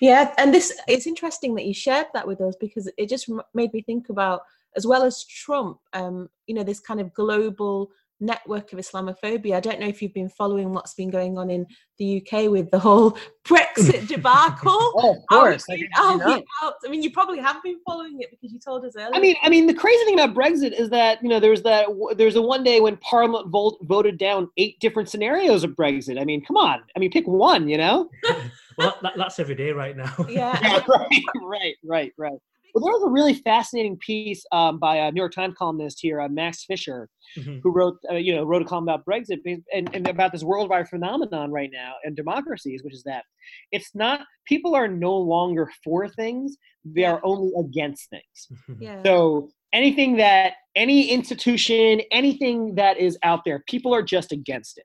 Yeah 0.00 0.32
and 0.38 0.54
this 0.54 0.72
it's 0.86 1.06
interesting 1.06 1.54
that 1.56 1.66
you 1.66 1.74
shared 1.74 2.06
that 2.14 2.26
with 2.26 2.40
us 2.40 2.54
because 2.60 2.90
it 2.96 3.08
just 3.08 3.30
made 3.54 3.72
me 3.72 3.82
think 3.82 4.08
about 4.08 4.42
as 4.76 4.86
well 4.86 5.02
as 5.02 5.24
trump 5.24 5.78
um 5.92 6.28
you 6.46 6.54
know 6.54 6.62
this 6.62 6.80
kind 6.80 7.00
of 7.00 7.12
global 7.14 7.90
network 8.20 8.72
of 8.72 8.78
Islamophobia. 8.78 9.54
I 9.54 9.60
don't 9.60 9.80
know 9.80 9.86
if 9.86 10.02
you've 10.02 10.14
been 10.14 10.28
following 10.28 10.72
what's 10.72 10.94
been 10.94 11.10
going 11.10 11.38
on 11.38 11.50
in 11.50 11.66
the 11.98 12.22
UK 12.22 12.50
with 12.50 12.70
the 12.70 12.78
whole 12.78 13.16
Brexit 13.44 14.08
debacle. 14.08 14.72
oh, 14.72 15.16
of 15.16 15.26
course. 15.28 15.64
I, 15.70 15.76
mean, 15.76 15.88
I, 15.96 16.42
I 16.84 16.88
mean, 16.88 17.02
you 17.02 17.10
probably 17.10 17.38
have 17.38 17.62
been 17.62 17.78
following 17.86 18.20
it 18.20 18.30
because 18.30 18.52
you 18.52 18.58
told 18.58 18.84
us 18.84 18.94
earlier. 18.96 19.14
I 19.14 19.20
mean, 19.20 19.36
I 19.42 19.48
mean, 19.48 19.66
the 19.66 19.74
crazy 19.74 20.04
thing 20.04 20.18
about 20.18 20.34
Brexit 20.34 20.78
is 20.78 20.90
that 20.90 21.22
you 21.22 21.28
know 21.28 21.40
there's 21.40 21.62
that 21.62 21.86
there's 22.16 22.36
a 22.36 22.42
one 22.42 22.62
day 22.62 22.80
when 22.80 22.96
Parliament 22.98 23.48
vote, 23.48 23.78
voted 23.82 24.18
down 24.18 24.50
eight 24.56 24.78
different 24.80 25.08
scenarios 25.08 25.64
of 25.64 25.70
Brexit. 25.72 26.20
I 26.20 26.24
mean, 26.24 26.44
come 26.44 26.56
on. 26.56 26.80
I 26.96 26.98
mean, 26.98 27.10
pick 27.10 27.26
one. 27.26 27.68
You 27.68 27.78
know. 27.78 28.10
well, 28.78 28.96
that, 29.02 29.14
that's 29.16 29.38
every 29.38 29.54
day 29.54 29.72
right 29.72 29.96
now. 29.96 30.14
Yeah. 30.28 30.58
yeah 30.62 30.84
right. 30.88 31.24
Right. 31.42 31.76
Right. 31.84 32.12
Right. 32.16 32.38
Well, 32.74 32.84
there 32.84 32.92
was 32.92 33.02
a 33.04 33.10
really 33.10 33.34
fascinating 33.34 33.96
piece 33.98 34.44
um, 34.52 34.78
by 34.78 34.96
a 34.96 35.12
New 35.12 35.20
York 35.20 35.32
Times 35.32 35.54
columnist 35.56 35.98
here, 36.00 36.20
uh, 36.20 36.28
Max 36.28 36.64
Fisher, 36.64 37.08
mm-hmm. 37.36 37.58
who 37.62 37.70
wrote, 37.70 37.96
uh, 38.10 38.14
you 38.14 38.34
know, 38.34 38.44
wrote 38.44 38.62
a 38.62 38.64
column 38.64 38.84
about 38.84 39.04
Brexit 39.04 39.38
and, 39.44 39.90
and 39.94 40.08
about 40.08 40.32
this 40.32 40.42
worldwide 40.42 40.88
phenomenon 40.88 41.50
right 41.50 41.70
now 41.72 41.94
in 42.04 42.14
democracies, 42.14 42.82
which 42.82 42.94
is 42.94 43.02
that 43.04 43.24
it's 43.72 43.94
not 43.94 44.20
people 44.46 44.74
are 44.74 44.88
no 44.88 45.16
longer 45.16 45.70
for 45.82 46.08
things; 46.08 46.56
they 46.84 47.04
are 47.04 47.20
only 47.24 47.52
against 47.58 48.10
things. 48.10 48.78
Yeah. 48.80 49.02
So 49.02 49.50
anything 49.72 50.16
that 50.16 50.54
any 50.76 51.10
institution 51.10 52.00
anything 52.10 52.74
that 52.76 52.98
is 52.98 53.18
out 53.22 53.40
there 53.44 53.62
people 53.68 53.92
are 53.94 54.02
just 54.02 54.32
against 54.32 54.78
it. 54.78 54.84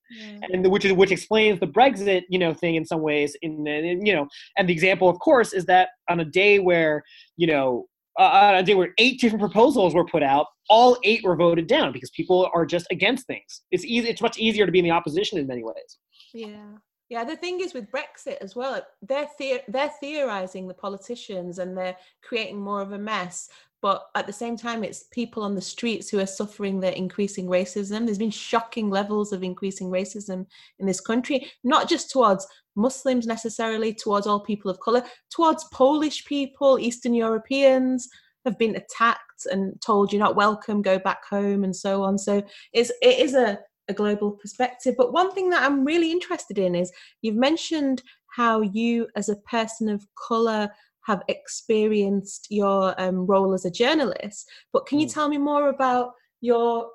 And 0.52 0.70
which 0.72 0.86
is 0.86 0.94
which 0.94 1.12
explains 1.12 1.60
the 1.60 1.68
brexit 1.68 2.24
you 2.30 2.40
know 2.40 2.54
thing 2.54 2.76
in 2.76 2.86
some 2.86 3.02
ways 3.02 3.36
in, 3.42 3.66
in 3.68 4.06
you 4.06 4.14
know 4.14 4.28
and 4.58 4.68
the 4.68 4.74
example 4.74 5.08
of 5.10 5.20
course 5.20 5.54
is 5.54 5.66
that 5.66 5.90
on 6.10 6.20
a 6.20 6.26
day 6.26 6.60
where 6.60 7.04
you 7.38 7.48
know 7.48 7.86
uh, 8.20 8.24
on 8.24 8.56
a 8.56 8.64
day 8.64 8.76
where 8.76 8.94
eight 8.98 9.20
different 9.20 9.40
proposals 9.42 9.94
were 9.96 10.06
put 10.06 10.24
out 10.24 10.48
all 10.70 10.98
eight 11.04 11.24
were 11.24 11.36
voted 11.36 11.68
down 11.68 11.92
because 11.92 12.10
people 12.12 12.50
are 12.54 12.66
just 12.66 12.88
against 12.92 13.28
things. 13.28 13.62
It's 13.72 13.86
easy 13.86 14.10
it's 14.10 14.22
much 14.22 14.38
easier 14.38 14.66
to 14.66 14.72
be 14.72 14.80
in 14.80 14.86
the 14.86 14.92
opposition 14.92 15.38
in 15.40 15.48
many 15.48 15.64
ways. 15.64 15.98
Yeah. 16.34 16.76
Yeah, 17.10 17.24
the 17.26 17.36
thing 17.36 17.60
is 17.60 17.74
with 17.76 17.92
Brexit 17.92 18.38
as 18.42 18.56
well, 18.56 18.82
they're 19.02 19.28
the- 19.38 19.62
they're 19.68 19.92
theorizing 20.00 20.68
the 20.68 20.74
politicians 20.74 21.60
and 21.60 21.78
they're 21.78 21.98
creating 22.24 22.60
more 22.60 22.82
of 22.82 22.92
a 22.94 22.98
mess 22.98 23.50
but 23.84 24.08
at 24.16 24.26
the 24.26 24.34
same 24.34 24.58
time 24.58 24.84
it's 24.84 25.04
people 25.12 25.44
on 25.44 25.54
the 25.54 25.62
streets 25.62 26.10
who 26.10 26.20
are 26.20 26.26
suffering 26.26 26.80
the 26.80 26.98
increasing 26.98 27.46
racism 27.46 28.06
there's 28.06 28.18
been 28.18 28.32
shocking 28.32 28.90
levels 28.90 29.32
of 29.32 29.44
increasing 29.44 29.92
racism 29.92 30.48
in 30.80 30.88
this 30.88 31.02
country 31.02 31.52
not 31.64 31.88
just 31.88 32.10
towards 32.10 32.48
muslims 32.76 33.28
necessarily 33.28 33.94
towards 33.94 34.26
all 34.26 34.40
people 34.40 34.72
of 34.72 34.80
color 34.80 35.04
towards 35.30 35.66
polish 35.66 36.26
people 36.26 36.80
eastern 36.80 37.14
europeans 37.14 38.10
have 38.46 38.58
been 38.58 38.76
attacked 38.76 39.46
and 39.52 39.80
told 39.82 40.12
you're 40.12 40.20
not 40.20 40.36
welcome 40.36 40.82
go 40.82 40.98
back 40.98 41.24
home 41.30 41.64
and 41.64 41.76
so 41.76 42.02
on 42.02 42.18
so 42.18 42.42
it's 42.72 42.92
it 43.02 43.20
is 43.20 43.36
a 43.36 43.60
a 43.90 43.94
global 43.94 44.32
perspective. 44.32 44.96
But 44.98 45.14
one 45.14 45.32
thing 45.34 45.50
that 45.50 45.64
I'm 45.64 45.84
really 45.84 46.12
interested 46.12 46.58
in 46.58 46.76
is 46.76 46.92
you've 47.22 47.36
mentioned 47.36 48.02
how 48.28 48.62
you, 48.62 49.08
as 49.16 49.30
a 49.30 49.36
person 49.36 49.90
of 49.90 50.06
color, 50.16 50.70
have 51.06 51.22
experienced 51.28 52.48
your 52.50 53.00
um, 53.02 53.26
role 53.26 53.54
as 53.54 53.66
a 53.66 53.72
journalist. 53.72 54.50
But 54.72 54.86
can 54.86 55.00
you 55.00 55.08
mm. 55.08 55.14
tell 55.14 55.30
me 55.30 55.38
more 55.38 55.70
about 55.70 56.14
your 56.42 56.90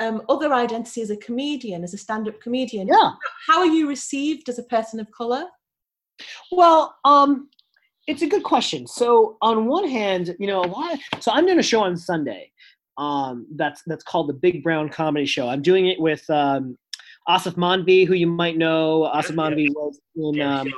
um, 0.00 0.22
other 0.28 0.52
identity 0.52 1.02
as 1.02 1.10
a 1.10 1.16
comedian, 1.16 1.84
as 1.84 1.94
a 1.94 1.98
stand-up 1.98 2.40
comedian? 2.40 2.88
Yeah. 2.88 3.12
How 3.46 3.58
are 3.58 3.66
you 3.66 3.88
received 3.88 4.48
as 4.48 4.58
a 4.58 4.64
person 4.64 5.00
of 5.00 5.10
color? 5.10 5.44
Well, 6.50 6.94
um, 7.04 7.48
it's 8.06 8.22
a 8.22 8.26
good 8.26 8.42
question. 8.42 8.86
So 8.86 9.36
on 9.42 9.66
one 9.66 9.88
hand, 9.88 10.34
you 10.38 10.46
know, 10.46 10.60
a 10.60 10.66
lot. 10.66 10.94
Of, 10.94 11.22
so 11.22 11.32
I'm 11.32 11.46
doing 11.46 11.58
a 11.58 11.62
show 11.62 11.80
on 11.80 11.96
Sunday. 11.96 12.50
Um, 12.98 13.46
that's 13.56 13.82
that's 13.86 14.04
called 14.04 14.28
the 14.28 14.34
Big 14.34 14.62
Brown 14.62 14.88
Comedy 14.88 15.24
Show. 15.24 15.48
I'm 15.48 15.62
doing 15.62 15.86
it 15.86 15.98
with 15.98 16.28
um, 16.28 16.76
Aasif 17.28 17.54
Mandvi, 17.54 18.06
who 18.06 18.14
you 18.14 18.26
might 18.26 18.58
know. 18.58 19.10
Aasif 19.14 19.34
Mandvi 19.34 19.68
was 19.70 20.00
in. 20.16 20.40
Um, 20.40 20.72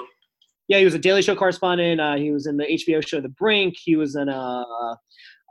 yeah, 0.69 0.79
he 0.79 0.85
was 0.85 0.95
a 0.95 0.99
Daily 0.99 1.23
Show 1.23 1.35
correspondent. 1.37 2.01
Uh, 2.01 2.17
he 2.17 2.31
was 2.31 2.47
in 2.47 2.57
the 2.57 2.65
HBO 2.65 3.07
show 3.07 3.21
The 3.21 3.29
Brink. 3.29 3.75
He 3.83 3.97
was 3.97 4.17
in 4.17 4.29
a, 4.29 4.65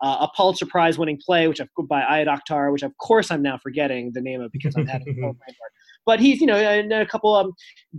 a 0.01 0.29
Pulitzer 0.35 0.65
Prize 0.65 0.97
winning 0.97 1.19
play, 1.23 1.47
which 1.47 1.61
I've 1.61 1.69
by 1.87 2.01
Ayad 2.01 2.27
Akhtar, 2.27 2.71
which 2.71 2.83
of 2.83 2.95
course 2.97 3.31
I'm 3.31 3.41
now 3.41 3.57
forgetting 3.57 4.11
the 4.13 4.21
name 4.21 4.41
of 4.41 4.51
because 4.51 4.75
I'm 4.75 4.87
having 4.87 5.23
a 5.23 5.31
But 6.05 6.19
he's, 6.19 6.41
you 6.41 6.47
know, 6.47 6.57
and 6.57 6.91
a 6.91 7.05
couple 7.05 7.33
of 7.33 7.45
um, 7.45 7.53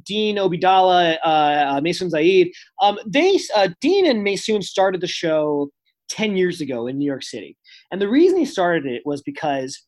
Dean 0.04 0.36
Obeidallah, 0.36 1.16
uh, 1.24 1.26
uh, 1.26 1.80
Maysoon 1.80 2.10
Zayid. 2.12 2.50
Um, 2.82 2.98
they, 3.06 3.38
uh, 3.56 3.68
Dean 3.80 4.06
and 4.06 4.26
Maysoon 4.26 4.62
started 4.62 5.00
the 5.00 5.06
show 5.06 5.70
10 6.10 6.36
years 6.36 6.60
ago 6.60 6.86
in 6.86 6.98
New 6.98 7.06
York 7.06 7.22
City. 7.22 7.56
And 7.90 8.02
the 8.02 8.08
reason 8.08 8.38
he 8.38 8.44
started 8.44 8.84
it 8.84 9.02
was 9.06 9.22
because 9.22 9.80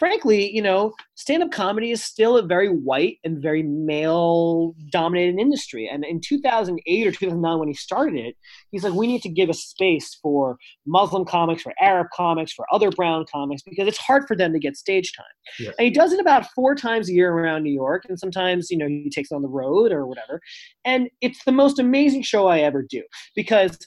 frankly, 0.00 0.50
you 0.50 0.62
know, 0.62 0.94
stand 1.14 1.42
up 1.42 1.52
comedy 1.52 1.90
is 1.90 2.02
still 2.02 2.38
a 2.38 2.42
very 2.42 2.68
white 2.68 3.18
and 3.22 3.40
very 3.40 3.62
male 3.62 4.74
dominated 4.90 5.38
industry. 5.38 5.86
And 5.86 6.06
in 6.06 6.22
2008 6.22 7.06
or 7.06 7.10
2009, 7.10 7.58
when 7.58 7.68
he 7.68 7.74
started 7.74 8.18
it, 8.18 8.34
he's 8.70 8.82
like, 8.82 8.94
we 8.94 9.06
need 9.06 9.20
to 9.22 9.28
give 9.28 9.50
a 9.50 9.54
space 9.54 10.18
for 10.22 10.56
Muslim 10.86 11.26
comics, 11.26 11.60
for 11.60 11.74
Arab 11.78 12.06
comics, 12.14 12.50
for 12.50 12.64
other 12.72 12.90
brown 12.90 13.26
comics, 13.30 13.62
because 13.62 13.86
it's 13.86 13.98
hard 13.98 14.26
for 14.26 14.34
them 14.34 14.54
to 14.54 14.58
get 14.58 14.74
stage 14.74 15.12
time. 15.14 15.26
Yeah. 15.58 15.72
And 15.78 15.84
he 15.84 15.90
does 15.90 16.14
it 16.14 16.18
about 16.18 16.46
four 16.54 16.74
times 16.74 17.10
a 17.10 17.12
year 17.12 17.30
around 17.30 17.62
New 17.62 17.72
York. 17.72 18.04
And 18.08 18.18
sometimes, 18.18 18.70
you 18.70 18.78
know, 18.78 18.88
he 18.88 19.10
takes 19.14 19.30
it 19.30 19.34
on 19.34 19.42
the 19.42 19.48
road 19.48 19.92
or 19.92 20.06
whatever. 20.06 20.40
And 20.82 21.10
it's 21.20 21.44
the 21.44 21.52
most 21.52 21.78
amazing 21.78 22.22
show 22.22 22.46
I 22.46 22.60
ever 22.60 22.82
do 22.88 23.02
because 23.36 23.78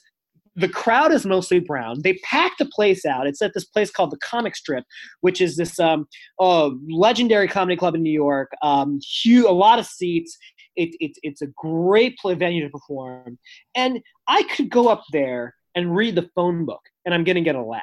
the 0.56 0.68
crowd 0.68 1.12
is 1.12 1.26
mostly 1.26 1.58
brown. 1.58 2.00
They 2.02 2.14
pack 2.24 2.52
the 2.58 2.66
place 2.66 3.04
out. 3.04 3.26
It's 3.26 3.42
at 3.42 3.54
this 3.54 3.64
place 3.64 3.90
called 3.90 4.12
the 4.12 4.18
Comic 4.18 4.54
Strip, 4.56 4.84
which 5.20 5.40
is 5.40 5.56
this 5.56 5.78
um, 5.80 6.06
uh, 6.38 6.70
legendary 6.88 7.48
comedy 7.48 7.76
club 7.76 7.94
in 7.94 8.02
New 8.02 8.12
York. 8.12 8.52
Um, 8.62 9.00
huge, 9.00 9.44
a 9.44 9.52
lot 9.52 9.78
of 9.78 9.86
seats. 9.86 10.36
It, 10.76 10.94
it, 11.00 11.12
it's 11.22 11.42
a 11.42 11.48
great 11.56 12.16
play 12.18 12.34
venue 12.34 12.62
to 12.64 12.70
perform. 12.70 13.38
And 13.74 14.00
I 14.28 14.42
could 14.44 14.70
go 14.70 14.88
up 14.88 15.04
there 15.12 15.54
and 15.74 15.94
read 15.94 16.14
the 16.14 16.28
phone 16.34 16.64
book, 16.64 16.82
and 17.04 17.14
I'm 17.14 17.24
going 17.24 17.36
to 17.36 17.42
get 17.42 17.56
a 17.56 17.62
laugh 17.62 17.82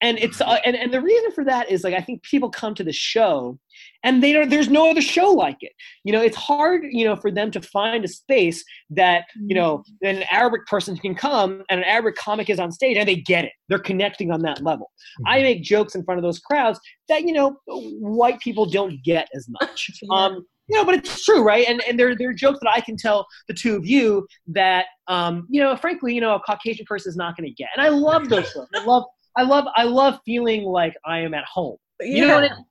and 0.00 0.18
it's 0.18 0.40
uh, 0.40 0.58
and, 0.64 0.76
and 0.76 0.92
the 0.92 1.00
reason 1.00 1.30
for 1.32 1.44
that 1.44 1.70
is 1.70 1.84
like 1.84 1.94
i 1.94 2.00
think 2.00 2.22
people 2.22 2.50
come 2.50 2.74
to 2.74 2.84
the 2.84 2.92
show 2.92 3.58
and 4.04 4.22
they 4.22 4.32
don't 4.32 4.48
there's 4.48 4.68
no 4.68 4.90
other 4.90 5.00
show 5.00 5.30
like 5.30 5.56
it 5.60 5.72
you 6.04 6.12
know 6.12 6.20
it's 6.20 6.36
hard 6.36 6.82
you 6.84 7.04
know 7.04 7.16
for 7.16 7.30
them 7.30 7.50
to 7.50 7.60
find 7.60 8.04
a 8.04 8.08
space 8.08 8.64
that 8.90 9.24
you 9.46 9.54
know 9.54 9.78
mm-hmm. 9.78 10.16
an 10.16 10.24
arabic 10.30 10.64
person 10.66 10.96
can 10.96 11.14
come 11.14 11.62
and 11.68 11.80
an 11.80 11.84
arabic 11.84 12.16
comic 12.16 12.48
is 12.50 12.58
on 12.58 12.70
stage 12.70 12.96
and 12.96 13.08
they 13.08 13.16
get 13.16 13.44
it 13.44 13.52
they're 13.68 13.78
connecting 13.78 14.30
on 14.30 14.40
that 14.40 14.62
level 14.62 14.90
mm-hmm. 15.20 15.28
i 15.28 15.42
make 15.42 15.62
jokes 15.62 15.94
in 15.94 16.04
front 16.04 16.18
of 16.18 16.22
those 16.22 16.38
crowds 16.38 16.80
that 17.08 17.22
you 17.22 17.32
know 17.32 17.56
white 17.66 18.38
people 18.40 18.66
don't 18.66 19.02
get 19.04 19.28
as 19.34 19.46
much 19.48 19.90
um 20.10 20.44
you 20.68 20.76
know, 20.76 20.84
but 20.84 20.94
it's 20.96 21.24
true, 21.24 21.42
right? 21.42 21.66
And 21.66 21.82
and 21.88 21.98
there, 21.98 22.14
there 22.14 22.28
are 22.28 22.34
jokes 22.34 22.58
that 22.60 22.70
I 22.70 22.80
can 22.80 22.96
tell 22.96 23.26
the 23.48 23.54
two 23.54 23.74
of 23.74 23.86
you 23.86 24.26
that, 24.48 24.86
um, 25.06 25.46
you 25.48 25.62
know, 25.62 25.74
frankly, 25.76 26.14
you 26.14 26.20
know, 26.20 26.34
a 26.34 26.40
Caucasian 26.40 26.84
person 26.84 27.08
is 27.08 27.16
not 27.16 27.36
going 27.36 27.48
to 27.48 27.54
get. 27.54 27.70
And 27.74 27.84
I 27.84 27.88
love 27.88 28.28
those 28.28 28.52
jokes. 28.52 28.68
I 28.74 28.84
love 28.84 29.04
I 29.38 29.42
love 29.42 29.66
I 29.76 29.84
love 29.84 30.18
feeling 30.26 30.64
like 30.64 30.94
I 31.04 31.20
am 31.20 31.32
at 31.32 31.44
home. 31.44 31.76
You 32.00 32.26
know 32.26 32.34
what 32.34 32.50
I 32.50 32.54
mean? 32.54 32.64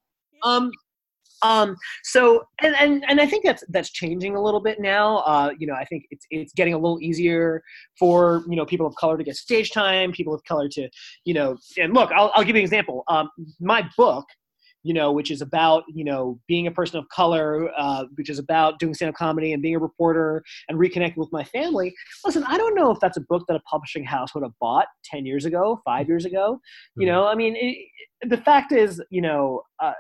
Um 0.43 0.71
um 1.43 1.75
so 2.03 2.43
and, 2.63 2.75
and 2.80 3.03
and 3.08 3.21
i 3.21 3.25
think 3.25 3.45
that's 3.45 3.63
that's 3.69 3.91
changing 3.91 4.36
a 4.36 4.41
little 4.41 4.60
bit 4.60 4.80
now 4.80 5.17
uh 5.17 5.51
you 5.60 5.67
know 5.67 5.75
i 5.75 5.86
think 5.86 6.06
it's 6.10 6.25
it's 6.32 6.51
getting 6.53 6.73
a 6.73 6.77
little 6.77 6.99
easier 6.99 7.62
for 7.99 8.43
you 8.49 8.56
know 8.56 8.65
people 8.65 8.88
of 8.88 8.95
color 8.95 9.17
to 9.17 9.23
get 9.23 9.36
stage 9.36 9.71
time 9.71 10.12
people 10.12 10.34
of 10.34 10.43
color 10.45 10.67
to 10.67 10.89
you 11.25 11.36
know 11.36 11.56
and 11.80 11.93
look 11.93 12.12
i'll, 12.12 12.32
I'll 12.34 12.43
give 12.43 12.56
you 12.56 12.62
an 12.62 12.63
example 12.63 13.03
um 13.08 13.30
my 13.60 13.88
book 13.95 14.25
you 14.88 14.93
know, 14.93 15.12
which 15.12 15.32
is 15.32 15.41
about, 15.41 15.84
you 15.93 16.06
know, 16.06 16.39
being 16.47 16.65
a 16.65 16.71
person 16.71 16.97
of 16.97 17.10
color, 17.10 17.69
uh, 17.78 18.06
which 18.15 18.30
is 18.30 18.39
about 18.39 18.80
doing 18.80 18.93
stand 18.93 19.10
up 19.10 19.15
comedy 19.15 19.52
and 19.52 19.62
being 19.62 19.76
a 19.76 19.80
reporter 19.80 20.41
and 20.69 20.80
reconnecting 20.80 21.17
with 21.17 21.28
my 21.34 21.43
family. 21.43 21.93
Listen, 22.23 22.45
I 22.47 22.56
don't 22.56 22.73
know 22.73 22.89
if 22.89 23.00
that's 23.02 23.17
a 23.17 23.21
book 23.21 23.43
that 23.50 23.58
a 23.58 23.60
publishing 23.69 24.06
house 24.06 24.34
would 24.34 24.43
have 24.43 24.54
bought 24.62 24.88
10 25.04 25.26
years 25.26 25.43
ago, 25.43 25.82
five 25.84 26.08
years 26.08 26.23
ago. 26.23 26.62
You 26.95 27.06
mm-hmm. 27.06 27.13
know, 27.13 27.28
I 27.28 27.36
mean, 27.36 27.58
it, 27.58 28.30
the 28.30 28.38
fact 28.38 28.71
is, 28.71 29.04
you 29.10 29.19
know, 29.19 29.63
uh, 29.84 29.91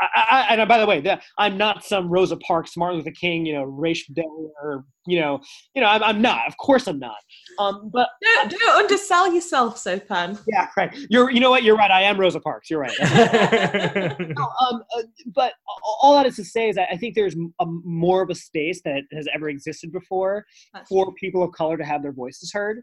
I, 0.00 0.46
I, 0.50 0.54
and 0.54 0.68
by 0.68 0.78
the 0.78 0.86
way, 0.86 1.00
that 1.00 1.22
I'm 1.38 1.56
not 1.56 1.84
some 1.84 2.08
Rosa 2.08 2.36
Parks, 2.36 2.76
Martin 2.76 2.98
Luther 2.98 3.12
King, 3.12 3.46
you 3.46 3.54
know, 3.54 3.64
racial 3.64 4.14
or 4.62 4.84
you 5.06 5.20
know, 5.20 5.40
you 5.74 5.80
know, 5.80 5.88
I'm, 5.88 6.02
I'm 6.02 6.20
not. 6.20 6.46
Of 6.46 6.56
course, 6.56 6.86
I'm 6.86 6.98
not. 6.98 7.16
Um, 7.58 7.90
but 7.92 8.08
don't, 8.22 8.50
don't 8.50 8.82
undersell 8.82 9.32
yourself, 9.32 9.76
Sopan. 9.76 10.40
Yeah, 10.48 10.68
right. 10.76 10.94
You're, 11.08 11.30
you 11.30 11.40
know 11.40 11.50
what? 11.50 11.62
You're 11.62 11.76
right. 11.76 11.90
I 11.90 12.02
am 12.02 12.18
Rosa 12.18 12.40
Parks. 12.40 12.68
You're 12.68 12.80
right. 12.80 12.96
no, 13.00 14.44
um, 14.68 14.82
uh, 14.96 15.02
but 15.34 15.54
all 16.00 16.16
that 16.16 16.26
is 16.26 16.36
to 16.36 16.44
say 16.44 16.68
is 16.68 16.76
that 16.76 16.88
I 16.90 16.96
think 16.96 17.14
there's 17.14 17.36
a, 17.60 17.66
more 17.66 18.22
of 18.22 18.30
a 18.30 18.34
space 18.34 18.82
that 18.84 19.02
has 19.12 19.28
ever 19.34 19.48
existed 19.48 19.92
before 19.92 20.44
That's 20.74 20.88
for 20.88 21.06
true. 21.06 21.14
people 21.20 21.42
of 21.42 21.52
color 21.52 21.76
to 21.76 21.84
have 21.84 22.02
their 22.02 22.12
voices 22.12 22.52
heard. 22.52 22.82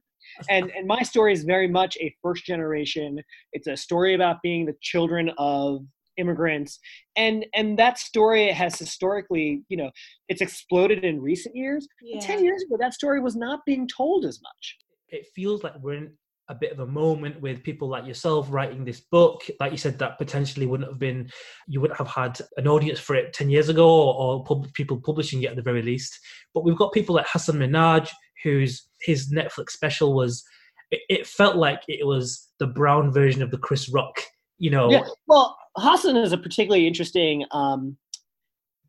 And 0.49 0.71
and 0.71 0.87
my 0.87 1.01
story 1.03 1.33
is 1.33 1.43
very 1.43 1.67
much 1.67 1.97
a 1.97 2.13
first 2.21 2.45
generation. 2.45 3.19
It's 3.51 3.67
a 3.67 3.75
story 3.75 4.13
about 4.13 4.37
being 4.41 4.65
the 4.65 4.73
children 4.81 5.31
of 5.37 5.81
immigrants. 6.17 6.79
And 7.15 7.45
and 7.53 7.77
that 7.79 7.97
story 7.97 8.51
has 8.51 8.77
historically 8.77 9.63
you 9.69 9.77
know 9.77 9.91
it's 10.29 10.41
exploded 10.41 11.03
in 11.03 11.21
recent 11.21 11.55
years. 11.55 11.87
Yeah. 12.01 12.19
10 12.19 12.43
years 12.43 12.63
ago 12.63 12.77
that 12.79 12.93
story 12.93 13.19
was 13.19 13.35
not 13.35 13.61
being 13.65 13.87
told 13.87 14.25
as 14.25 14.39
much. 14.41 14.77
It 15.09 15.27
feels 15.35 15.63
like 15.63 15.73
we're 15.81 15.95
in 15.95 16.11
a 16.49 16.55
bit 16.55 16.73
of 16.73 16.79
a 16.79 16.85
moment 16.85 17.41
with 17.41 17.63
people 17.63 17.87
like 17.87 18.05
yourself 18.05 18.47
writing 18.51 18.83
this 18.83 18.99
book. 18.99 19.43
Like 19.59 19.71
you 19.71 19.77
said 19.77 19.97
that 19.99 20.17
potentially 20.17 20.65
wouldn't 20.65 20.89
have 20.89 20.99
been 20.99 21.29
you 21.67 21.79
wouldn't 21.79 21.97
have 21.97 22.07
had 22.07 22.39
an 22.57 22.67
audience 22.67 22.99
for 22.99 23.15
it 23.15 23.33
10 23.33 23.49
years 23.49 23.69
ago 23.69 23.87
or, 23.87 24.13
or 24.15 24.43
pub- 24.43 24.73
people 24.73 24.99
publishing 25.03 25.43
it 25.43 25.51
at 25.51 25.55
the 25.55 25.61
very 25.61 25.81
least. 25.81 26.19
But 26.53 26.63
we've 26.63 26.77
got 26.77 26.93
people 26.93 27.15
like 27.15 27.27
hasan 27.27 27.55
minhaj 27.55 28.09
whose 28.43 28.89
his 29.01 29.31
netflix 29.31 29.71
special 29.71 30.13
was 30.13 30.43
it, 30.91 31.01
it 31.09 31.27
felt 31.27 31.55
like 31.55 31.81
it 31.87 32.05
was 32.05 32.49
the 32.59 32.67
brown 32.67 33.11
version 33.11 33.41
of 33.41 33.51
the 33.51 33.57
chris 33.57 33.89
rock 33.89 34.21
you 34.57 34.69
know 34.69 34.89
yeah. 34.89 35.03
well 35.27 35.57
Hasan 35.77 36.17
is 36.17 36.31
a 36.31 36.37
particularly 36.37 36.87
interesting. 36.87 37.45
Um, 37.51 37.97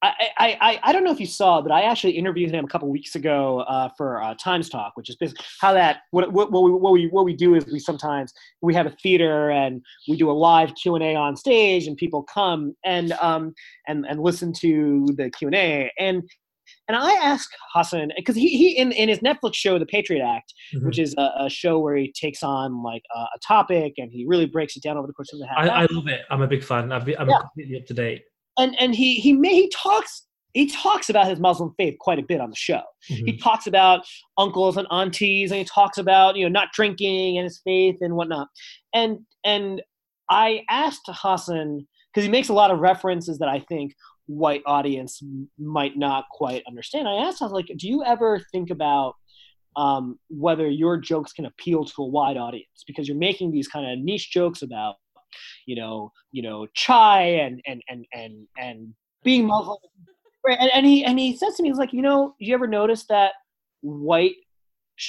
I, 0.03 0.13
I, 0.37 0.59
I, 0.61 0.81
I, 0.83 0.93
don't 0.93 1.03
know 1.03 1.13
if 1.13 1.21
you 1.21 1.27
saw, 1.27 1.63
but 1.63 1.73
I 1.73 1.83
actually 1.83 2.13
interviewed 2.13 2.51
him 2.51 2.67
a 2.67 2.69
couple 2.69 2.91
weeks 2.91 3.15
ago 3.15 3.61
uh, 3.61 3.89
for 3.97 4.23
uh, 4.23 4.35
Times 4.35 4.69
Talk, 4.69 4.93
which 4.97 5.09
is 5.09 5.17
basically 5.17 5.47
how 5.63 5.73
that 5.73 6.01
what, 6.11 6.31
what, 6.31 6.53
what, 6.53 6.63
we, 6.63 6.73
what 6.73 6.93
we 6.93 7.07
what 7.07 7.25
we 7.25 7.35
do 7.35 7.55
is 7.55 7.65
we 7.67 7.79
sometimes 7.79 8.35
we 8.61 8.75
have 8.75 8.85
a 8.85 8.95
theater 9.03 9.51
and 9.51 9.81
we 10.07 10.19
do 10.19 10.31
a 10.31 10.33
live 10.33 10.75
Q 10.75 10.97
and 10.97 11.05
A 11.05 11.15
on 11.15 11.37
stage, 11.37 11.87
and 11.87 11.97
people 11.97 12.23
come 12.23 12.75
and 12.85 13.13
um 13.13 13.55
and 13.89 14.05
and 14.07 14.21
listen 14.21 14.53
to 14.61 15.07
the 15.17 15.31
Q 15.31 15.49
and 15.49 15.55
A, 15.55 15.91
and 15.99 16.23
and 16.89 16.97
I 16.97 17.13
asked 17.15 17.55
Hasan 17.75 18.11
because 18.17 18.37
he, 18.37 18.49
he 18.49 18.77
in, 18.77 18.93
in 18.93 19.09
his 19.09 19.21
Netflix 19.21 19.55
show, 19.55 19.79
The 19.79 19.87
Patriot 19.87 20.25
Act, 20.25 20.53
mm-hmm. 20.75 20.87
which 20.87 20.99
is 20.99 21.15
a, 21.19 21.31
a, 21.41 21.51
show 21.51 21.79
where 21.79 21.97
he 21.97 22.13
takes 22.13 22.43
on 22.43 22.83
like 22.83 23.03
a, 23.15 23.19
a, 23.21 23.39
topic 23.47 23.95
and 23.99 24.11
he 24.13 24.25
really 24.27 24.47
breaks 24.47 24.77
it 24.77 24.83
down 24.83 24.97
over 24.97 25.07
the 25.07 25.13
course 25.13 25.33
of 25.33 25.39
the 25.39 25.47
half. 25.47 25.59
I, 25.59 25.69
I 25.69 25.87
love 25.91 26.09
it. 26.09 26.23
I'm 26.31 26.43
a 26.43 26.47
big 26.47 26.65
fan. 26.65 26.93
i 26.93 26.97
am 26.97 27.09
yeah. 27.09 27.39
completely 27.41 27.77
up 27.79 27.87
to 27.87 27.95
date. 27.95 28.23
And 28.59 28.77
and 28.79 28.95
he 28.95 29.15
he 29.17 29.33
may, 29.33 29.55
he 29.55 29.71
talks 29.71 30.27
he 30.53 30.71
talks 30.71 31.11
about 31.11 31.27
his 31.27 31.41
Muslim 31.41 31.75
faith 31.77 31.97
quite 31.99 32.21
a 32.21 32.23
bit 32.23 32.41
on 32.41 32.49
the 32.49 32.57
show. 32.57 32.83
Mm-hmm. 33.11 33.27
He 33.27 33.37
talks 33.37 33.67
about 33.67 34.07
uncles 34.39 34.77
and 34.77 34.87
aunties, 34.91 35.51
and 35.51 35.59
he 35.59 35.65
talks 35.65 35.99
about 35.99 36.37
you 36.37 36.45
know 36.45 36.49
not 36.49 36.73
drinking 36.73 37.37
and 37.37 37.45
his 37.45 37.61
faith 37.65 37.97
and 38.01 38.15
whatnot. 38.15 38.49
And 38.95 39.19
and 39.45 39.83
I 40.31 40.63
asked 40.71 41.09
Hasan 41.09 41.87
because 42.13 42.25
he 42.25 42.31
makes 42.31 42.49
a 42.49 42.55
lot 42.55 42.71
of 42.71 42.79
references 42.79 43.39
that 43.39 43.49
I 43.49 43.61
think 43.69 43.95
white 44.27 44.63
audience 44.67 45.23
might 45.59 45.97
not 45.97 46.25
quite 46.31 46.63
understand. 46.67 47.09
I 47.09 47.15
asked, 47.15 47.43
I 47.43 47.47
was 47.47 47.53
like, 47.53 47.67
do 47.77 47.89
you 47.89 48.05
ever 48.05 48.41
think 48.53 48.71
about 48.71 49.15
um, 49.77 50.19
whether 50.29 50.69
your 50.69 50.97
jokes 50.97 51.33
can 51.33 51.47
appeal 51.47 51.85
to 51.85 52.03
a 52.03 52.07
wide 52.07 52.37
audience 52.37 52.85
because 52.87 53.09
you're 53.09 53.17
making 53.17 53.51
these 53.51 53.69
kind 53.69 53.91
of 53.91 53.99
niche 54.05 54.31
jokes 54.31 54.63
about, 54.63 54.97
you 55.67 55.77
know, 55.77 56.13
you 56.33 56.43
know, 56.43 56.67
chai 56.75 57.23
and 57.23 57.61
and 57.67 57.83
and 57.89 58.07
and 58.13 58.47
and 58.57 58.95
being 59.25 59.47
Muslim. 59.47 59.79
Right. 60.47 60.59
And, 60.61 60.71
and 60.73 60.87
he 60.87 61.05
and 61.05 61.19
he 61.19 61.37
says 61.37 61.57
to 61.57 61.63
me, 61.63 61.71
he's 61.71 61.79
like, 61.79 61.93
you 61.93 62.03
know, 62.03 62.35
you 62.39 62.55
ever 62.55 62.67
notice 62.67 63.07
that 63.07 63.33
white 63.81 64.37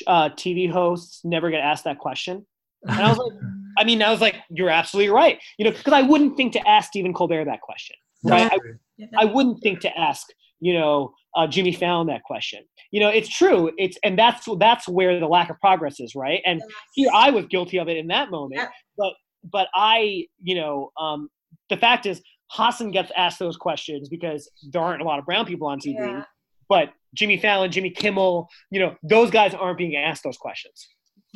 uh, 0.07 0.29
TV 0.29 0.69
hosts 0.69 1.21
never 1.23 1.51
get 1.51 1.59
asked 1.59 1.83
that 1.83 1.99
question? 1.99 2.45
And 2.87 2.99
I 2.99 3.09
was 3.09 3.17
like, 3.17 3.33
I 3.77 3.83
mean, 3.83 4.01
I 4.01 4.09
was 4.09 4.21
like, 4.21 4.35
you're 4.49 4.69
absolutely 4.69 5.09
right. 5.09 5.37
You 5.59 5.65
know, 5.65 5.71
because 5.71 5.93
I 5.93 6.01
wouldn't 6.01 6.37
think 6.37 6.53
to 6.53 6.67
ask 6.67 6.89
Stephen 6.89 7.13
Colbert 7.13 7.45
that 7.45 7.61
question 7.61 7.97
right? 8.25 8.51
I, 8.51 8.57
yeah, 8.97 9.07
I 9.17 9.25
wouldn't 9.25 9.61
think 9.61 9.81
to 9.81 9.97
ask, 9.97 10.27
you 10.59 10.73
know, 10.73 11.13
uh, 11.35 11.47
Jimmy 11.47 11.73
Fallon 11.73 12.07
that 12.07 12.23
question. 12.23 12.63
You 12.91 13.01
know, 13.01 13.09
it's 13.09 13.29
true. 13.29 13.71
It's 13.77 13.97
and 14.03 14.17
that's 14.17 14.47
that's 14.59 14.87
where 14.87 15.19
the 15.19 15.27
lack 15.27 15.49
of 15.49 15.59
progress 15.59 15.99
is, 15.99 16.15
right? 16.15 16.41
And 16.45 16.59
yes. 16.59 16.69
here 16.93 17.09
I 17.13 17.29
was 17.29 17.45
guilty 17.47 17.77
of 17.77 17.89
it 17.89 17.97
in 17.97 18.07
that 18.07 18.31
moment, 18.31 18.61
yeah. 18.61 18.67
but 18.97 19.13
but 19.51 19.67
I, 19.75 20.25
you 20.41 20.55
know, 20.55 20.91
um, 20.99 21.29
the 21.69 21.77
fact 21.77 22.05
is 22.05 22.21
Hasan 22.51 22.91
gets 22.91 23.11
asked 23.15 23.39
those 23.39 23.57
questions 23.57 24.09
because 24.09 24.49
there 24.71 24.81
aren't 24.81 25.01
a 25.01 25.05
lot 25.05 25.19
of 25.19 25.25
brown 25.25 25.45
people 25.45 25.67
on 25.67 25.79
TV. 25.79 25.95
Yeah. 25.99 26.23
But 26.67 26.89
Jimmy 27.13 27.37
Fallon, 27.37 27.71
Jimmy 27.71 27.91
Kimmel, 27.91 28.47
you 28.71 28.79
know, 28.79 28.95
those 29.03 29.29
guys 29.29 29.53
aren't 29.53 29.77
being 29.77 29.95
asked 29.95 30.23
those 30.23 30.37
questions. 30.37 30.87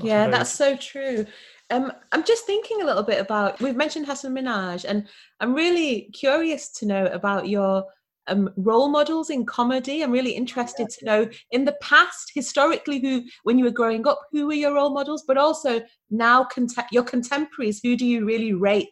Yeah, 0.04 0.28
that's 0.28 0.52
so 0.52 0.76
true. 0.76 1.26
Um, 1.72 1.92
I'm 2.12 2.24
just 2.24 2.46
thinking 2.46 2.82
a 2.82 2.86
little 2.86 3.04
bit 3.04 3.20
about 3.20 3.60
we've 3.62 3.76
mentioned 3.76 4.08
Hasan 4.08 4.34
Minhaj, 4.34 4.86
and 4.88 5.08
I'm 5.40 5.54
really 5.54 6.10
curious 6.14 6.70
to 6.74 6.86
know 6.86 7.06
about 7.08 7.48
your 7.48 7.86
um, 8.28 8.50
role 8.58 8.90
models 8.90 9.30
in 9.30 9.46
comedy. 9.46 10.02
I'm 10.02 10.12
really 10.12 10.32
interested 10.32 10.88
yeah. 10.90 10.96
to 10.98 11.06
know 11.06 11.32
in 11.52 11.66
the 11.66 11.76
past, 11.82 12.32
historically, 12.34 13.00
who 13.00 13.24
when 13.44 13.58
you 13.58 13.66
were 13.66 13.72
growing 13.72 14.08
up, 14.08 14.20
who 14.32 14.48
were 14.48 14.54
your 14.54 14.74
role 14.74 14.92
models, 14.92 15.24
but 15.28 15.38
also 15.38 15.82
now 16.10 16.48
your 16.92 17.04
contemporaries. 17.04 17.80
Who 17.84 17.96
do 17.96 18.06
you 18.06 18.26
really 18.26 18.54
rate? 18.54 18.88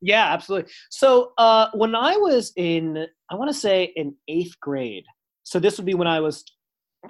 Yeah, 0.00 0.32
absolutely. 0.32 0.70
So 0.90 1.32
uh, 1.38 1.68
when 1.74 1.94
I 1.94 2.16
was 2.16 2.52
in, 2.56 3.06
I 3.30 3.34
want 3.34 3.50
to 3.50 3.58
say 3.58 3.92
in 3.96 4.14
eighth 4.28 4.58
grade. 4.60 5.04
So 5.42 5.58
this 5.58 5.76
would 5.76 5.86
be 5.86 5.94
when 5.94 6.06
I 6.06 6.20
was, 6.20 6.44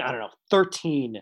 I 0.00 0.10
don't 0.10 0.20
know, 0.20 0.30
13. 0.50 1.20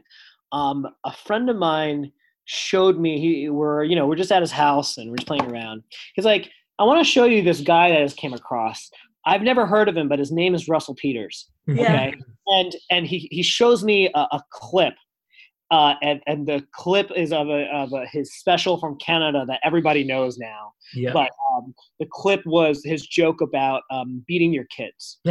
Um, 0.53 0.87
a 1.05 1.13
friend 1.13 1.51
of 1.51 1.57
mine 1.57 2.13
showed 2.47 2.99
me 2.99 3.21
he 3.21 3.51
we're 3.51 3.83
you 3.83 3.97
know 3.97 4.07
we're 4.07 4.17
just 4.17 4.31
at 4.33 4.41
his 4.41 4.53
house 4.53 4.97
and 4.97 5.11
we're 5.11 5.17
just 5.17 5.27
playing 5.27 5.51
around 5.51 5.83
he's 6.15 6.25
like 6.25 6.49
i 6.79 6.85
want 6.85 7.05
to 7.05 7.05
show 7.05 7.25
you 7.25 7.43
this 7.43 7.61
guy 7.61 7.91
that 7.91 7.99
i 7.99 8.05
just 8.05 8.17
came 8.17 8.33
across 8.33 8.89
i've 9.27 9.43
never 9.43 9.67
heard 9.67 9.89
of 9.89 9.97
him 9.97 10.09
but 10.09 10.21
his 10.21 10.31
name 10.31 10.55
is 10.55 10.69
russell 10.69 10.95
peters 10.95 11.51
yeah. 11.67 11.83
okay 11.83 12.15
and 12.47 12.77
and 12.93 13.05
he 13.05 13.29
he 13.33 13.43
shows 13.43 13.83
me 13.83 14.09
a, 14.15 14.21
a 14.31 14.41
clip 14.53 14.95
uh, 15.71 15.95
and, 16.01 16.21
and 16.27 16.47
the 16.47 16.65
clip 16.73 17.11
is 17.17 17.33
of, 17.33 17.49
a, 17.49 17.65
of 17.75 17.93
a, 17.93 18.07
his 18.07 18.33
special 18.35 18.79
from 18.79 18.97
Canada 18.99 19.45
that 19.49 19.61
everybody 19.65 20.05
knows 20.05 20.39
now. 20.39 20.73
Yeah. 20.95 21.13
But 21.13 21.31
um, 21.53 21.75
the 21.99 22.07
clip 22.09 22.43
was 22.47 22.83
his 22.85 23.05
joke 23.05 23.41
about 23.41 23.83
um, 23.91 24.25
beating 24.29 24.53
your 24.53 24.67
kids, 24.67 25.19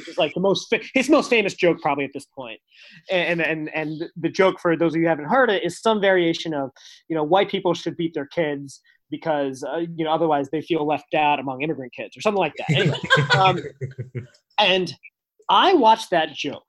which 0.00 0.08
is 0.08 0.18
like 0.18 0.34
the 0.34 0.40
most 0.40 0.68
fa- 0.68 0.80
his 0.94 1.08
most 1.08 1.30
famous 1.30 1.54
joke 1.54 1.80
probably 1.80 2.04
at 2.04 2.10
this 2.12 2.26
point. 2.26 2.60
And 3.10 3.40
and 3.40 3.70
and 3.74 4.04
the 4.16 4.28
joke 4.28 4.60
for 4.60 4.76
those 4.76 4.94
of 4.94 4.96
you 4.96 5.02
who 5.02 5.08
haven't 5.08 5.26
heard 5.26 5.50
it 5.50 5.64
is 5.64 5.80
some 5.80 6.00
variation 6.00 6.54
of 6.54 6.70
you 7.08 7.16
know 7.16 7.24
white 7.24 7.50
people 7.50 7.74
should 7.74 7.96
beat 7.96 8.14
their 8.14 8.26
kids 8.26 8.80
because 9.10 9.64
uh, 9.64 9.78
you 9.96 10.04
know 10.04 10.12
otherwise 10.12 10.48
they 10.50 10.62
feel 10.62 10.86
left 10.86 11.14
out 11.14 11.40
among 11.40 11.62
immigrant 11.62 11.92
kids 11.92 12.16
or 12.16 12.20
something 12.20 12.38
like 12.38 12.54
that. 12.56 12.70
Anyway, 12.70 12.98
um, 13.36 13.58
and 14.58 14.94
I 15.48 15.74
watched 15.74 16.10
that 16.10 16.32
joke. 16.32 16.64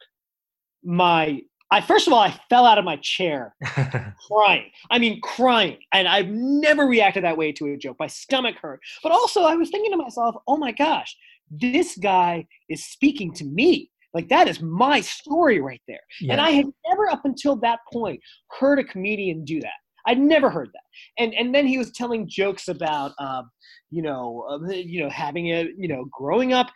My 0.84 1.42
I 1.72 1.80
first 1.80 2.06
of 2.06 2.14
all, 2.14 2.20
I 2.20 2.38
fell 2.50 2.66
out 2.66 2.78
of 2.78 2.84
my 2.84 2.98
chair 2.98 3.56
crying. 4.28 4.72
I 4.90 5.00
mean, 5.00 5.22
crying. 5.22 5.78
And 5.94 6.06
I've 6.06 6.28
never 6.28 6.86
reacted 6.86 7.24
that 7.24 7.38
way 7.38 7.54
to 7.54 7.68
a 7.68 7.78
joke. 7.78 7.96
My 7.98 8.08
stomach 8.08 8.56
hurt. 8.62 8.82
But 9.02 9.14
also, 9.14 9.44
I 9.44 9.56
was 9.56 9.70
thinking 9.70 9.92
to 9.92 9.98
myself, 9.98 10.36
oh 10.48 10.58
my 10.58 10.74
gosh, 10.74 11.16
this 11.52 11.98
guy 11.98 12.46
is 12.70 12.86
speaking 12.86 13.34
to 13.34 13.46
me. 13.46 13.90
Like, 14.14 14.30
that 14.30 14.48
is 14.48 14.62
my 14.62 15.02
story 15.02 15.62
right 15.62 15.82
there. 15.88 16.00
Yeah. 16.20 16.34
And 16.34 16.42
I 16.42 16.52
had 16.52 16.66
never, 16.88 17.10
up 17.10 17.22
until 17.24 17.56
that 17.58 17.80
point, 17.92 18.20
heard 18.60 18.80
a 18.80 18.84
comedian 18.84 19.46
do 19.46 19.62
that. 19.62 19.70
I'd 20.06 20.20
never 20.20 20.50
heard 20.50 20.70
that. 20.74 20.82
And 21.20 21.34
and 21.36 21.54
then 21.54 21.68
he 21.68 21.78
was 21.78 21.92
telling 21.92 22.28
jokes 22.28 22.68
about, 22.68 23.12
uh, 23.20 23.44
you 23.92 24.02
know, 24.02 24.46
uh, 24.50 24.74
you 24.74 25.04
know, 25.04 25.10
having 25.10 25.50
a, 25.50 25.70
you 25.78 25.88
know, 25.88 26.06
growing 26.12 26.54
up 26.54 26.72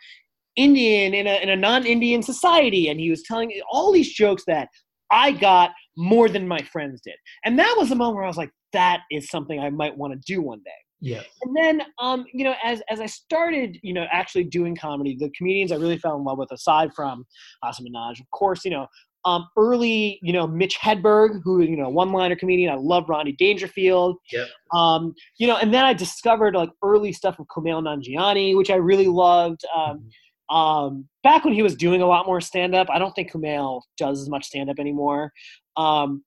Indian 0.54 1.12
in 1.12 1.26
a, 1.26 1.42
in 1.42 1.50
a 1.50 1.56
non-Indian 1.56 2.22
society, 2.22 2.88
and 2.88 3.00
he 3.00 3.10
was 3.10 3.22
telling 3.24 3.52
all 3.70 3.92
these 3.92 4.12
jokes 4.14 4.44
that 4.46 4.68
I 5.10 5.32
got 5.32 5.72
more 5.96 6.28
than 6.28 6.46
my 6.46 6.60
friends 6.60 7.00
did. 7.04 7.16
And 7.44 7.58
that 7.58 7.74
was 7.76 7.88
the 7.88 7.96
moment 7.96 8.16
where 8.16 8.24
I 8.24 8.28
was 8.28 8.36
like, 8.36 8.50
that 8.72 9.00
is 9.10 9.28
something 9.28 9.58
I 9.60 9.70
might 9.70 9.96
want 9.96 10.12
to 10.12 10.20
do 10.32 10.40
one 10.40 10.60
day. 10.64 10.70
Yeah. 11.00 11.22
And 11.42 11.54
then, 11.54 11.82
um, 11.98 12.24
you 12.32 12.44
know, 12.44 12.54
as 12.64 12.82
as 12.88 13.00
I 13.00 13.06
started, 13.06 13.78
you 13.82 13.92
know, 13.92 14.06
actually 14.10 14.44
doing 14.44 14.74
comedy, 14.74 15.16
the 15.18 15.30
comedians 15.36 15.72
I 15.72 15.76
really 15.76 15.98
fell 15.98 16.16
in 16.16 16.24
love 16.24 16.38
with, 16.38 16.50
aside 16.52 16.92
from 16.94 17.24
Hasan 17.62 17.86
Minhaj, 17.86 18.20
of 18.20 18.30
course, 18.30 18.64
you 18.64 18.70
know, 18.70 18.86
um, 19.24 19.46
early, 19.56 20.18
you 20.22 20.32
know, 20.32 20.46
Mitch 20.46 20.78
Hedberg, 20.78 21.40
who, 21.42 21.60
you 21.62 21.76
know, 21.76 21.88
one-liner 21.88 22.36
comedian. 22.36 22.72
I 22.72 22.76
love 22.76 23.08
Rodney 23.08 23.32
Dangerfield. 23.32 24.16
Yep. 24.32 24.48
Um, 24.72 25.14
you 25.38 25.46
know, 25.46 25.56
and 25.56 25.74
then 25.74 25.84
I 25.84 25.92
discovered 25.92 26.54
like 26.54 26.70
early 26.82 27.12
stuff 27.12 27.38
of 27.38 27.46
Kumail 27.46 27.82
Nanjiani, 27.82 28.56
which 28.56 28.70
I 28.70 28.76
really 28.76 29.08
loved. 29.08 29.62
Um, 29.74 29.98
mm-hmm 29.98 30.08
um, 30.48 31.08
back 31.22 31.44
when 31.44 31.54
he 31.54 31.62
was 31.62 31.74
doing 31.74 32.02
a 32.02 32.06
lot 32.06 32.26
more 32.26 32.40
stand 32.40 32.74
up, 32.74 32.88
I 32.90 32.98
don't 32.98 33.12
think 33.12 33.32
Kumail 33.32 33.82
does 33.96 34.20
as 34.20 34.28
much 34.28 34.44
stand 34.46 34.70
up 34.70 34.78
anymore. 34.78 35.32
Um, 35.76 36.24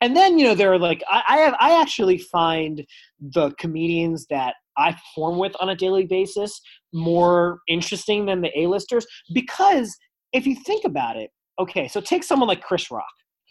and 0.00 0.16
then 0.16 0.38
you 0.38 0.44
know 0.44 0.54
there 0.54 0.72
are 0.72 0.78
like 0.78 1.02
I, 1.08 1.22
I 1.28 1.36
have 1.38 1.54
I 1.58 1.80
actually 1.80 2.18
find 2.18 2.84
the 3.20 3.50
comedians 3.58 4.26
that 4.30 4.54
I 4.76 4.92
perform 4.92 5.38
with 5.38 5.54
on 5.60 5.68
a 5.70 5.76
daily 5.76 6.06
basis 6.06 6.60
more 6.92 7.60
interesting 7.68 8.26
than 8.26 8.40
the 8.40 8.50
A-listers 8.58 9.06
because 9.32 9.96
if 10.32 10.46
you 10.46 10.56
think 10.56 10.84
about 10.84 11.16
it, 11.16 11.30
okay, 11.60 11.88
so 11.88 12.00
take 12.00 12.24
someone 12.24 12.48
like 12.48 12.60
Chris 12.60 12.90
Rock. 12.90 13.04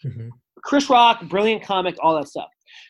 Mm-hmm. 0.04 0.28
Chris 0.62 0.88
Rock, 0.90 1.26
brilliant 1.28 1.62
comic, 1.62 1.96
all 2.00 2.14
that 2.16 2.28
stuff. 2.28 2.48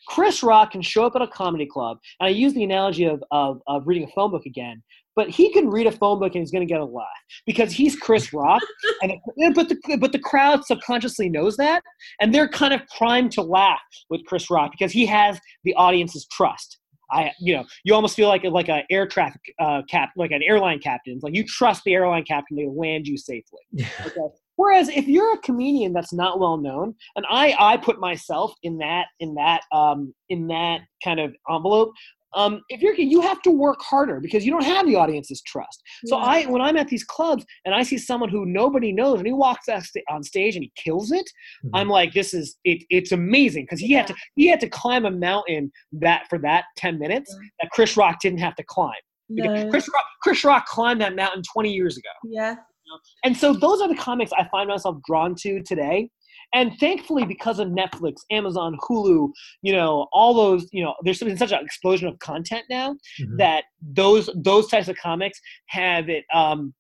Chris 0.08 0.42
Rock 0.42 0.72
can 0.72 0.82
show 0.82 1.04
up 1.04 1.14
at 1.16 1.22
a 1.22 1.28
comedy 1.28 1.66
club, 1.66 1.98
and 2.20 2.26
I 2.26 2.30
use 2.30 2.54
the 2.54 2.64
analogy 2.64 3.04
of, 3.04 3.22
of, 3.30 3.60
of 3.66 3.86
reading 3.86 4.04
a 4.04 4.12
phone 4.14 4.30
book 4.30 4.46
again 4.46 4.82
but 5.16 5.30
he 5.30 5.52
can 5.52 5.68
read 5.68 5.86
a 5.86 5.92
phone 5.92 6.18
book 6.18 6.34
and 6.34 6.42
he's 6.42 6.50
going 6.50 6.66
to 6.66 6.72
get 6.72 6.80
a 6.80 6.84
laugh 6.84 7.06
because 7.46 7.72
he's 7.72 7.96
Chris 7.96 8.32
Rock. 8.32 8.62
and 9.02 9.54
but 9.54 9.68
the 9.68 9.96
but 10.00 10.12
the 10.12 10.18
crowd 10.18 10.64
subconsciously 10.64 11.28
knows 11.28 11.56
that, 11.56 11.82
and 12.20 12.34
they're 12.34 12.48
kind 12.48 12.74
of 12.74 12.80
primed 12.96 13.32
to 13.32 13.42
laugh 13.42 13.80
with 14.10 14.24
Chris 14.26 14.50
Rock 14.50 14.72
because 14.72 14.92
he 14.92 15.06
has 15.06 15.40
the 15.64 15.74
audience's 15.74 16.26
trust. 16.32 16.78
I, 17.10 17.32
you 17.38 17.54
know, 17.54 17.64
you 17.84 17.94
almost 17.94 18.16
feel 18.16 18.28
like 18.28 18.44
like 18.44 18.68
an 18.68 18.82
air 18.90 19.06
traffic 19.06 19.40
uh, 19.58 19.82
cap, 19.88 20.10
like 20.16 20.32
an 20.32 20.42
airline 20.42 20.80
captain. 20.80 21.18
like 21.22 21.34
you 21.34 21.44
trust 21.44 21.82
the 21.84 21.94
airline 21.94 22.24
captain 22.24 22.56
to 22.56 22.68
land 22.70 23.06
you 23.06 23.16
safely. 23.16 23.60
Okay? 24.06 24.20
Whereas 24.56 24.88
if 24.88 25.08
you're 25.08 25.34
a 25.34 25.38
comedian 25.38 25.92
that's 25.92 26.12
not 26.12 26.38
well 26.38 26.56
known, 26.56 26.94
and 27.16 27.26
I 27.28 27.56
I 27.58 27.76
put 27.76 27.98
myself 27.98 28.54
in 28.62 28.78
that 28.78 29.06
in 29.18 29.34
that 29.34 29.62
um 29.72 30.14
in 30.28 30.46
that 30.48 30.82
kind 31.02 31.18
of 31.18 31.34
envelope, 31.50 31.92
um, 32.34 32.60
if 32.68 32.80
you're 32.80 32.94
you 32.94 33.20
have 33.20 33.42
to 33.42 33.50
work 33.50 33.80
harder 33.80 34.20
because 34.20 34.44
you 34.44 34.50
don't 34.50 34.64
have 34.64 34.86
the 34.86 34.96
audience's 34.96 35.42
trust. 35.42 35.82
So 36.06 36.18
yeah. 36.18 36.24
I 36.24 36.46
when 36.46 36.60
I'm 36.60 36.76
at 36.76 36.88
these 36.88 37.04
clubs 37.04 37.44
and 37.64 37.74
I 37.74 37.82
see 37.82 37.98
someone 37.98 38.28
who 38.28 38.46
nobody 38.46 38.92
knows 38.92 39.18
and 39.18 39.26
he 39.26 39.32
walks 39.32 39.68
on 39.68 40.22
stage 40.22 40.56
and 40.56 40.64
he 40.64 40.72
kills 40.76 41.12
it, 41.12 41.28
mm-hmm. 41.64 41.74
I'm 41.74 41.88
like, 41.88 42.12
this 42.12 42.34
is 42.34 42.56
it, 42.64 42.84
it's 42.90 43.12
amazing 43.12 43.64
because 43.64 43.80
he 43.80 43.92
yeah. 43.92 43.98
had 43.98 44.06
to 44.08 44.14
he 44.36 44.46
had 44.48 44.60
to 44.60 44.68
climb 44.68 45.06
a 45.06 45.10
mountain 45.10 45.70
that 45.92 46.26
for 46.28 46.38
that 46.38 46.64
10 46.76 46.98
minutes 46.98 47.34
yeah. 47.34 47.48
that 47.62 47.70
Chris 47.70 47.96
Rock 47.96 48.18
didn't 48.20 48.40
have 48.40 48.54
to 48.56 48.64
climb. 48.64 48.92
No. 49.28 49.70
Chris 49.70 49.88
Rock 49.92 50.04
Chris 50.22 50.44
Rock 50.44 50.66
climbed 50.66 51.00
that 51.00 51.16
mountain 51.16 51.42
20 51.52 51.72
years 51.72 51.96
ago. 51.96 52.10
Yeah. 52.24 52.56
And 53.24 53.36
so 53.36 53.52
those 53.52 53.80
are 53.80 53.88
the 53.88 53.96
comics 53.96 54.30
I 54.32 54.46
find 54.48 54.68
myself 54.68 54.98
drawn 55.06 55.34
to 55.36 55.62
today 55.62 56.10
and 56.52 56.72
thankfully, 56.78 57.24
because 57.24 57.58
of 57.58 57.68
Netflix, 57.68 58.16
Amazon, 58.30 58.76
Hulu, 58.82 59.30
you 59.62 59.72
know, 59.72 60.06
all 60.12 60.34
those, 60.34 60.68
you 60.72 60.82
know, 60.82 60.94
there's 61.02 61.20
been 61.20 61.36
such 61.36 61.52
an 61.52 61.64
explosion 61.64 62.08
of 62.08 62.18
content 62.18 62.64
now 62.68 62.92
mm-hmm. 63.20 63.36
that 63.38 63.64
those 63.82 64.30
those 64.36 64.68
types 64.68 64.88
of 64.88 64.96
comics 64.96 65.40
have 65.66 66.08
it 66.08 66.24
um, 66.32 66.74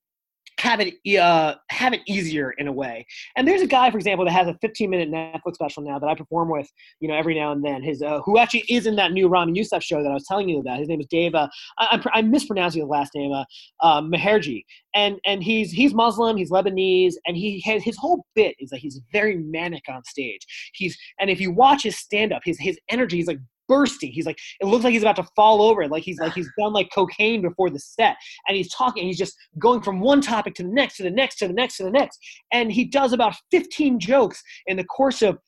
have 0.64 0.80
it 0.80 1.18
uh, 1.18 1.54
have 1.68 1.92
it 1.92 2.00
easier 2.06 2.52
in 2.52 2.68
a 2.68 2.72
way. 2.72 3.06
And 3.36 3.46
there's 3.46 3.60
a 3.60 3.66
guy, 3.66 3.90
for 3.90 3.98
example, 3.98 4.24
that 4.24 4.32
has 4.32 4.48
a 4.48 4.56
15 4.62 4.88
minute 4.88 5.10
Netflix 5.10 5.54
special 5.54 5.82
now 5.82 5.98
that 5.98 6.08
I 6.08 6.14
perform 6.14 6.48
with, 6.48 6.70
you 7.00 7.08
know, 7.08 7.14
every 7.14 7.34
now 7.34 7.52
and 7.52 7.62
then. 7.62 7.82
His 7.82 8.00
uh, 8.00 8.20
who 8.24 8.38
actually 8.38 8.64
is 8.68 8.86
in 8.86 8.96
that 8.96 9.12
new 9.12 9.28
Ramy 9.28 9.52
Youssef 9.52 9.82
show 9.82 10.02
that 10.02 10.08
I 10.08 10.14
was 10.14 10.24
telling 10.26 10.48
you 10.48 10.60
about. 10.60 10.78
His 10.78 10.88
name 10.88 11.00
is 11.00 11.06
Dave. 11.06 11.34
Uh, 11.34 11.48
I, 11.78 12.00
am 12.14 12.30
mispronouncing 12.30 12.80
his 12.80 12.88
last 12.88 13.14
name, 13.14 13.30
uh, 13.32 13.44
uh, 13.80 14.00
Meherji, 14.00 14.64
and 14.94 15.18
and 15.26 15.42
he's 15.42 15.70
he's 15.70 15.92
Muslim, 15.92 16.38
he's 16.38 16.50
Lebanese, 16.50 17.14
and 17.26 17.36
he 17.36 17.60
has 17.66 17.82
his 17.82 17.98
whole 17.98 18.24
bit 18.34 18.56
is 18.58 18.70
that 18.70 18.78
he's 18.78 19.00
very 19.12 19.36
manic 19.36 19.84
on 19.88 20.02
stage. 20.04 20.40
He's 20.72 20.96
and 21.20 21.28
if 21.28 21.40
you 21.40 21.52
watch 21.52 21.82
his 21.82 21.98
stand 21.98 22.32
up, 22.32 22.40
his 22.42 22.58
his 22.58 22.78
energy 22.88 23.20
is 23.20 23.26
like 23.26 23.38
bursting. 23.68 24.12
He's 24.12 24.26
like, 24.26 24.38
it 24.60 24.66
looks 24.66 24.84
like 24.84 24.92
he's 24.92 25.02
about 25.02 25.16
to 25.16 25.26
fall 25.36 25.62
over. 25.62 25.86
Like 25.88 26.02
he's 26.02 26.18
like 26.18 26.34
he's 26.34 26.50
done 26.58 26.72
like 26.72 26.90
cocaine 26.94 27.42
before 27.42 27.70
the 27.70 27.78
set, 27.78 28.16
and 28.48 28.56
he's 28.56 28.72
talking. 28.72 29.06
he's 29.06 29.18
just 29.18 29.34
going 29.58 29.82
from 29.82 30.00
one 30.00 30.20
topic 30.20 30.54
to 30.54 30.62
the 30.62 30.68
next, 30.68 30.96
to 30.96 31.02
the 31.02 31.10
next, 31.10 31.36
to 31.38 31.48
the 31.48 31.54
next, 31.54 31.76
to 31.78 31.84
the 31.84 31.90
next, 31.90 32.18
and 32.52 32.72
he 32.72 32.84
does 32.84 33.12
about 33.12 33.34
15 33.50 33.98
jokes 34.00 34.42
in 34.66 34.76
the 34.76 34.84
course 34.84 35.22
of 35.22 35.38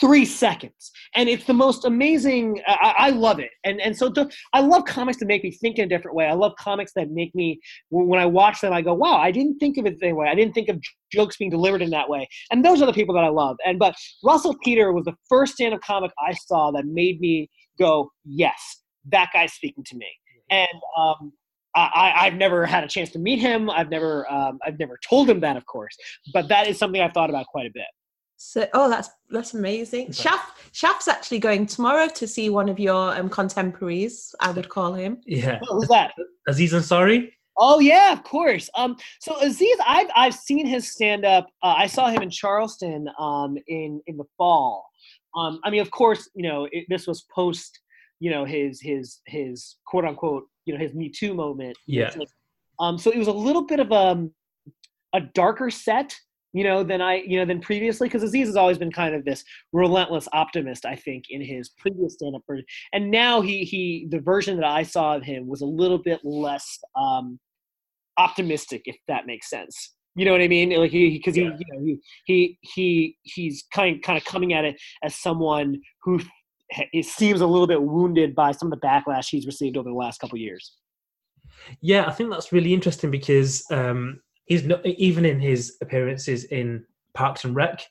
three 0.00 0.24
seconds. 0.24 0.90
And 1.14 1.28
it's 1.28 1.44
the 1.44 1.54
most 1.54 1.84
amazing 1.84 2.60
i, 2.66 2.94
I 2.98 3.10
love 3.10 3.38
it. 3.38 3.50
And 3.64 3.80
and 3.80 3.96
so 3.96 4.08
the, 4.08 4.30
i 4.52 4.60
love 4.60 4.84
comics 4.84 5.18
that 5.18 5.26
make 5.26 5.44
me 5.44 5.50
think 5.50 5.78
in 5.78 5.84
a 5.84 5.88
different 5.88 6.16
way. 6.16 6.26
I 6.26 6.32
love 6.32 6.52
comics 6.58 6.92
that 6.94 7.10
make 7.10 7.34
me 7.34 7.60
when 7.90 8.20
i 8.20 8.26
watch 8.26 8.60
them 8.60 8.72
i 8.72 8.80
go 8.82 8.94
wow 8.94 9.16
i 9.16 9.30
didn't 9.30 9.58
think 9.58 9.76
of 9.78 9.86
it 9.86 10.00
that 10.00 10.14
way. 10.14 10.28
I 10.28 10.34
didn't 10.34 10.54
think 10.54 10.68
of 10.68 10.80
jokes 11.12 11.36
being 11.36 11.50
delivered 11.50 11.82
in 11.82 11.90
that 11.90 12.08
way. 12.08 12.26
And 12.50 12.64
those 12.64 12.80
are 12.82 12.86
the 12.86 12.92
people 12.92 13.14
that 13.14 13.24
i 13.24 13.28
love. 13.28 13.56
And 13.64 13.78
but 13.78 13.94
russell 14.24 14.56
peter 14.64 14.92
was 14.92 15.04
the 15.04 15.14
first 15.28 15.54
stand-up 15.54 15.80
comic 15.82 16.12
i 16.26 16.32
saw 16.32 16.70
that 16.72 16.86
made 16.86 17.20
me 17.20 17.50
go 17.78 18.10
yes 18.24 18.82
that 19.10 19.28
guy's 19.32 19.52
speaking 19.52 19.84
to 19.84 19.96
me. 19.96 20.08
And 20.50 20.68
um 20.98 21.32
I, 21.74 22.12
I've 22.22 22.34
never 22.34 22.66
had 22.66 22.82
a 22.82 22.88
chance 22.88 23.10
to 23.10 23.20
meet 23.20 23.38
him. 23.38 23.70
I've 23.70 23.90
never, 23.90 24.30
um, 24.30 24.58
I've 24.66 24.76
never 24.80 24.98
told 25.08 25.30
him 25.30 25.38
that, 25.40 25.56
of 25.56 25.66
course, 25.66 25.96
but 26.32 26.48
that 26.48 26.66
is 26.66 26.76
something 26.78 27.00
I've 27.00 27.12
thought 27.12 27.30
about 27.30 27.46
quite 27.46 27.66
a 27.66 27.70
bit. 27.72 27.84
So, 28.42 28.66
oh, 28.72 28.88
that's 28.88 29.10
that's 29.28 29.52
amazing. 29.52 30.08
Shaf 30.08 30.40
Shaf's 30.72 31.08
actually 31.08 31.40
going 31.40 31.66
tomorrow 31.66 32.08
to 32.08 32.26
see 32.26 32.48
one 32.48 32.70
of 32.70 32.78
your 32.78 33.14
um, 33.14 33.28
contemporaries. 33.28 34.34
I 34.40 34.50
would 34.50 34.70
call 34.70 34.94
him. 34.94 35.20
Yeah. 35.26 35.58
What 35.60 35.76
was 35.76 35.88
that? 35.88 36.14
Aziz 36.48 36.72
Ansari. 36.72 37.32
Oh 37.58 37.80
yeah, 37.80 38.14
of 38.14 38.24
course. 38.24 38.70
Um, 38.76 38.96
so 39.20 39.38
Aziz, 39.42 39.76
I've 39.86 40.08
I've 40.16 40.34
seen 40.34 40.64
his 40.64 40.90
stand 40.90 41.26
up. 41.26 41.48
Uh, 41.62 41.74
I 41.76 41.86
saw 41.86 42.08
him 42.08 42.22
in 42.22 42.30
Charleston 42.30 43.10
um, 43.18 43.58
in 43.68 44.00
in 44.06 44.16
the 44.16 44.24
fall. 44.38 44.88
Um, 45.36 45.60
I 45.62 45.68
mean, 45.68 45.82
of 45.82 45.90
course, 45.90 46.30
you 46.34 46.48
know 46.48 46.66
it, 46.72 46.86
this 46.88 47.06
was 47.06 47.26
post, 47.34 47.78
you 48.20 48.30
know, 48.30 48.46
his 48.46 48.80
his 48.80 49.20
his 49.26 49.76
quote 49.86 50.06
unquote, 50.06 50.44
you 50.64 50.72
know, 50.72 50.80
his 50.80 50.94
Me 50.94 51.10
Too 51.10 51.34
moment. 51.34 51.76
Yeah. 51.86 52.10
Um, 52.78 52.96
so 52.96 53.10
it 53.10 53.18
was 53.18 53.28
a 53.28 53.32
little 53.32 53.66
bit 53.66 53.80
of 53.80 53.90
a 53.90 53.94
um, 53.94 54.32
a 55.12 55.20
darker 55.20 55.70
set 55.70 56.16
you 56.52 56.64
know, 56.64 56.82
than 56.82 57.00
I, 57.00 57.22
you 57.26 57.38
know, 57.38 57.44
than 57.44 57.60
previously. 57.60 58.08
Because 58.08 58.22
Aziz 58.22 58.48
has 58.48 58.56
always 58.56 58.78
been 58.78 58.92
kind 58.92 59.14
of 59.14 59.24
this 59.24 59.44
relentless 59.72 60.28
optimist, 60.32 60.84
I 60.84 60.96
think, 60.96 61.24
in 61.30 61.40
his 61.40 61.70
previous 61.78 62.14
stand-up 62.14 62.42
version. 62.46 62.64
And 62.92 63.10
now 63.10 63.40
he, 63.40 63.64
he, 63.64 64.06
the 64.10 64.20
version 64.20 64.56
that 64.56 64.66
I 64.66 64.82
saw 64.82 65.16
of 65.16 65.22
him 65.22 65.46
was 65.46 65.60
a 65.60 65.66
little 65.66 65.98
bit 65.98 66.20
less 66.24 66.78
um, 66.98 67.38
optimistic, 68.18 68.82
if 68.84 68.96
that 69.08 69.26
makes 69.26 69.48
sense. 69.48 69.94
You 70.16 70.24
know 70.24 70.32
what 70.32 70.40
I 70.40 70.48
mean? 70.48 70.70
Like 70.70 70.90
he, 70.90 71.10
because 71.10 71.36
he, 71.36 71.42
yeah. 71.42 71.56
you 71.56 71.66
know, 71.72 71.84
he, 71.84 71.98
he, 72.24 72.58
he, 72.62 73.16
he's 73.22 73.64
kind, 73.72 74.02
kind 74.02 74.18
of 74.18 74.24
coming 74.24 74.52
at 74.52 74.64
it 74.64 74.80
as 75.04 75.14
someone 75.14 75.80
who 76.02 76.20
it 76.92 77.04
seems 77.04 77.40
a 77.40 77.46
little 77.46 77.66
bit 77.66 77.82
wounded 77.82 78.34
by 78.34 78.52
some 78.52 78.72
of 78.72 78.78
the 78.78 78.86
backlash 78.86 79.28
he's 79.28 79.46
received 79.46 79.76
over 79.76 79.88
the 79.88 79.94
last 79.94 80.20
couple 80.20 80.38
years. 80.38 80.76
Yeah, 81.80 82.06
I 82.06 82.12
think 82.12 82.30
that's 82.30 82.52
really 82.52 82.72
interesting 82.72 83.10
because 83.10 83.64
um, 83.70 84.20
he's 84.50 84.64
not 84.64 84.84
even 84.84 85.24
in 85.24 85.38
his 85.38 85.76
appearances 85.80 86.44
in 86.44 86.84
Parks 87.14 87.44
and 87.44 87.54
Rec. 87.54 87.86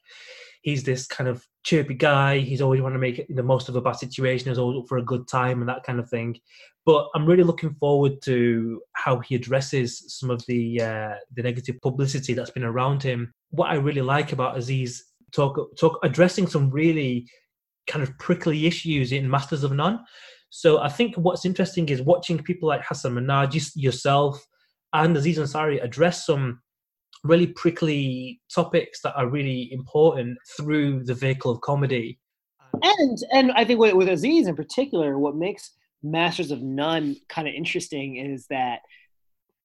He's 0.62 0.84
this 0.84 1.08
kind 1.08 1.30
of 1.30 1.48
chirpy 1.64 1.94
guy. 1.94 2.40
He's 2.40 2.62
always 2.62 2.82
want 2.82 2.96
to 2.96 3.00
make 3.00 3.26
the 3.30 3.42
most 3.42 3.70
of 3.70 3.78
a 3.78 3.82
bad 3.82 3.94
situation. 3.94 4.50
He's 4.50 4.58
always 4.60 4.80
up 4.80 4.90
for 4.90 4.98
a 4.98 5.04
good 5.04 5.26
time 5.30 5.62
and 5.62 5.70
that 5.70 5.84
kind 5.84 6.02
of 6.02 6.10
thing. 6.10 6.38
But 6.86 7.08
I'm 7.16 7.26
really 7.26 7.44
looking 7.44 7.74
forward 7.76 8.22
to 8.24 8.82
how 8.92 9.20
he 9.20 9.36
addresses 9.36 10.04
some 10.20 10.30
of 10.30 10.46
the 10.48 10.82
uh, 10.82 11.14
the 11.34 11.44
negative 11.44 11.80
publicity 11.82 12.34
that's 12.34 12.52
been 12.52 12.66
around 12.66 13.02
him. 13.02 13.34
What 13.52 13.70
I 13.70 13.76
really 13.76 14.02
like 14.02 14.34
about 14.34 14.58
Aziz 14.58 15.06
talk 15.32 15.58
talk 15.80 15.98
addressing 16.04 16.48
some 16.48 16.70
really 16.70 17.30
kind 17.88 18.04
of 18.04 18.18
prickly 18.20 18.68
issues 18.68 19.14
in 19.14 19.30
Masters 19.30 19.64
of 19.64 19.72
None. 19.72 20.00
So 20.50 20.80
I 20.80 20.90
think 20.90 21.16
what's 21.16 21.46
interesting 21.46 21.88
is 21.88 22.02
watching 22.02 22.38
people 22.44 22.68
like 22.68 22.84
Hasan 22.84 23.14
Minhaj, 23.14 23.72
yourself, 23.76 24.46
and 24.94 25.16
Aziz 25.16 25.38
Ansari 25.38 25.84
address 25.84 26.26
some 26.26 26.62
really 27.24 27.48
prickly 27.48 28.42
topics 28.54 29.02
that 29.02 29.16
are 29.16 29.28
really 29.28 29.72
important 29.74 30.38
through 30.56 31.04
the 31.04 31.14
vehicle 31.14 31.52
of 31.52 31.62
comedy. 31.62 32.20
And 32.82 33.18
and 33.34 33.52
I 33.54 33.66
think 33.66 33.80
with, 33.80 33.94
with 33.94 34.10
Aziz 34.10 34.48
in 34.48 34.56
particular, 34.56 35.18
what 35.18 35.36
makes 35.36 35.72
Masters 36.02 36.52
of 36.52 36.62
None 36.62 37.18
kind 37.28 37.48
of 37.48 37.54
interesting 37.54 38.16
is 38.16 38.48
that, 38.48 38.80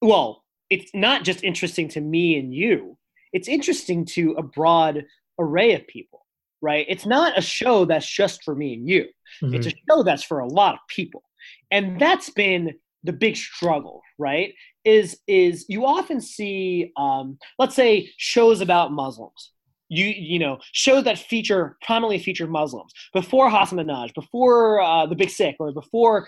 well, 0.01 0.43
it's 0.69 0.91
not 0.93 1.23
just 1.23 1.43
interesting 1.43 1.87
to 1.89 2.01
me 2.01 2.37
and 2.37 2.53
you. 2.53 2.97
It's 3.31 3.47
interesting 3.47 4.05
to 4.05 4.33
a 4.33 4.43
broad 4.43 5.05
array 5.39 5.73
of 5.73 5.87
people, 5.87 6.25
right? 6.61 6.85
It's 6.89 7.05
not 7.05 7.37
a 7.37 7.41
show 7.41 7.85
that's 7.85 8.09
just 8.09 8.43
for 8.43 8.55
me 8.55 8.73
and 8.73 8.89
you. 8.89 9.05
Mm-hmm. 9.41 9.55
It's 9.55 9.67
a 9.67 9.73
show 9.89 10.03
that's 10.03 10.23
for 10.23 10.39
a 10.39 10.47
lot 10.47 10.73
of 10.73 10.79
people. 10.89 11.23
And 11.71 11.99
that's 11.99 12.29
been 12.31 12.73
the 13.05 13.13
big 13.13 13.35
struggle, 13.35 14.01
right? 14.17 14.53
Is 14.83 15.19
is 15.27 15.65
you 15.69 15.85
often 15.85 16.21
see, 16.21 16.91
um, 16.97 17.37
let's 17.59 17.75
say, 17.75 18.11
shows 18.17 18.61
about 18.61 18.91
Muslims. 18.91 19.51
You 19.89 20.07
you 20.07 20.39
know 20.39 20.59
shows 20.71 21.03
that 21.03 21.19
feature 21.19 21.77
prominently 21.81 22.19
feature 22.19 22.47
Muslims 22.47 22.91
before 23.13 23.49
Hasan 23.49 23.77
Minhaj, 23.77 24.13
before 24.13 24.81
uh, 24.81 25.05
The 25.05 25.15
Big 25.15 25.29
Sick, 25.29 25.55
or 25.59 25.71
before 25.71 26.27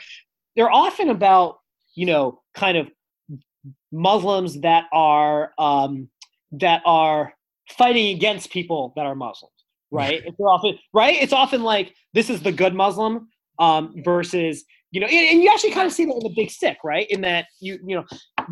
they're 0.56 0.72
often 0.72 1.10
about 1.10 1.58
you 1.96 2.06
know 2.06 2.42
kind 2.54 2.78
of 2.78 2.88
Muslims 3.92 4.62
that 4.62 4.86
are 4.92 5.54
um, 5.58 6.10
that 6.52 6.82
are 6.86 7.34
fighting 7.70 8.16
against 8.16 8.52
people 8.52 8.94
that 8.96 9.06
are 9.06 9.16
Muslims, 9.16 9.54
right? 9.92 10.22
it's 10.26 10.40
often 10.40 10.78
right. 10.94 11.16
It's 11.20 11.34
often 11.34 11.64
like 11.64 11.94
this 12.14 12.30
is 12.30 12.42
the 12.42 12.52
good 12.52 12.76
Muslim 12.76 13.30
um, 13.60 13.96
versus 14.04 14.64
you 14.92 15.02
know, 15.02 15.08
and, 15.08 15.30
and 15.30 15.42
you 15.42 15.50
actually 15.50 15.72
kind 15.72 15.86
of 15.86 15.94
see 15.94 16.06
that 16.06 16.14
in 16.14 16.20
the 16.20 16.34
Big 16.36 16.50
Sick, 16.50 16.78
right? 16.84 17.08
In 17.10 17.22
that 17.22 17.46
you 17.60 17.78
you 17.86 17.96
know, 17.96 18.06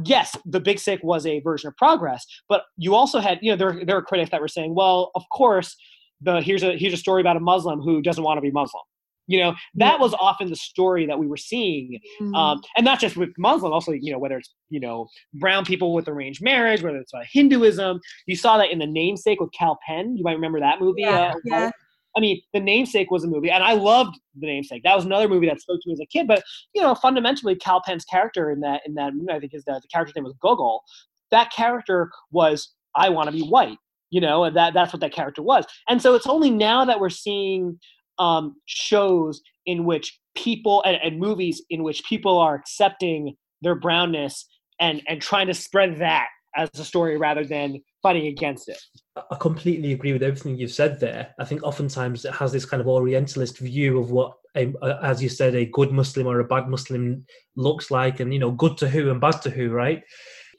yes, 0.03 0.35
the 0.45 0.59
Big 0.59 0.79
Sick 0.79 0.99
was 1.03 1.25
a 1.25 1.39
version 1.41 1.69
of 1.69 1.77
Progress, 1.77 2.25
but 2.49 2.63
you 2.77 2.95
also 2.95 3.19
had 3.19 3.39
you 3.41 3.51
know 3.51 3.57
there 3.57 3.85
there 3.85 3.97
are 3.97 4.01
critics 4.01 4.31
that 4.31 4.41
were 4.41 4.47
saying, 4.47 4.75
well, 4.75 5.11
of 5.15 5.23
course, 5.31 5.75
the 6.21 6.41
here's 6.41 6.63
a 6.63 6.77
here's 6.77 6.93
a 6.93 6.97
story 6.97 7.21
about 7.21 7.37
a 7.37 7.39
Muslim 7.41 7.79
who 7.79 8.01
doesn't 8.01 8.23
want 8.23 8.37
to 8.37 8.41
be 8.41 8.51
Muslim. 8.51 8.83
You 9.27 9.39
know, 9.39 9.55
that 9.75 9.99
was 9.99 10.13
often 10.13 10.49
the 10.51 10.55
story 10.55 11.07
that 11.07 11.17
we 11.17 11.25
were 11.25 11.37
seeing, 11.37 11.99
mm-hmm. 12.21 12.35
um, 12.35 12.61
and 12.77 12.85
not 12.85 12.99
just 12.99 13.17
with 13.17 13.29
Muslim, 13.39 13.73
also 13.73 13.91
you 13.91 14.11
know 14.11 14.19
whether 14.19 14.37
it's 14.37 14.53
you 14.69 14.79
know 14.79 15.07
brown 15.33 15.65
people 15.65 15.93
with 15.93 16.07
arranged 16.07 16.43
marriage, 16.43 16.83
whether 16.83 16.97
it's 16.97 17.13
uh, 17.13 17.23
Hinduism. 17.31 17.99
You 18.27 18.35
saw 18.35 18.57
that 18.57 18.71
in 18.71 18.79
the 18.79 18.87
Namesake 18.87 19.39
with 19.39 19.51
Kal 19.51 19.79
Penn. 19.87 20.15
You 20.17 20.23
might 20.23 20.33
remember 20.33 20.59
that 20.59 20.79
movie. 20.79 21.01
Yeah, 21.03 21.33
uh, 21.33 21.39
yeah. 21.45 21.71
I 22.15 22.21
mean, 22.21 22.41
The 22.53 22.59
Namesake 22.59 23.11
was 23.11 23.23
a 23.23 23.27
movie, 23.27 23.51
and 23.51 23.63
I 23.63 23.73
loved 23.73 24.17
The 24.39 24.47
Namesake. 24.47 24.83
That 24.83 24.95
was 24.95 25.05
another 25.05 25.27
movie 25.27 25.47
that 25.47 25.61
spoke 25.61 25.81
to 25.81 25.89
me 25.89 25.93
as 25.93 25.99
a 25.99 26.05
kid. 26.05 26.27
But 26.27 26.43
you 26.73 26.81
know, 26.81 26.95
fundamentally, 26.95 27.55
Kal 27.55 27.81
Penn's 27.85 28.05
character 28.05 28.51
in 28.51 28.61
that 28.61 28.81
in 28.85 28.93
that 28.95 29.13
movie, 29.13 29.31
I 29.31 29.39
think 29.39 29.51
his 29.51 29.65
the, 29.65 29.73
the 29.73 29.87
character's 29.87 30.15
name 30.15 30.23
was 30.23 30.35
Gogol. 30.41 30.83
That 31.31 31.51
character 31.51 32.11
was 32.31 32.73
I 32.95 33.09
want 33.09 33.27
to 33.27 33.33
be 33.33 33.43
white. 33.43 33.77
You 34.11 34.21
know, 34.21 34.49
that 34.49 34.73
that's 34.73 34.93
what 34.93 35.01
that 35.01 35.11
character 35.13 35.41
was. 35.41 35.65
And 35.89 36.01
so 36.01 36.15
it's 36.15 36.27
only 36.27 36.49
now 36.49 36.85
that 36.85 36.99
we're 36.99 37.09
seeing 37.09 37.79
um, 38.17 38.55
shows 38.65 39.41
in 39.65 39.85
which 39.85 40.17
people 40.35 40.83
and, 40.83 40.97
and 41.03 41.19
movies 41.19 41.61
in 41.69 41.83
which 41.83 42.03
people 42.05 42.37
are 42.37 42.55
accepting 42.55 43.35
their 43.61 43.75
brownness 43.75 44.45
and 44.79 45.01
and 45.07 45.21
trying 45.21 45.47
to 45.47 45.53
spread 45.53 45.97
that 45.97 46.27
as 46.55 46.69
a 46.75 46.85
story 46.85 47.17
rather 47.17 47.43
than 47.43 47.81
fighting 48.01 48.27
against 48.27 48.69
it. 48.69 48.79
I 49.15 49.35
completely 49.35 49.93
agree 49.93 50.13
with 50.13 50.23
everything 50.23 50.57
you've 50.57 50.71
said 50.71 50.99
there. 50.99 51.33
I 51.39 51.45
think 51.45 51.63
oftentimes 51.63 52.25
it 52.25 52.33
has 52.33 52.51
this 52.51 52.65
kind 52.65 52.81
of 52.81 52.87
Orientalist 52.87 53.59
view 53.59 53.99
of 53.99 54.11
what, 54.11 54.33
a, 54.55 54.73
as 55.03 55.21
you 55.21 55.29
said, 55.29 55.55
a 55.55 55.65
good 55.65 55.91
Muslim 55.91 56.27
or 56.27 56.39
a 56.39 56.45
bad 56.45 56.67
Muslim 56.69 57.25
looks 57.55 57.91
like, 57.91 58.19
and 58.19 58.33
you 58.33 58.39
know, 58.39 58.51
good 58.51 58.77
to 58.77 58.89
who 58.89 59.09
and 59.11 59.21
bad 59.21 59.41
to 59.41 59.49
who, 59.49 59.69
right? 59.69 60.03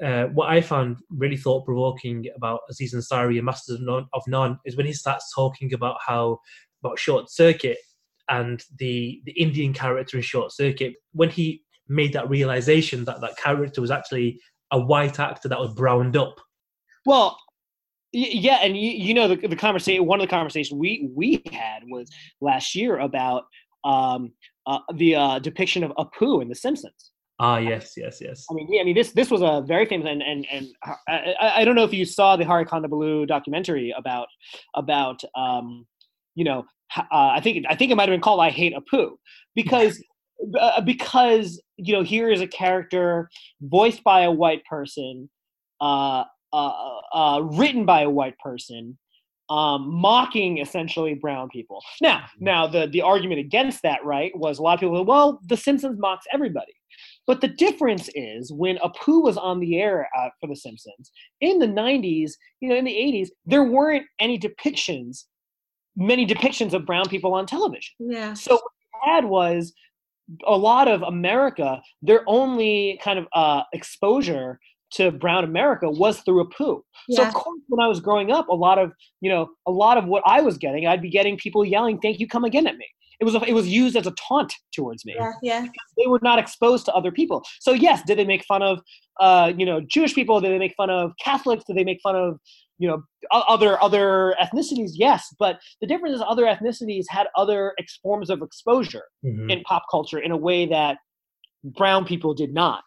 Uh, 0.03 0.25
what 0.27 0.51
I 0.51 0.61
found 0.61 0.99
really 1.09 1.37
thought 1.37 1.65
provoking 1.65 2.27
about 2.37 2.61
Aziz 2.69 2.95
Ansari 2.95 3.37
and 3.37 3.47
Masters 3.47 3.77
of 3.77 3.87
None, 3.87 4.07
of 4.13 4.23
None 4.27 4.59
is 4.67 4.77
when 4.77 4.87
he 4.87 4.93
starts 4.93 5.33
talking 5.35 5.73
about 5.73 5.97
how 6.07 6.39
about 6.83 6.99
Short 6.99 7.31
Circuit 7.31 7.79
and 8.29 8.63
the 8.79 9.23
the 9.25 9.33
Indian 9.33 9.73
character 9.73 10.19
in 10.19 10.23
Short 10.23 10.53
Circuit. 10.53 10.95
When 11.13 11.31
he 11.31 11.63
made 11.89 12.13
that 12.13 12.29
realization 12.29 13.05
that 13.05 13.21
that 13.21 13.37
character 13.39 13.81
was 13.81 13.91
actually 13.91 14.41
a 14.71 14.79
white 14.79 15.21
actor 15.21 15.49
that 15.49 15.59
was 15.59 15.73
browned 15.75 16.17
up 16.17 16.41
well, 17.07 17.39
yeah, 18.13 18.59
and 18.63 18.77
you, 18.77 18.91
you 18.91 19.15
know 19.15 19.29
the, 19.29 19.37
the 19.37 19.57
conversation. 19.57 20.05
One 20.05 20.21
of 20.21 20.27
the 20.27 20.31
conversations 20.31 20.77
we 20.77 21.09
we 21.15 21.43
had 21.51 21.85
was 21.89 22.11
last 22.41 22.75
year 22.75 22.99
about 22.99 23.45
um, 23.85 24.33
uh, 24.67 24.81
the 24.95 25.15
uh, 25.15 25.39
depiction 25.39 25.85
of 25.85 25.93
Apu 25.93 26.43
in 26.43 26.49
The 26.49 26.55
Simpsons. 26.55 27.13
Ah, 27.39 27.59
yes, 27.59 27.93
yes, 27.97 28.19
yes. 28.21 28.45
I 28.51 28.55
mean, 28.55 28.67
yeah, 28.71 28.81
I 28.81 28.85
mean, 28.85 28.95
this 28.95 29.13
this 29.13 29.31
was 29.31 29.41
a 29.43 29.63
very 29.67 29.87
famous, 29.87 30.09
and 30.11 30.23
and 30.23 30.47
and 30.51 30.67
I, 31.09 31.61
I 31.61 31.65
don't 31.65 31.77
know 31.77 31.85
if 31.85 31.95
you 31.95 32.05
saw 32.05 32.37
the 32.37 32.45
Hari 32.45 32.67
Kondabolu 32.67 33.27
documentary 33.29 33.95
about 33.97 34.27
about 34.75 35.23
um, 35.37 35.87
you 36.35 36.45
know, 36.45 36.65
uh, 36.97 37.03
I 37.11 37.41
think 37.41 37.67
I 37.69 37.77
think 37.77 37.93
it 37.93 37.95
might 37.95 38.09
have 38.09 38.15
been 38.15 38.21
called 38.21 38.41
"I 38.41 38.51
Hate 38.51 38.75
Apu" 38.75 39.11
because 39.55 40.03
uh, 40.59 40.81
because 40.81 41.63
you 41.77 41.93
know 41.93 42.03
here 42.03 42.31
is 42.31 42.41
a 42.41 42.47
character 42.47 43.29
voiced 43.61 44.03
by 44.05 44.23
a 44.23 44.31
white 44.31 44.65
person 44.65 45.29
uh, 45.81 46.25
uh, 46.53 46.73
uh, 47.13 47.41
written 47.43 47.85
by 47.85 48.03
a 48.03 48.11
white 48.11 48.39
person, 48.39 48.97
um, 49.51 49.89
mocking 49.93 50.59
essentially 50.59 51.15
brown 51.15 51.49
people. 51.51 51.83
Now, 52.01 52.19
mm-hmm. 52.19 52.45
now 52.45 52.67
the 52.67 52.87
the 52.87 53.03
argument 53.03 53.41
against 53.41 53.83
that, 53.83 54.05
right, 54.05 54.33
was 54.37 54.59
a 54.59 54.63
lot 54.63 54.75
of 54.75 54.81
people. 54.81 55.05
Well, 55.05 55.41
The 55.47 55.57
Simpsons 55.57 55.99
mocks 55.99 56.27
everybody, 56.33 56.73
but 57.27 57.41
the 57.41 57.49
difference 57.49 58.09
is 58.15 58.53
when 58.53 58.79
Apu 58.79 59.23
was 59.23 59.37
on 59.37 59.61
the 59.61 59.79
air 59.81 60.09
uh, 60.19 60.29
for 60.41 60.49
The 60.49 60.57
Simpsons 60.57 61.11
in 61.41 61.59
the 61.59 61.69
'90s, 61.69 62.33
you 62.61 62.69
know, 62.69 62.77
in 62.77 62.85
the 62.85 62.95
'80s, 62.95 63.29
there 63.45 63.65
weren't 63.65 64.07
any 64.19 64.39
depictions, 64.39 65.25
many 65.97 66.27
depictions 66.27 66.73
of 66.73 66.87
brown 66.87 67.09
people 67.09 67.35
on 67.35 67.47
television. 67.47 67.95
Yeah. 67.99 68.35
So 68.35 68.55
what 68.55 68.63
we 69.05 69.13
had 69.13 69.25
was 69.27 69.73
a 70.47 70.57
lot 70.57 70.89
of 70.89 71.03
America, 71.03 71.81
their 72.03 72.23
only 72.27 72.99
kind 73.03 73.19
of 73.19 73.27
uh, 73.35 73.63
exposure 73.73 74.59
to 74.93 75.11
brown 75.11 75.45
America 75.45 75.91
was 75.91 76.21
through 76.21 76.49
Apu. 76.49 76.81
Yeah. 77.09 77.17
So 77.17 77.29
of 77.29 77.35
course, 77.35 77.61
when 77.69 77.85
I 77.85 77.89
was 77.89 78.01
growing 78.01 78.31
up, 78.31 78.49
a 78.49 78.55
lot 78.55 78.79
of 78.79 78.93
you 79.21 79.31
know, 79.31 79.49
a 79.67 79.71
lot 79.71 79.99
of 79.99 80.07
what 80.07 80.23
I 80.27 80.41
was 80.41 80.59
getting, 80.59 80.87
I'd 80.87 81.03
be 81.03 81.11
getting 81.11 81.37
people 81.37 81.65
yelling, 81.65 81.99
"Thank 81.99 82.21
you, 82.21 82.29
come 82.29 82.45
again" 82.45 82.67
at 82.67 82.77
me. 82.77 82.87
it 83.21 83.25
was 83.25 83.35
a, 83.35 83.43
it 83.43 83.53
was 83.53 83.67
used 83.67 83.97
as 83.97 84.07
a 84.07 84.13
taunt 84.13 84.53
towards 84.75 85.05
me. 85.05 85.15
Yeah, 85.19 85.33
yeah. 85.43 85.67
They 85.97 86.07
were 86.07 86.21
not 86.23 86.39
exposed 86.39 86.85
to 86.87 86.95
other 86.95 87.11
people. 87.11 87.43
So 87.61 87.73
yes, 87.73 88.03
did 88.07 88.19
they 88.19 88.25
make 88.25 88.45
fun 88.45 88.63
of 88.63 88.81
uh, 89.21 89.53
you 89.57 89.67
know 89.67 89.81
Jewish 89.81 90.15
people? 90.15 90.41
Did 90.41 90.53
they 90.53 90.59
make 90.59 90.75
fun 90.77 90.91
of 90.91 91.13
Catholics? 91.23 91.65
Did 91.67 91.77
they 91.77 91.85
make 91.85 92.01
fun 92.03 92.17
of 92.17 92.39
you 92.79 92.89
know 92.89 93.03
other 93.33 93.81
other 93.83 94.35
ethnicities? 94.43 94.91
Yes, 94.95 95.35
but 95.39 95.59
the 95.81 95.87
difference 95.87 96.17
is 96.17 96.23
other 96.27 96.45
ethnicities 96.45 97.05
had 97.09 97.27
other 97.37 97.75
ex- 97.79 97.99
forms 98.03 98.31
of 98.31 98.43
exposure 98.43 99.05
Mhm. 99.25 99.51
in 99.53 99.63
pop 99.63 99.83
culture 99.91 100.19
in 100.19 100.31
a 100.33 100.37
way 100.37 100.67
that 100.67 100.99
brown 101.65 102.05
people 102.05 102.35
did 102.35 102.53
not. 102.55 102.83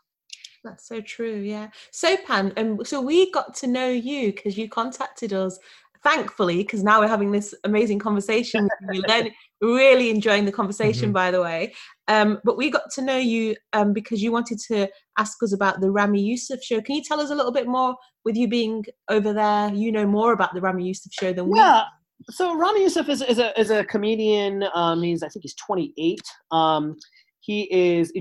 That's 0.64 0.88
so 0.88 1.00
true. 1.02 1.38
Yeah. 1.38 1.70
Sopan, 1.94 2.52
and 2.58 2.86
so 2.86 3.02
we 3.02 3.32
got 3.32 3.56
to 3.56 3.68
know 3.68 3.90
you 3.90 4.34
because 4.34 4.58
you 4.58 4.68
contacted 4.70 5.34
us. 5.34 5.58
Thankfully, 6.02 6.58
because 6.58 6.82
now 6.82 7.02
we're 7.02 7.10
having 7.10 7.32
this 7.32 7.54
amazing 7.66 8.00
conversation. 8.00 8.64
with 8.88 8.96
you, 8.96 9.02
learn- 9.08 9.32
really 9.62 10.10
enjoying 10.10 10.46
the 10.46 10.52
conversation, 10.52 11.10
Mhm. 11.10 11.14
by 11.14 11.30
the 11.32 11.42
way. 11.42 11.74
Um, 12.10 12.40
but 12.44 12.58
we 12.58 12.72
got 12.72 12.92
to 12.96 13.02
know 13.04 13.18
you 13.18 13.56
um, 13.74 13.94
because 13.94 14.22
you 14.22 14.32
wanted 14.32 14.60
to 14.68 14.90
ask 15.18 15.42
us 15.44 15.54
about 15.54 15.80
the 15.80 15.92
Ramy 15.92 16.22
Youssef 16.22 16.62
show. 16.62 16.82
Can 16.82 16.96
you 16.96 17.04
tell 17.04 17.22
us 17.22 17.30
a 17.30 17.36
little 17.36 17.54
bit 17.54 17.68
more? 17.68 17.96
With 18.26 18.36
you 18.36 18.50
being 18.50 18.84
over 19.10 19.32
there, 19.32 19.74
you 19.74 19.92
know 19.92 20.06
more 20.06 20.34
about 20.34 20.54
the 20.54 20.60
Ramy 20.60 20.86
Youssef 20.86 21.14
show 21.14 21.32
than 21.32 21.50
we. 21.50 21.58
Yeah. 21.58 21.84
So 22.30 22.58
Ramy 22.58 22.82
Youssef 22.82 23.08
is, 23.08 23.22
is 23.22 23.40
a 23.40 23.58
is 23.58 23.70
a 23.70 23.86
comedian. 23.86 24.66
Um, 24.74 25.02
he's 25.02 25.24
I 25.24 25.30
think 25.30 25.44
he's 25.44 25.56
28. 25.56 26.20
Um, 26.52 26.98
he 27.40 27.68
is 27.72 28.12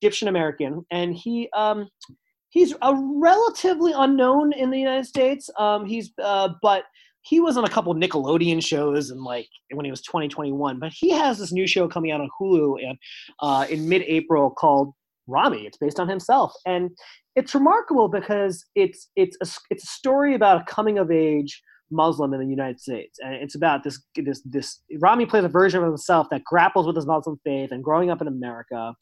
Egyptian 0.00 0.28
American, 0.28 0.86
and 0.90 1.14
he 1.14 1.50
um, 1.54 1.88
he's 2.48 2.74
a 2.80 2.94
relatively 2.96 3.92
unknown 3.94 4.52
in 4.52 4.70
the 4.70 4.78
United 4.78 5.06
States. 5.06 5.50
Um, 5.58 5.84
he's 5.84 6.12
uh, 6.22 6.50
but 6.62 6.84
he 7.22 7.40
was 7.40 7.56
on 7.56 7.64
a 7.64 7.68
couple 7.68 7.94
Nickelodeon 7.94 8.62
shows 8.62 9.10
and 9.10 9.22
like 9.22 9.48
when 9.72 9.84
he 9.84 9.90
was 9.90 10.02
2021. 10.02 10.78
but 10.78 10.92
he 10.92 11.10
has 11.10 11.38
this 11.38 11.52
new 11.52 11.66
show 11.66 11.88
coming 11.88 12.10
out 12.10 12.20
on 12.20 12.28
Hulu 12.40 12.76
and 12.84 12.98
uh, 13.40 13.66
in 13.70 13.88
mid-April 13.88 14.50
called 14.50 14.92
Ramy. 15.26 15.66
It's 15.66 15.78
based 15.78 16.00
on 16.00 16.08
himself, 16.08 16.52
and 16.66 16.90
it's 17.36 17.54
remarkable 17.54 18.08
because 18.08 18.64
it's 18.74 19.08
it's 19.16 19.36
a, 19.40 19.46
it's 19.70 19.84
a 19.84 19.86
story 19.86 20.34
about 20.34 20.60
a 20.60 20.64
coming 20.64 20.98
of 20.98 21.10
age 21.10 21.62
Muslim 21.90 22.34
in 22.34 22.40
the 22.40 22.46
United 22.46 22.80
States, 22.80 23.18
and 23.22 23.34
it's 23.34 23.54
about 23.54 23.84
this 23.84 24.02
this 24.16 24.42
this 24.42 24.80
Ramy 25.00 25.26
plays 25.26 25.44
a 25.44 25.48
version 25.48 25.80
of 25.80 25.86
himself 25.86 26.26
that 26.30 26.42
grapples 26.44 26.86
with 26.86 26.96
his 26.96 27.06
Muslim 27.06 27.38
faith 27.44 27.70
and 27.70 27.84
growing 27.84 28.10
up 28.10 28.20
in 28.20 28.26
America, 28.26 28.94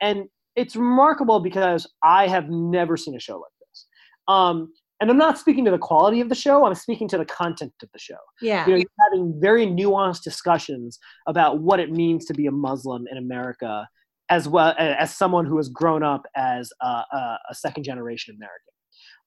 and 0.00 0.26
it's 0.54 0.76
remarkable 0.76 1.40
because 1.40 1.86
I 2.02 2.28
have 2.28 2.48
never 2.48 2.96
seen 2.96 3.16
a 3.16 3.20
show 3.20 3.38
like 3.38 3.52
this. 3.60 3.86
Um, 4.28 4.72
and 5.00 5.10
I'm 5.10 5.18
not 5.18 5.38
speaking 5.38 5.64
to 5.66 5.70
the 5.70 5.78
quality 5.78 6.20
of 6.20 6.28
the 6.28 6.34
show; 6.34 6.64
I'm 6.64 6.74
speaking 6.74 7.08
to 7.08 7.18
the 7.18 7.24
content 7.24 7.72
of 7.82 7.88
the 7.92 7.98
show. 7.98 8.16
Yeah. 8.40 8.66
You 8.66 8.72
know, 8.72 8.78
you're 8.78 9.10
having 9.12 9.40
very 9.40 9.66
nuanced 9.66 10.22
discussions 10.22 10.98
about 11.26 11.60
what 11.60 11.80
it 11.80 11.90
means 11.90 12.24
to 12.26 12.34
be 12.34 12.46
a 12.46 12.52
Muslim 12.52 13.06
in 13.10 13.18
America, 13.18 13.86
as 14.30 14.48
well 14.48 14.74
as 14.78 15.14
someone 15.14 15.46
who 15.46 15.56
has 15.58 15.68
grown 15.68 16.02
up 16.02 16.22
as 16.36 16.70
a, 16.80 16.86
a, 16.86 17.38
a 17.50 17.54
second 17.54 17.84
generation 17.84 18.34
American. 18.34 18.72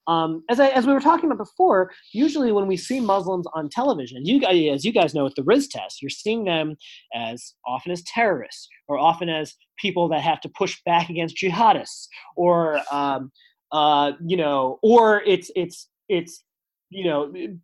Um, 0.08 0.44
as, 0.50 0.60
I, 0.60 0.70
as 0.70 0.88
we 0.88 0.94
were 0.94 1.00
talking 1.00 1.26
about 1.30 1.38
before, 1.38 1.92
usually 2.14 2.52
when 2.52 2.66
we 2.66 2.78
see 2.78 3.00
Muslims 3.00 3.46
on 3.54 3.70
television, 3.70 4.26
you 4.26 4.40
guys, 4.40 4.56
as 4.74 4.84
you 4.84 4.92
guys 4.92 5.14
know 5.14 5.24
with 5.24 5.36
the 5.36 5.44
Riz 5.44 5.68
test, 5.68 6.02
you're 6.02 6.10
seeing 6.10 6.46
them 6.46 6.78
as 7.14 7.54
often 7.68 7.92
as 7.92 8.02
terrorists 8.04 8.68
or 8.88 8.98
often 8.98 9.30
as 9.30 9.54
people 9.78 10.10
that 10.10 10.22
have 10.22 10.42
to 10.42 10.50
push 10.50 10.82
back 10.84 11.12
against 11.12 11.38
jihadists 11.38 12.08
or 12.36 12.82
um, 12.92 13.32
uh, 13.72 14.14
you 14.26 14.38
know, 14.38 14.80
or 14.82 15.22
it's 15.26 15.52
it's 15.56 15.88
it's 16.08 16.44
you 16.90 17.06
know, 17.06 17.32
it, 17.36 17.56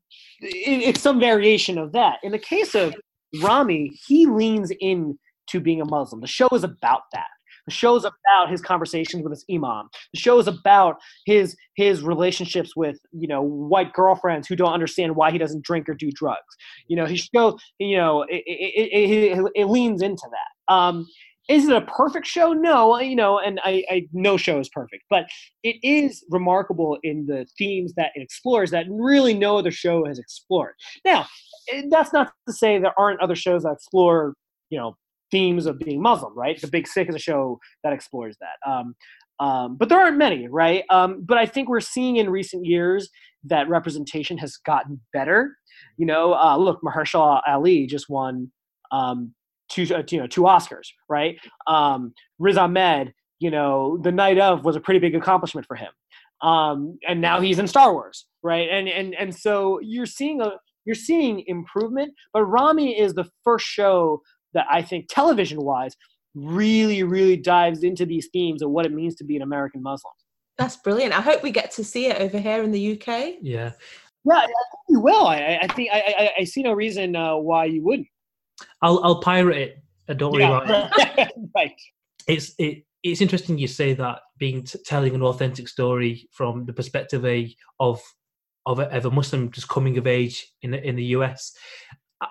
it's 0.41 1.01
some 1.01 1.19
variation 1.19 1.77
of 1.77 1.91
that. 1.93 2.19
In 2.23 2.31
the 2.31 2.39
case 2.39 2.75
of 2.75 2.95
Ramy, 3.41 3.91
he 4.05 4.27
leans 4.27 4.71
in 4.79 5.17
to 5.47 5.59
being 5.59 5.81
a 5.81 5.85
Muslim. 5.85 6.21
The 6.21 6.27
show 6.27 6.47
is 6.49 6.63
about 6.63 7.03
that. 7.13 7.25
The 7.65 7.73
show 7.73 7.95
is 7.95 8.05
about 8.05 8.51
his 8.51 8.61
conversations 8.61 9.23
with 9.23 9.31
his 9.31 9.43
imam. 9.51 9.89
The 10.13 10.19
show 10.19 10.37
is 10.37 10.47
about 10.47 10.97
his 11.25 11.55
his 11.75 12.03
relationships 12.03 12.75
with 12.75 12.97
you 13.11 13.27
know 13.27 13.41
white 13.41 13.91
girlfriends 13.93 14.47
who 14.47 14.55
don't 14.55 14.73
understand 14.73 15.15
why 15.15 15.31
he 15.31 15.37
doesn't 15.37 15.63
drink 15.63 15.89
or 15.89 15.95
do 15.95 16.11
drugs. 16.11 16.55
You 16.87 16.95
know, 16.95 17.05
his 17.05 17.27
show 17.33 17.57
you 17.79 17.97
know 17.97 18.23
it, 18.23 18.43
it, 18.45 18.91
it, 18.91 19.39
it, 19.39 19.51
it 19.55 19.65
leans 19.65 20.01
into 20.03 20.27
that. 20.29 20.73
Um, 20.73 21.07
is 21.47 21.67
it 21.67 21.75
a 21.75 21.81
perfect 21.81 22.25
show? 22.25 22.53
No, 22.53 22.99
you 22.99 23.15
know, 23.15 23.39
and 23.39 23.59
I, 23.63 23.83
I 23.89 24.07
no 24.13 24.37
show 24.37 24.59
is 24.59 24.69
perfect, 24.69 25.03
but 25.09 25.25
it 25.63 25.77
is 25.83 26.23
remarkable 26.29 26.97
in 27.03 27.25
the 27.27 27.45
themes 27.57 27.93
that 27.97 28.11
it 28.15 28.21
explores 28.21 28.71
that 28.71 28.85
really 28.89 29.33
no 29.33 29.57
other 29.57 29.71
show 29.71 30.05
has 30.05 30.17
explored. 30.17 30.73
Now, 31.03 31.27
eh, 31.71 31.83
that's 31.89 32.13
not 32.13 32.31
to 32.47 32.53
say 32.53 32.79
there 32.79 32.99
aren't 32.99 33.21
other 33.21 33.35
shows 33.35 33.63
that 33.63 33.73
explore, 33.73 34.33
you 34.69 34.79
know, 34.79 34.95
themes 35.31 35.65
of 35.65 35.79
being 35.79 36.01
Muslim, 36.01 36.35
right? 36.35 36.59
The 36.59 36.67
Big 36.67 36.87
Sick 36.87 37.09
is 37.09 37.15
a 37.15 37.19
show 37.19 37.59
that 37.83 37.93
explores 37.93 38.37
that. 38.39 38.69
Um, 38.69 38.95
um, 39.39 39.75
but 39.77 39.89
there 39.89 39.99
aren't 39.99 40.17
many, 40.17 40.47
right? 40.47 40.83
Um, 40.89 41.23
but 41.25 41.37
I 41.37 41.45
think 41.45 41.67
we're 41.67 41.81
seeing 41.81 42.15
in 42.17 42.29
recent 42.29 42.65
years 42.65 43.09
that 43.43 43.67
representation 43.69 44.37
has 44.37 44.57
gotten 44.57 44.99
better. 45.13 45.55
You 45.97 46.05
know, 46.05 46.33
uh, 46.33 46.57
look, 46.57 46.79
Mahershala 46.81 47.41
Ali 47.47 47.85
just 47.85 48.09
won 48.09 48.51
um, 48.91 49.33
two, 49.69 49.87
uh, 49.93 50.03
you 50.09 50.19
know, 50.19 50.27
two 50.27 50.41
Oscars, 50.41 50.87
right? 51.09 51.37
Um, 51.67 52.13
Riz 52.39 52.57
Ahmed, 52.57 53.13
you 53.39 53.51
know, 53.51 53.97
the 54.01 54.11
night 54.11 54.37
of 54.37 54.65
was 54.65 54.75
a 54.75 54.79
pretty 54.79 54.99
big 54.99 55.15
accomplishment 55.15 55.67
for 55.67 55.75
him. 55.75 55.91
Um, 56.41 56.97
and 57.07 57.21
now 57.21 57.39
he's 57.41 57.59
in 57.59 57.67
Star 57.67 57.93
Wars, 57.93 58.25
right? 58.43 58.69
And 58.69 58.87
and 58.87 59.15
and 59.15 59.33
so 59.33 59.79
you're 59.81 60.05
seeing 60.05 60.41
a 60.41 60.51
you're 60.85 60.95
seeing 60.95 61.43
improvement. 61.47 62.13
But 62.33 62.45
Ramy 62.45 62.99
is 62.99 63.13
the 63.13 63.29
first 63.43 63.65
show 63.65 64.21
that 64.53 64.67
I 64.69 64.81
think 64.81 65.07
television 65.09 65.61
wise 65.61 65.95
really 66.33 67.03
really 67.03 67.37
dives 67.37 67.83
into 67.83 68.05
these 68.05 68.27
themes 68.31 68.61
of 68.61 68.69
what 68.69 68.85
it 68.85 68.91
means 68.91 69.15
to 69.15 69.23
be 69.23 69.35
an 69.35 69.41
American 69.41 69.81
Muslim. 69.81 70.13
That's 70.57 70.77
brilliant. 70.77 71.17
I 71.17 71.21
hope 71.21 71.43
we 71.43 71.51
get 71.51 71.71
to 71.71 71.83
see 71.83 72.07
it 72.07 72.21
over 72.21 72.39
here 72.39 72.63
in 72.63 72.71
the 72.71 72.93
UK. 72.93 73.35
Yeah. 73.41 73.71
Yeah, 74.23 74.37
I 74.37 74.45
think 74.45 74.55
you 74.89 74.99
will. 74.99 75.27
I, 75.27 75.59
I 75.61 75.67
think 75.67 75.89
I, 75.93 76.15
I, 76.17 76.31
I 76.39 76.43
see 76.45 76.63
no 76.63 76.73
reason 76.73 77.15
uh, 77.15 77.35
why 77.35 77.65
you 77.65 77.83
wouldn't. 77.83 78.07
I'll 78.81 79.01
I'll 79.03 79.21
pirate 79.21 79.57
it. 79.57 79.83
Uh, 80.09 80.13
Don't 80.13 80.31
worry 80.31 80.43
Yeah, 80.43 80.61
about 80.63 80.91
it. 81.19 81.31
right. 81.55 81.73
It's 82.27 82.53
it. 82.57 82.85
It's 83.03 83.21
interesting 83.21 83.57
you 83.59 83.67
say 83.67 83.93
that 83.93 84.19
being 84.39 84.63
t- 84.63 84.79
telling 84.83 85.13
an 85.13 85.21
authentic 85.21 85.67
story 85.67 86.27
from 86.31 86.65
the 86.65 86.73
perspective 86.73 87.23
a, 87.25 87.55
of 87.79 88.01
of 88.65 88.79
a, 88.79 88.89
of 88.95 89.05
a 89.05 89.11
Muslim 89.11 89.51
just 89.51 89.69
coming 89.69 89.97
of 89.99 90.07
age 90.07 90.47
in 90.63 90.71
the- 90.71 90.83
in 90.83 90.95
the 90.95 91.03
US. 91.17 91.53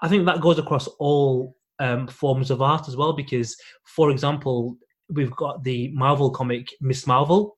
I 0.02 0.08
think 0.08 0.26
that 0.26 0.40
goes 0.40 0.58
across 0.58 0.88
all 0.98 1.54
um, 1.78 2.08
forms 2.08 2.50
of 2.50 2.60
art 2.62 2.88
as 2.88 2.96
well. 2.96 3.12
Because, 3.12 3.56
for 3.84 4.10
example, 4.10 4.76
we've 5.10 5.30
got 5.36 5.62
the 5.62 5.92
Marvel 5.94 6.30
comic 6.30 6.68
Miss 6.80 7.06
Marvel, 7.06 7.56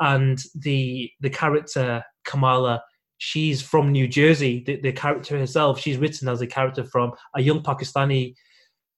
and 0.00 0.42
the 0.54 1.10
the 1.20 1.30
character 1.30 2.02
Kamala. 2.24 2.82
She's 3.18 3.62
from 3.62 3.92
New 3.92 4.06
Jersey. 4.08 4.62
The, 4.66 4.76
the 4.80 4.92
character 4.92 5.38
herself, 5.38 5.80
she's 5.80 5.98
written 5.98 6.28
as 6.28 6.42
a 6.42 6.46
character 6.46 6.84
from 6.84 7.12
a 7.34 7.40
young 7.40 7.62
Pakistani 7.62 8.34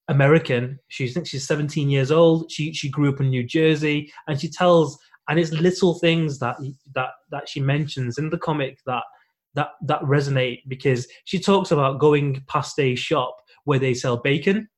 American. 0.09 0.79
She 0.89 1.09
thinks 1.09 1.29
she's 1.29 1.47
17 1.47 1.89
years 1.89 2.11
old. 2.11 2.51
She 2.51 2.73
she 2.73 2.89
grew 2.89 3.11
up 3.11 3.21
in 3.21 3.29
New 3.29 3.45
Jersey, 3.45 4.13
and 4.27 4.41
she 4.41 4.49
tells, 4.49 4.99
and 5.29 5.39
it's 5.39 5.53
little 5.53 5.99
things 5.99 6.39
that 6.41 6.57
that 6.95 7.11
that 7.31 7.49
she 7.49 7.61
mentions 7.61 8.19
in 8.19 8.31
the 8.31 8.39
comic 8.39 8.79
that 8.87 9.05
that 9.55 9.71
that 9.83 10.01
resonate 10.03 10.63
because 10.69 11.07
she 11.25 11.39
talks 11.39 11.71
about 11.71 12.01
going 12.01 12.43
past 12.49 12.79
a 12.81 12.95
shop 12.95 13.37
where 13.65 13.79
they 13.79 13.95
sell 13.95 14.17
bacon, 14.17 14.69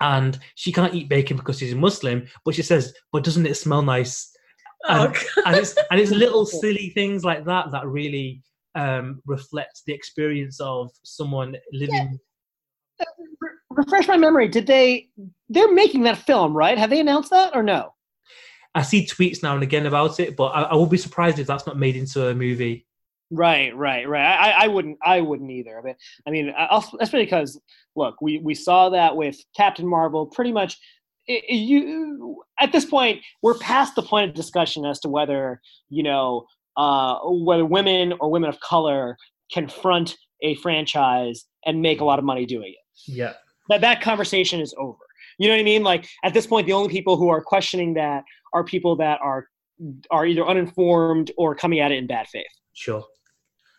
and 0.00 0.38
she 0.54 0.72
can't 0.72 0.94
eat 0.94 1.08
bacon 1.08 1.36
because 1.36 1.58
she's 1.58 1.74
a 1.74 1.76
Muslim, 1.76 2.26
but 2.44 2.54
she 2.54 2.62
says, 2.62 2.94
"But 3.12 3.24
doesn't 3.24 3.46
it 3.46 3.56
smell 3.56 3.82
nice?" 3.82 4.30
Oh, 4.86 5.06
And, 5.06 5.16
and 5.46 5.56
it's 5.56 5.76
and 5.90 6.00
it's 6.00 6.10
little 6.10 6.46
silly 6.62 6.90
things 6.90 7.24
like 7.24 7.44
that 7.44 7.70
that 7.72 7.86
really 7.86 8.42
um, 8.74 9.20
reflect 9.26 9.82
the 9.86 9.92
experience 9.92 10.60
of 10.60 10.90
someone 11.04 11.56
living. 11.72 12.18
Re- 13.40 13.50
refresh 13.70 14.08
my 14.08 14.16
memory. 14.16 14.48
Did 14.48 14.66
they? 14.66 15.08
They're 15.48 15.72
making 15.72 16.02
that 16.04 16.18
film, 16.18 16.56
right? 16.56 16.78
Have 16.78 16.90
they 16.90 17.00
announced 17.00 17.30
that 17.30 17.54
or 17.54 17.62
no? 17.62 17.94
I 18.74 18.82
see 18.82 19.06
tweets 19.06 19.42
now 19.42 19.54
and 19.54 19.62
again 19.62 19.86
about 19.86 20.18
it, 20.18 20.36
but 20.36 20.46
I, 20.48 20.62
I 20.62 20.74
will 20.74 20.86
be 20.86 20.96
surprised 20.96 21.38
if 21.38 21.46
that's 21.46 21.66
not 21.66 21.78
made 21.78 21.96
into 21.96 22.28
a 22.28 22.34
movie. 22.34 22.86
Right, 23.30 23.74
right, 23.76 24.08
right. 24.08 24.36
I, 24.36 24.64
I 24.64 24.68
wouldn't, 24.68 24.98
I 25.02 25.20
wouldn't 25.20 25.50
either. 25.50 25.78
I 25.78 25.82
mean, 25.82 25.94
I 26.26 26.30
mean, 26.30 26.54
I- 26.56 26.82
especially 27.00 27.24
because 27.24 27.60
look, 27.96 28.20
we 28.20 28.38
we 28.38 28.54
saw 28.54 28.90
that 28.90 29.16
with 29.16 29.36
Captain 29.56 29.86
Marvel. 29.86 30.26
Pretty 30.26 30.52
much, 30.52 30.78
it, 31.26 31.44
it- 31.48 31.54
you 31.54 32.42
at 32.60 32.72
this 32.72 32.84
point, 32.84 33.22
we're 33.42 33.58
past 33.58 33.94
the 33.94 34.02
point 34.02 34.28
of 34.28 34.34
discussion 34.36 34.84
as 34.84 35.00
to 35.00 35.08
whether 35.08 35.60
you 35.88 36.02
know 36.02 36.46
uh, 36.76 37.18
whether 37.24 37.64
women 37.64 38.14
or 38.20 38.30
women 38.30 38.48
of 38.48 38.58
color 38.60 39.16
confront 39.52 40.16
a 40.42 40.54
franchise 40.56 41.44
and 41.64 41.80
make 41.80 42.00
a 42.00 42.04
lot 42.04 42.18
of 42.18 42.24
money 42.24 42.46
doing 42.46 42.70
it. 42.72 43.12
Yeah. 43.12 43.34
That 43.68 43.80
that 43.80 44.00
conversation 44.00 44.60
is 44.60 44.74
over. 44.78 44.98
You 45.38 45.48
know 45.48 45.54
what 45.54 45.60
I 45.60 45.64
mean? 45.64 45.82
Like 45.82 46.08
at 46.22 46.34
this 46.34 46.46
point, 46.46 46.66
the 46.66 46.72
only 46.72 46.90
people 46.90 47.16
who 47.16 47.28
are 47.28 47.42
questioning 47.42 47.94
that 47.94 48.24
are 48.52 48.64
people 48.64 48.96
that 48.96 49.20
are 49.22 49.46
are 50.10 50.26
either 50.26 50.46
uninformed 50.46 51.32
or 51.36 51.54
coming 51.54 51.80
at 51.80 51.90
it 51.90 51.96
in 51.96 52.06
bad 52.06 52.28
faith. 52.28 52.44
Sure. 52.74 53.04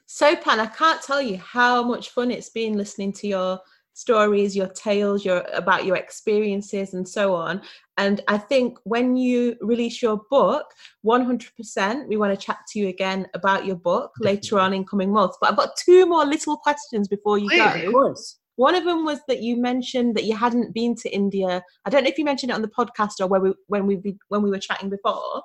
So, 0.08 0.36
Pan, 0.36 0.60
I 0.60 0.68
can't 0.68 1.02
tell 1.02 1.22
you 1.22 1.38
how 1.38 1.84
much 1.84 2.10
fun 2.10 2.30
it's 2.30 2.50
been 2.50 2.78
listening 2.78 3.12
to 3.14 3.28
your 3.28 3.60
stories, 3.96 4.56
your 4.56 4.68
tales, 4.68 5.26
your 5.26 5.44
about 5.54 5.86
your 5.86 5.96
experiences 5.96 6.94
and 6.94 7.08
so 7.08 7.34
on. 7.34 7.62
And 7.98 8.22
I 8.28 8.38
think 8.38 8.78
when 8.84 9.16
you 9.16 9.56
release 9.62 10.02
your 10.02 10.22
book, 10.30 10.66
100%, 11.06 12.08
we 12.08 12.18
want 12.18 12.38
to 12.38 12.46
chat 12.46 12.60
to 12.72 12.80
you 12.80 12.90
again 12.90 13.26
about 13.34 13.66
your 13.66 13.78
book 13.78 14.12
later 14.20 14.60
on 14.60 14.74
in 14.74 14.84
coming 14.86 15.14
months. 15.14 15.38
But 15.40 15.52
I've 15.52 15.58
got 15.58 15.78
two 15.78 16.06
more 16.06 16.26
little 16.26 16.58
questions 16.58 17.08
before 17.08 17.40
you 17.40 17.50
go. 17.50 17.66
Of 17.66 17.92
course. 17.94 18.40
One 18.58 18.76
of 18.76 18.86
them 18.86 19.04
was 19.04 19.20
that 19.28 19.42
you 19.42 19.58
mentioned 19.58 20.16
that 20.16 20.24
you 20.26 20.36
hadn't 20.36 20.74
been 20.74 20.96
to 20.96 21.10
India. 21.14 21.64
I 21.86 21.90
don't 21.90 22.04
know 22.04 22.10
if 22.10 22.18
you 22.18 22.26
mentioned 22.26 22.52
it 22.52 22.56
on 22.56 22.62
the 22.62 22.70
podcast 22.70 23.20
or 23.20 23.28
where 23.28 23.42
we, 23.42 23.54
when 23.68 23.86
we 23.86 24.18
when 24.30 24.42
we 24.42 24.50
were 24.50 24.60
chatting 24.60 24.90
before. 24.90 25.42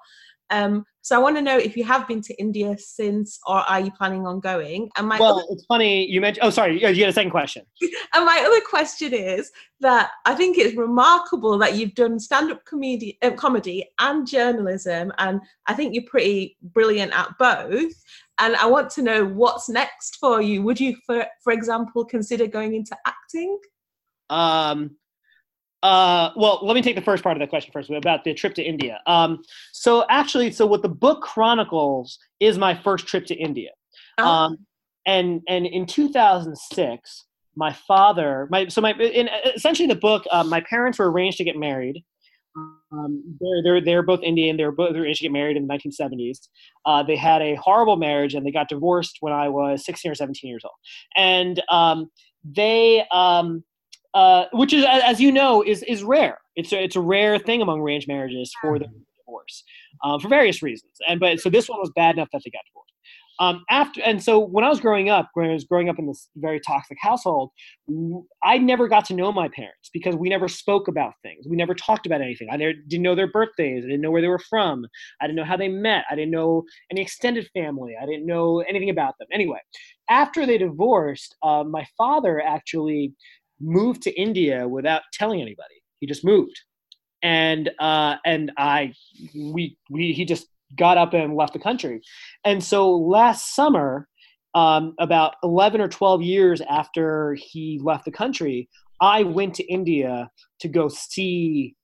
Um, 0.51 0.85
so 1.03 1.17
I 1.17 1.19
want 1.19 1.37
to 1.37 1.43
know 1.43 1.57
if 1.57 1.77
you 1.77 1.85
have 1.85 2.07
been 2.07 2.21
to 2.23 2.35
India 2.35 2.77
since, 2.77 3.39
or 3.47 3.57
are 3.57 3.81
you 3.81 3.91
planning 3.93 4.27
on 4.27 4.41
going? 4.41 4.91
And 4.97 5.09
my 5.09 5.19
well, 5.19 5.39
other, 5.39 5.45
it's 5.51 5.65
funny 5.65 6.07
you 6.07 6.21
mentioned. 6.21 6.45
Oh, 6.45 6.51
sorry, 6.51 6.79
you 6.79 6.87
had 6.87 7.09
a 7.09 7.13
second 7.13 7.31
question. 7.31 7.65
and 7.81 8.27
my 8.27 8.43
other 8.47 8.61
question 8.69 9.15
is 9.15 9.51
that 9.81 10.11
I 10.27 10.35
think 10.35 10.59
it's 10.59 10.77
remarkable 10.77 11.57
that 11.59 11.77
you've 11.77 11.95
done 11.95 12.21
stand-up 12.21 12.65
comedy, 12.65 13.17
uh, 13.23 13.31
comedy 13.31 13.87
and 13.99 14.27
journalism, 14.27 15.13
and 15.19 15.41
I 15.67 15.75
think 15.75 15.95
you're 15.95 16.05
pretty 16.05 16.59
brilliant 16.63 17.13
at 17.13 17.31
both. 17.39 17.93
And 18.39 18.57
I 18.57 18.67
want 18.67 18.91
to 18.91 19.03
know 19.03 19.25
what's 19.25 19.69
next 19.69 20.17
for 20.17 20.43
you. 20.43 20.63
Would 20.63 20.81
you, 20.81 20.97
for 21.07 21.25
for 21.43 21.53
example, 21.53 22.05
consider 22.05 22.47
going 22.47 22.75
into 22.75 22.97
acting? 23.07 23.59
Um, 24.29 24.97
uh, 25.83 26.31
well, 26.37 26.61
let 26.63 26.75
me 26.75 26.83
take 26.83 26.95
the 26.95 27.03
first 27.03 27.23
part 27.23 27.37
of 27.37 27.41
the 27.41 27.47
question 27.47 27.71
first 27.73 27.91
about 27.91 28.25
the 28.25 28.35
trip 28.35 28.55
to 28.55 28.63
India. 28.63 29.01
Um, 29.07 29.43
so 29.73 30.05
actually, 30.11 30.53
so 30.53 30.67
what 30.67 30.83
the 30.83 30.89
book 30.89 31.23
chronicles 31.23 32.19
is 32.39 32.59
my 32.59 32.75
first 32.75 33.07
trip 33.07 33.27
to 33.27 33.35
India. 33.35 33.71
Oh. 34.19 34.25
Um, 34.25 34.59
and 35.07 35.41
and 35.49 35.67
in 35.67 35.87
2006, 35.87 37.25
my 37.57 37.73
father, 37.73 38.47
my 38.51 38.69
so 38.69 38.81
my 38.81 38.93
in 38.93 39.29
essentially 39.55 39.89
the 39.89 39.97
book, 39.97 40.25
uh, 40.31 40.45
my 40.45 40.61
parents 40.61 40.99
were 40.99 41.11
arranged 41.11 41.39
to 41.39 41.45
get 41.45 41.57
married. 41.57 42.05
Um, 42.93 43.39
they're, 43.41 43.63
they're, 43.63 43.81
they're 43.81 44.03
both 44.03 44.23
Indian. 44.23 44.57
They 44.57 44.65
were 44.65 44.73
both 44.73 44.95
arranged 44.95 45.21
to 45.21 45.25
get 45.25 45.33
married 45.33 45.57
in 45.57 45.67
the 45.67 45.73
1970s. 45.73 46.49
Uh, 46.85 47.03
they 47.03 47.17
had 47.17 47.41
a 47.43 47.55
horrible 47.55 47.97
marriage 47.97 48.35
and 48.35 48.45
they 48.45 48.51
got 48.51 48.69
divorced 48.69 49.19
when 49.21 49.33
I 49.33 49.49
was 49.49 49.85
16 49.85 50.11
or 50.11 50.15
17 50.17 50.51
years 50.51 50.65
old. 50.65 50.75
And 51.17 51.63
um, 51.69 52.11
they, 52.45 53.07
um, 53.13 53.63
uh, 54.15 54.45
which 54.53 54.73
is, 54.73 54.85
as 54.85 55.21
you 55.21 55.33
know, 55.33 55.63
is 55.63 55.83
is 55.85 56.03
rare. 56.03 56.39
It's 56.57 56.73
a, 56.73 56.83
it's 56.83 56.97
a 56.97 57.01
rare 57.01 57.39
thing 57.39 57.63
among 57.63 57.81
arranged 57.81 58.09
marriages 58.09 58.53
for 58.61 58.79
the 58.79 58.87
divorce, 58.87 59.65
um, 60.05 60.21
for 60.21 60.29
various 60.29 60.63
reasons. 60.63 60.93
And 61.09 61.21
but 61.21 61.41
so 61.41 61.51
this 61.51 61.69
one 61.69 61.79
was 61.81 61.91
bad 61.95 62.17
enough 62.17 62.29
that 62.33 62.43
they 62.45 62.51
got 62.51 62.63
divorced. 62.67 62.91
Um, 63.41 63.65
after 63.71 64.03
and 64.03 64.23
so 64.23 64.39
when 64.39 64.65
I 64.65 64.69
was 64.69 64.81
growing 64.81 65.09
up, 65.09 65.31
when 65.33 65.49
I 65.49 65.55
was 65.55 65.65
growing 65.65 65.89
up 65.89 65.99
in 65.99 66.07
this 66.07 66.29
very 66.37 66.61
toxic 66.61 66.99
household, 67.01 67.51
I 68.45 68.59
never 68.59 68.87
got 68.87 69.07
to 69.07 69.15
know 69.15 69.33
my 69.33 69.49
parents 69.49 69.89
because 69.95 70.15
we 70.15 70.29
never 70.29 70.47
spoke 70.47 70.89
about 70.89 71.15
things. 71.23 71.47
We 71.49 71.57
never 71.57 71.75
talked 71.75 72.05
about 72.05 72.21
anything. 72.21 72.49
I 72.53 72.57
never, 72.57 72.75
didn't 72.75 73.03
know 73.03 73.15
their 73.15 73.33
birthdays. 73.33 73.83
I 73.83 73.89
didn't 73.89 74.03
know 74.03 74.11
where 74.11 74.21
they 74.21 74.29
were 74.29 74.43
from. 74.51 74.87
I 75.23 75.27
didn't 75.27 75.37
know 75.37 75.45
how 75.45 75.57
they 75.57 75.69
met. 75.69 76.05
I 76.11 76.17
didn't 76.17 76.33
know 76.33 76.65
any 76.93 77.01
extended 77.01 77.49
family. 77.55 77.95
I 78.01 78.05
didn't 78.05 78.27
know 78.27 78.61
anything 78.69 78.91
about 78.91 79.15
them. 79.19 79.29
Anyway, 79.33 79.61
after 80.11 80.45
they 80.45 80.59
divorced, 80.59 81.35
uh, 81.43 81.65
my 81.65 81.87
father 81.97 82.43
actually 82.43 83.15
moved 83.61 84.03
to 84.03 84.21
India 84.21 84.67
without 84.67 85.03
telling 85.13 85.41
anybody. 85.41 85.83
He 86.01 86.07
just 86.07 86.25
moved, 86.25 86.59
and 87.23 87.71
uh, 87.79 88.17
and 88.25 88.53
I 88.57 88.95
we 89.35 89.77
we 89.91 90.13
he 90.13 90.25
just 90.25 90.47
got 90.77 90.99
up 90.99 91.15
and 91.15 91.35
left 91.35 91.53
the 91.53 91.59
country, 91.59 92.01
and 92.45 92.63
so 92.63 92.91
last 92.97 93.55
summer, 93.55 94.09
um, 94.55 94.95
about 94.99 95.35
eleven 95.43 95.81
or 95.81 95.89
twelve 95.89 96.23
years 96.23 96.63
after 96.63 97.35
he 97.35 97.81
left 97.83 98.05
the 98.05 98.13
country, 98.13 98.69
I 99.01 99.23
went 99.23 99.55
to 99.55 99.65
India 99.65 100.31
to 100.61 100.69
go 100.69 100.89
see 100.89 101.75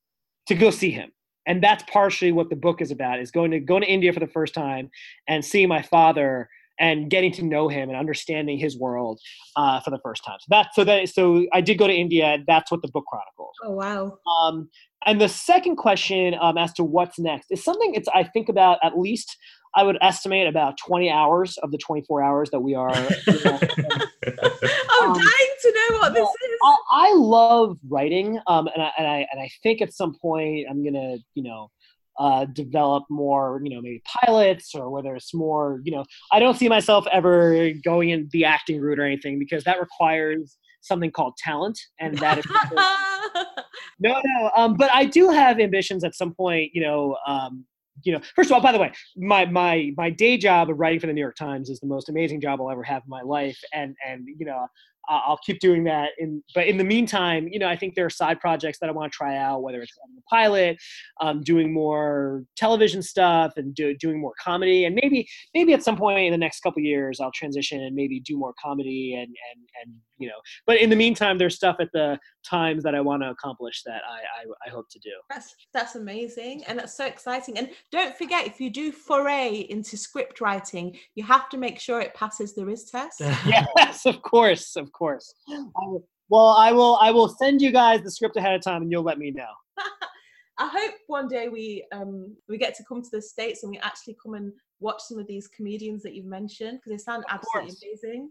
to 0.46 0.54
go 0.54 0.70
see 0.70 0.90
him. 0.90 1.10
And 1.46 1.62
that's 1.62 1.84
partially 1.84 2.32
what 2.32 2.50
the 2.50 2.56
book 2.56 2.80
is 2.80 2.90
about 2.90 3.20
is 3.20 3.30
going 3.30 3.50
to 3.52 3.60
going 3.60 3.82
to 3.82 3.88
india 3.88 4.12
for 4.12 4.20
the 4.20 4.26
first 4.26 4.54
time 4.54 4.90
and 5.28 5.44
seeing 5.44 5.68
my 5.68 5.82
father 5.82 6.48
and 6.78 7.10
getting 7.10 7.32
to 7.32 7.42
know 7.42 7.68
him 7.68 7.88
and 7.88 7.96
understanding 7.96 8.58
his 8.58 8.78
world 8.78 9.20
uh, 9.56 9.80
for 9.80 9.90
the 9.90 9.98
first 10.02 10.24
time. 10.24 10.38
So 10.40 10.46
that 10.50 10.68
so 10.74 10.84
that 10.84 11.08
so 11.08 11.46
I 11.52 11.60
did 11.60 11.78
go 11.78 11.86
to 11.86 11.94
India. 11.94 12.38
That's 12.46 12.70
what 12.70 12.82
the 12.82 12.88
book 12.88 13.04
chronicles. 13.08 13.54
Oh 13.64 13.72
wow. 13.72 14.18
Um, 14.40 14.68
and 15.04 15.20
the 15.20 15.28
second 15.28 15.76
question 15.76 16.34
um, 16.40 16.58
as 16.58 16.72
to 16.74 16.84
what's 16.84 17.18
next 17.18 17.46
is 17.50 17.62
something 17.62 17.94
it's 17.94 18.08
I 18.14 18.24
think 18.24 18.48
about 18.48 18.78
at 18.82 18.98
least 18.98 19.36
I 19.76 19.82
would 19.82 19.98
estimate 20.00 20.48
about 20.48 20.78
20 20.78 21.10
hours 21.10 21.58
of 21.58 21.70
the 21.70 21.76
24 21.76 22.22
hours 22.22 22.50
that 22.50 22.60
we 22.60 22.74
are. 22.74 22.88
You 23.26 23.44
know, 23.44 23.58
I'm 24.90 25.10
um, 25.10 25.12
dying 25.12 25.52
to 25.62 25.72
know 25.74 25.98
what 25.98 26.14
this 26.14 26.26
is. 26.26 26.58
I, 26.64 26.76
I 26.92 27.14
love 27.14 27.76
writing, 27.86 28.40
um, 28.46 28.68
and 28.68 28.82
I, 28.82 28.90
and 28.96 29.06
I 29.06 29.26
and 29.30 29.40
I 29.40 29.50
think 29.62 29.82
at 29.82 29.92
some 29.92 30.14
point 30.20 30.66
I'm 30.70 30.82
gonna, 30.82 31.18
you 31.34 31.42
know, 31.42 31.70
uh, 32.18 32.44
develop 32.46 33.04
more, 33.10 33.60
you 33.62 33.74
know, 33.74 33.80
maybe 33.80 34.02
pilots 34.04 34.74
or 34.74 34.90
whether 34.90 35.14
it's 35.14 35.34
more, 35.34 35.80
you 35.84 35.92
know, 35.92 36.04
I 36.32 36.38
don't 36.38 36.56
see 36.56 36.68
myself 36.68 37.06
ever 37.12 37.70
going 37.84 38.10
in 38.10 38.28
the 38.32 38.44
acting 38.44 38.80
route 38.80 38.98
or 38.98 39.04
anything 39.04 39.38
because 39.38 39.64
that 39.64 39.80
requires 39.80 40.56
something 40.86 41.10
called 41.10 41.36
talent, 41.36 41.78
and 42.00 42.16
that 42.18 42.38
is 42.38 42.46
no, 43.98 44.20
no. 44.24 44.50
Um, 44.56 44.74
but 44.74 44.90
I 44.92 45.04
do 45.04 45.30
have 45.30 45.58
ambitions 45.58 46.04
at 46.04 46.14
some 46.14 46.34
point, 46.34 46.70
you 46.72 46.82
know. 46.82 47.16
Um, 47.26 47.64
you 48.02 48.12
know, 48.12 48.20
first 48.34 48.50
of 48.50 48.54
all, 48.54 48.60
by 48.60 48.72
the 48.72 48.78
way, 48.78 48.92
my 49.16 49.46
my 49.46 49.90
my 49.96 50.10
day 50.10 50.36
job 50.36 50.68
of 50.68 50.78
writing 50.78 51.00
for 51.00 51.06
the 51.06 51.14
New 51.14 51.20
York 51.20 51.36
Times 51.36 51.70
is 51.70 51.80
the 51.80 51.86
most 51.86 52.10
amazing 52.10 52.42
job 52.42 52.60
I'll 52.60 52.70
ever 52.70 52.82
have 52.82 53.02
in 53.02 53.08
my 53.08 53.22
life, 53.22 53.58
and 53.72 53.96
and 54.06 54.26
you 54.38 54.44
know, 54.44 54.66
I'll 55.08 55.38
keep 55.44 55.60
doing 55.60 55.84
that. 55.84 56.10
In 56.18 56.42
but 56.54 56.66
in 56.66 56.78
the 56.78 56.84
meantime, 56.84 57.48
you 57.50 57.58
know, 57.58 57.68
I 57.68 57.76
think 57.76 57.94
there 57.94 58.06
are 58.06 58.10
side 58.10 58.40
projects 58.40 58.78
that 58.80 58.88
I 58.88 58.92
want 58.92 59.12
to 59.12 59.16
try 59.16 59.36
out, 59.36 59.62
whether 59.62 59.82
it's 59.82 59.92
a 59.96 60.34
pilot, 60.34 60.78
um, 61.20 61.42
doing 61.42 61.72
more 61.72 62.44
television 62.56 63.02
stuff, 63.02 63.52
and 63.56 63.74
do, 63.74 63.96
doing 63.96 64.20
more 64.20 64.34
comedy, 64.42 64.84
and 64.84 64.98
maybe 65.00 65.28
maybe 65.54 65.72
at 65.72 65.82
some 65.82 65.96
point 65.96 66.26
in 66.26 66.32
the 66.32 66.38
next 66.38 66.60
couple 66.60 66.82
years, 66.82 67.20
I'll 67.20 67.32
transition 67.32 67.82
and 67.82 67.94
maybe 67.94 68.20
do 68.20 68.36
more 68.36 68.54
comedy 68.62 69.14
and 69.14 69.28
and 69.28 69.68
and 69.82 69.94
you 70.18 70.28
know. 70.28 70.40
But 70.66 70.80
in 70.80 70.90
the 70.90 70.96
meantime, 70.96 71.38
there's 71.38 71.56
stuff 71.56 71.76
at 71.80 71.90
the 71.92 72.18
times 72.44 72.82
that 72.84 72.94
I 72.94 73.00
want 73.00 73.22
to 73.22 73.30
accomplish 73.30 73.82
that 73.84 74.02
I, 74.08 74.18
I 74.18 74.68
I 74.68 74.70
hope 74.70 74.88
to 74.90 74.98
do. 74.98 75.10
That's 75.30 75.54
that's 75.72 75.94
amazing, 75.94 76.64
and 76.64 76.78
that's 76.78 76.96
so 76.96 77.06
exciting. 77.06 77.58
And 77.58 77.70
don't 77.90 78.16
forget, 78.16 78.46
if 78.46 78.60
you 78.60 78.70
do 78.70 78.92
foray 78.92 79.66
into 79.70 79.96
script 79.96 80.40
writing, 80.40 80.96
you 81.14 81.24
have 81.24 81.48
to 81.50 81.56
make 81.58 81.78
sure 81.78 82.00
it 82.00 82.14
passes 82.14 82.54
the 82.54 82.64
Riz 82.64 82.90
Test. 82.90 83.20
yes, 83.46 84.06
of 84.06 84.22
course, 84.22 84.76
of 84.76 84.92
course. 84.92 85.34
well, 86.28 86.48
I 86.48 86.72
will. 86.72 86.96
I 87.00 87.10
will 87.10 87.28
send 87.28 87.60
you 87.62 87.72
guys 87.72 88.02
the 88.02 88.10
script 88.10 88.36
ahead 88.36 88.54
of 88.54 88.62
time, 88.62 88.82
and 88.82 88.90
you'll 88.90 89.02
let 89.04 89.18
me 89.18 89.30
know. 89.30 89.44
I 90.58 90.68
hope 90.68 90.94
one 91.06 91.28
day 91.28 91.48
we 91.48 91.86
um 91.92 92.34
we 92.48 92.56
get 92.56 92.74
to 92.76 92.84
come 92.84 93.02
to 93.02 93.08
the 93.12 93.20
states 93.20 93.62
and 93.62 93.70
we 93.70 93.78
actually 93.78 94.16
come 94.22 94.34
and 94.34 94.52
watch 94.80 95.02
some 95.02 95.18
of 95.18 95.26
these 95.26 95.48
comedians 95.48 96.02
that 96.02 96.14
you've 96.14 96.26
mentioned 96.26 96.78
because 96.78 96.92
they 96.92 96.98
sound 96.98 97.24
of 97.24 97.34
absolutely 97.34 97.70
course. 97.70 98.02
amazing. 98.04 98.30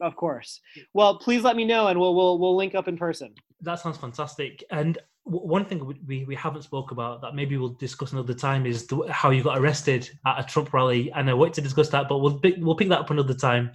Of 0.00 0.16
course. 0.16 0.60
Well, 0.92 1.18
please 1.18 1.42
let 1.42 1.56
me 1.56 1.64
know, 1.64 1.88
and 1.88 1.98
we'll 1.98 2.14
we'll 2.14 2.38
we'll 2.38 2.56
link 2.56 2.74
up 2.74 2.88
in 2.88 2.96
person. 2.96 3.34
That 3.62 3.80
sounds 3.80 3.96
fantastic. 3.96 4.62
And 4.70 4.98
one 5.24 5.64
thing 5.64 5.98
we, 6.06 6.24
we 6.24 6.34
haven't 6.36 6.62
spoke 6.62 6.92
about 6.92 7.20
that 7.22 7.34
maybe 7.34 7.56
we'll 7.56 7.70
discuss 7.70 8.12
another 8.12 8.34
time 8.34 8.64
is 8.64 8.86
the, 8.86 9.10
how 9.10 9.30
you 9.30 9.42
got 9.42 9.58
arrested 9.58 10.08
at 10.24 10.38
a 10.38 10.44
Trump 10.44 10.72
rally. 10.72 11.10
And 11.12 11.28
I 11.28 11.34
want 11.34 11.52
to 11.54 11.60
discuss 11.60 11.88
that, 11.88 12.08
but 12.08 12.18
we'll 12.18 12.40
we'll 12.58 12.76
pick 12.76 12.88
that 12.90 13.00
up 13.00 13.10
another 13.10 13.34
time. 13.34 13.72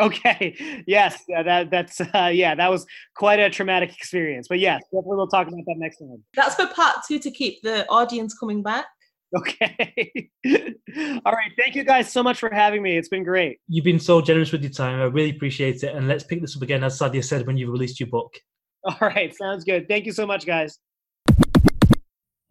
Okay. 0.00 0.56
Yes. 0.86 1.22
Yeah, 1.28 1.42
that 1.42 1.70
that's 1.70 2.00
uh, 2.00 2.30
yeah. 2.32 2.54
That 2.54 2.70
was 2.70 2.84
quite 3.16 3.38
a 3.38 3.48
traumatic 3.48 3.96
experience. 3.96 4.48
But 4.48 4.58
yes, 4.58 4.82
definitely 4.84 5.16
we'll 5.16 5.28
talk 5.28 5.46
about 5.48 5.64
that 5.66 5.76
next 5.78 5.98
time. 5.98 6.22
That's 6.34 6.54
for 6.56 6.66
part 6.66 6.96
two 7.08 7.18
to 7.20 7.30
keep 7.30 7.62
the 7.62 7.88
audience 7.88 8.36
coming 8.36 8.62
back. 8.62 8.86
Okay. 9.36 10.30
All 11.24 11.32
right. 11.32 11.50
Thank 11.58 11.74
you 11.74 11.84
guys 11.84 12.12
so 12.12 12.22
much 12.22 12.38
for 12.38 12.50
having 12.52 12.82
me. 12.82 12.96
It's 12.96 13.08
been 13.08 13.24
great. 13.24 13.58
You've 13.68 13.84
been 13.84 13.98
so 13.98 14.20
generous 14.20 14.52
with 14.52 14.62
your 14.62 14.70
time. 14.70 15.00
I 15.00 15.04
really 15.04 15.30
appreciate 15.30 15.82
it. 15.82 15.94
And 15.94 16.06
let's 16.06 16.24
pick 16.24 16.40
this 16.40 16.56
up 16.56 16.62
again, 16.62 16.84
as 16.84 16.98
Sadia 16.98 17.24
said, 17.24 17.46
when 17.46 17.56
you've 17.56 17.70
released 17.70 17.98
your 17.98 18.08
book. 18.08 18.34
All 18.84 18.96
right. 19.00 19.34
Sounds 19.34 19.64
good. 19.64 19.88
Thank 19.88 20.06
you 20.06 20.12
so 20.12 20.26
much, 20.26 20.46
guys. 20.46 20.78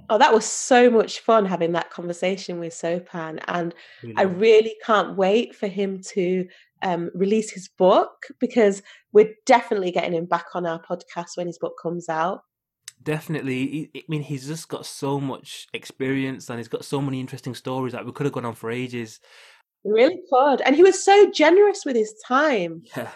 Oh, 0.09 0.17
that 0.17 0.33
was 0.33 0.45
so 0.45 0.89
much 0.89 1.19
fun 1.19 1.45
having 1.45 1.71
that 1.71 1.89
conversation 1.89 2.59
with 2.59 2.73
Sopan. 2.73 3.41
And 3.47 3.73
really? 4.01 4.15
I 4.17 4.21
really 4.23 4.75
can't 4.85 5.15
wait 5.15 5.55
for 5.55 5.67
him 5.67 6.01
to 6.13 6.45
um, 6.81 7.09
release 7.15 7.49
his 7.51 7.69
book 7.77 8.11
because 8.39 8.81
we're 9.13 9.33
definitely 9.45 9.91
getting 9.91 10.13
him 10.13 10.25
back 10.25 10.47
on 10.53 10.65
our 10.65 10.81
podcast 10.81 11.35
when 11.35 11.47
his 11.47 11.57
book 11.57 11.75
comes 11.81 12.09
out. 12.09 12.41
Definitely. 13.03 13.91
I 13.95 14.03
mean, 14.07 14.21
he's 14.23 14.47
just 14.47 14.69
got 14.69 14.85
so 14.85 15.19
much 15.19 15.67
experience 15.73 16.49
and 16.49 16.59
he's 16.59 16.67
got 16.67 16.85
so 16.85 17.01
many 17.01 17.19
interesting 17.19 17.53
stories 17.55 17.93
that 17.93 18.05
we 18.05 18.11
could 18.11 18.25
have 18.25 18.33
gone 18.33 18.45
on 18.45 18.55
for 18.55 18.71
ages. 18.71 19.19
really 19.83 20.19
could. 20.29 20.61
And 20.61 20.75
he 20.75 20.83
was 20.83 21.03
so 21.03 21.29
generous 21.31 21.83
with 21.85 21.95
his 21.95 22.13
time. 22.27 22.83
Yeah, 22.95 23.09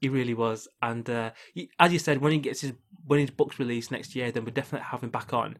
he 0.00 0.08
really 0.08 0.34
was. 0.34 0.68
And 0.82 1.08
uh, 1.10 1.30
he, 1.54 1.70
as 1.78 1.92
you 1.92 1.98
said, 1.98 2.20
when 2.20 2.32
he 2.32 2.38
gets 2.38 2.60
his 2.60 2.72
when 3.06 3.20
his 3.20 3.30
book's 3.30 3.58
released 3.58 3.90
next 3.92 4.14
year, 4.16 4.30
then 4.30 4.44
we'll 4.44 4.54
definitely 4.54 4.86
have 4.86 5.02
him 5.02 5.10
back 5.10 5.32
on. 5.32 5.58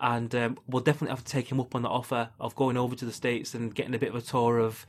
and 0.00 0.34
um, 0.34 0.58
we'll 0.66 0.82
definitely 0.82 1.10
have 1.14 1.24
to 1.24 1.30
take 1.30 1.50
him 1.50 1.60
up 1.60 1.74
on 1.74 1.82
the 1.82 1.88
offer 1.88 2.28
of 2.40 2.54
going 2.56 2.76
over 2.76 2.94
to 2.96 3.04
the 3.04 3.12
states 3.12 3.54
and 3.54 3.74
getting 3.74 3.94
a 3.94 3.98
bit 3.98 4.08
of 4.10 4.16
a 4.16 4.20
tour 4.20 4.58
of 4.58 4.86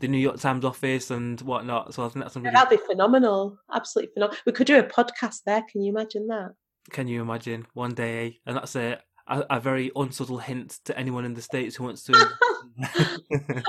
the 0.00 0.08
New 0.08 0.18
York 0.18 0.38
Times 0.38 0.64
office 0.64 1.10
and 1.10 1.40
whatnot. 1.40 1.94
So 1.94 2.04
I 2.04 2.08
think 2.08 2.24
that's 2.24 2.34
something 2.34 2.52
that'd 2.52 2.78
be 2.78 2.84
phenomenal, 2.86 3.58
absolutely 3.72 4.12
phenomenal. 4.14 4.38
We 4.46 4.52
could 4.52 4.66
do 4.66 4.78
a 4.78 4.82
podcast 4.82 5.42
there. 5.46 5.62
Can 5.70 5.82
you 5.82 5.90
imagine 5.90 6.28
that? 6.28 6.50
Can 6.90 7.08
you 7.08 7.20
imagine 7.20 7.66
one 7.74 7.94
day? 7.94 8.40
And 8.46 8.56
that's 8.56 8.76
a 8.76 9.00
a, 9.26 9.44
a 9.50 9.60
very 9.60 9.90
unsubtle 9.96 10.38
hint 10.38 10.78
to 10.84 10.98
anyone 10.98 11.24
in 11.24 11.34
the 11.34 11.42
states 11.42 11.76
who 11.76 11.84
wants 11.84 12.04
to. 12.04 12.12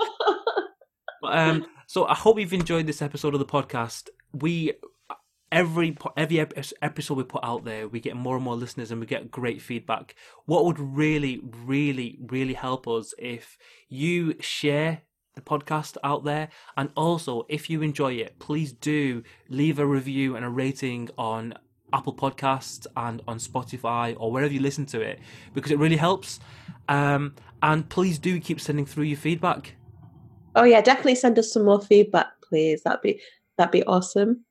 but, 1.22 1.38
um, 1.38 1.66
so 1.88 2.06
I 2.06 2.14
hope 2.14 2.40
you've 2.40 2.54
enjoyed 2.54 2.88
this 2.88 3.02
episode 3.02 3.34
of 3.34 3.40
the 3.40 3.46
podcast. 3.46 4.10
We 4.34 4.74
every 5.52 5.98
every 6.16 6.40
episode 6.82 7.18
we 7.18 7.24
put 7.24 7.44
out 7.44 7.66
there, 7.66 7.88
we 7.88 8.00
get 8.00 8.16
more 8.16 8.36
and 8.36 8.44
more 8.44 8.56
listeners 8.56 8.92
and 8.92 9.00
we 9.00 9.08
get 9.08 9.32
great 9.32 9.62
feedback. 9.62 10.16
What 10.46 10.66
would 10.66 10.80
really, 10.80 11.42
really, 11.44 12.20
really 12.22 12.54
help 12.54 12.88
us 12.88 13.14
if 13.18 13.58
you 13.90 14.36
share 14.40 15.02
the 15.36 15.42
podcast 15.42 15.98
out 16.04 16.24
there, 16.24 16.50
and 16.76 16.90
also 16.96 17.46
if 17.48 17.70
you 17.70 17.82
enjoy 17.82 18.14
it, 18.14 18.40
please 18.40 18.74
do 18.74 19.24
leave 19.50 19.80
a 19.80 19.86
review 19.86 20.36
and 20.36 20.44
a 20.44 20.50
rating 20.50 21.10
on 21.18 21.54
Apple 21.94 22.14
Podcasts 22.14 22.86
and 22.96 23.22
on 23.28 23.38
Spotify 23.38 24.16
or 24.20 24.32
wherever 24.32 24.54
you 24.54 24.60
listen 24.60 24.86
to 24.88 25.02
it 25.02 25.20
because 25.54 25.72
it 25.72 25.80
really 25.80 25.98
helps. 25.98 26.40
Um, 26.90 27.36
and 27.62 27.88
please 27.90 28.20
do 28.20 28.40
keep 28.40 28.60
sending 28.60 28.86
through 28.86 29.06
your 29.06 29.18
feedback. 29.18 29.76
Oh 30.56 30.64
yeah, 30.64 30.82
definitely 30.82 31.16
send 31.16 31.38
us 31.40 31.52
some 31.52 31.66
more 31.66 31.82
feedback, 31.82 32.28
please. 32.42 32.84
That'd 32.84 33.02
be 33.02 33.22
that'd 33.58 33.72
be 33.72 33.84
awesome. 33.84 34.46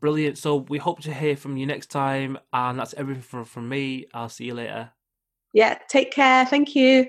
Brilliant. 0.00 0.38
So 0.38 0.56
we 0.56 0.78
hope 0.78 1.00
to 1.00 1.14
hear 1.14 1.36
from 1.36 1.56
you 1.56 1.66
next 1.66 1.86
time. 1.86 2.38
And 2.52 2.78
that's 2.78 2.94
everything 2.94 3.22
from, 3.22 3.44
from 3.44 3.68
me. 3.68 4.06
I'll 4.12 4.28
see 4.28 4.44
you 4.44 4.54
later. 4.54 4.90
Yeah, 5.52 5.78
take 5.88 6.12
care. 6.12 6.44
Thank 6.44 6.76
you. 6.76 7.06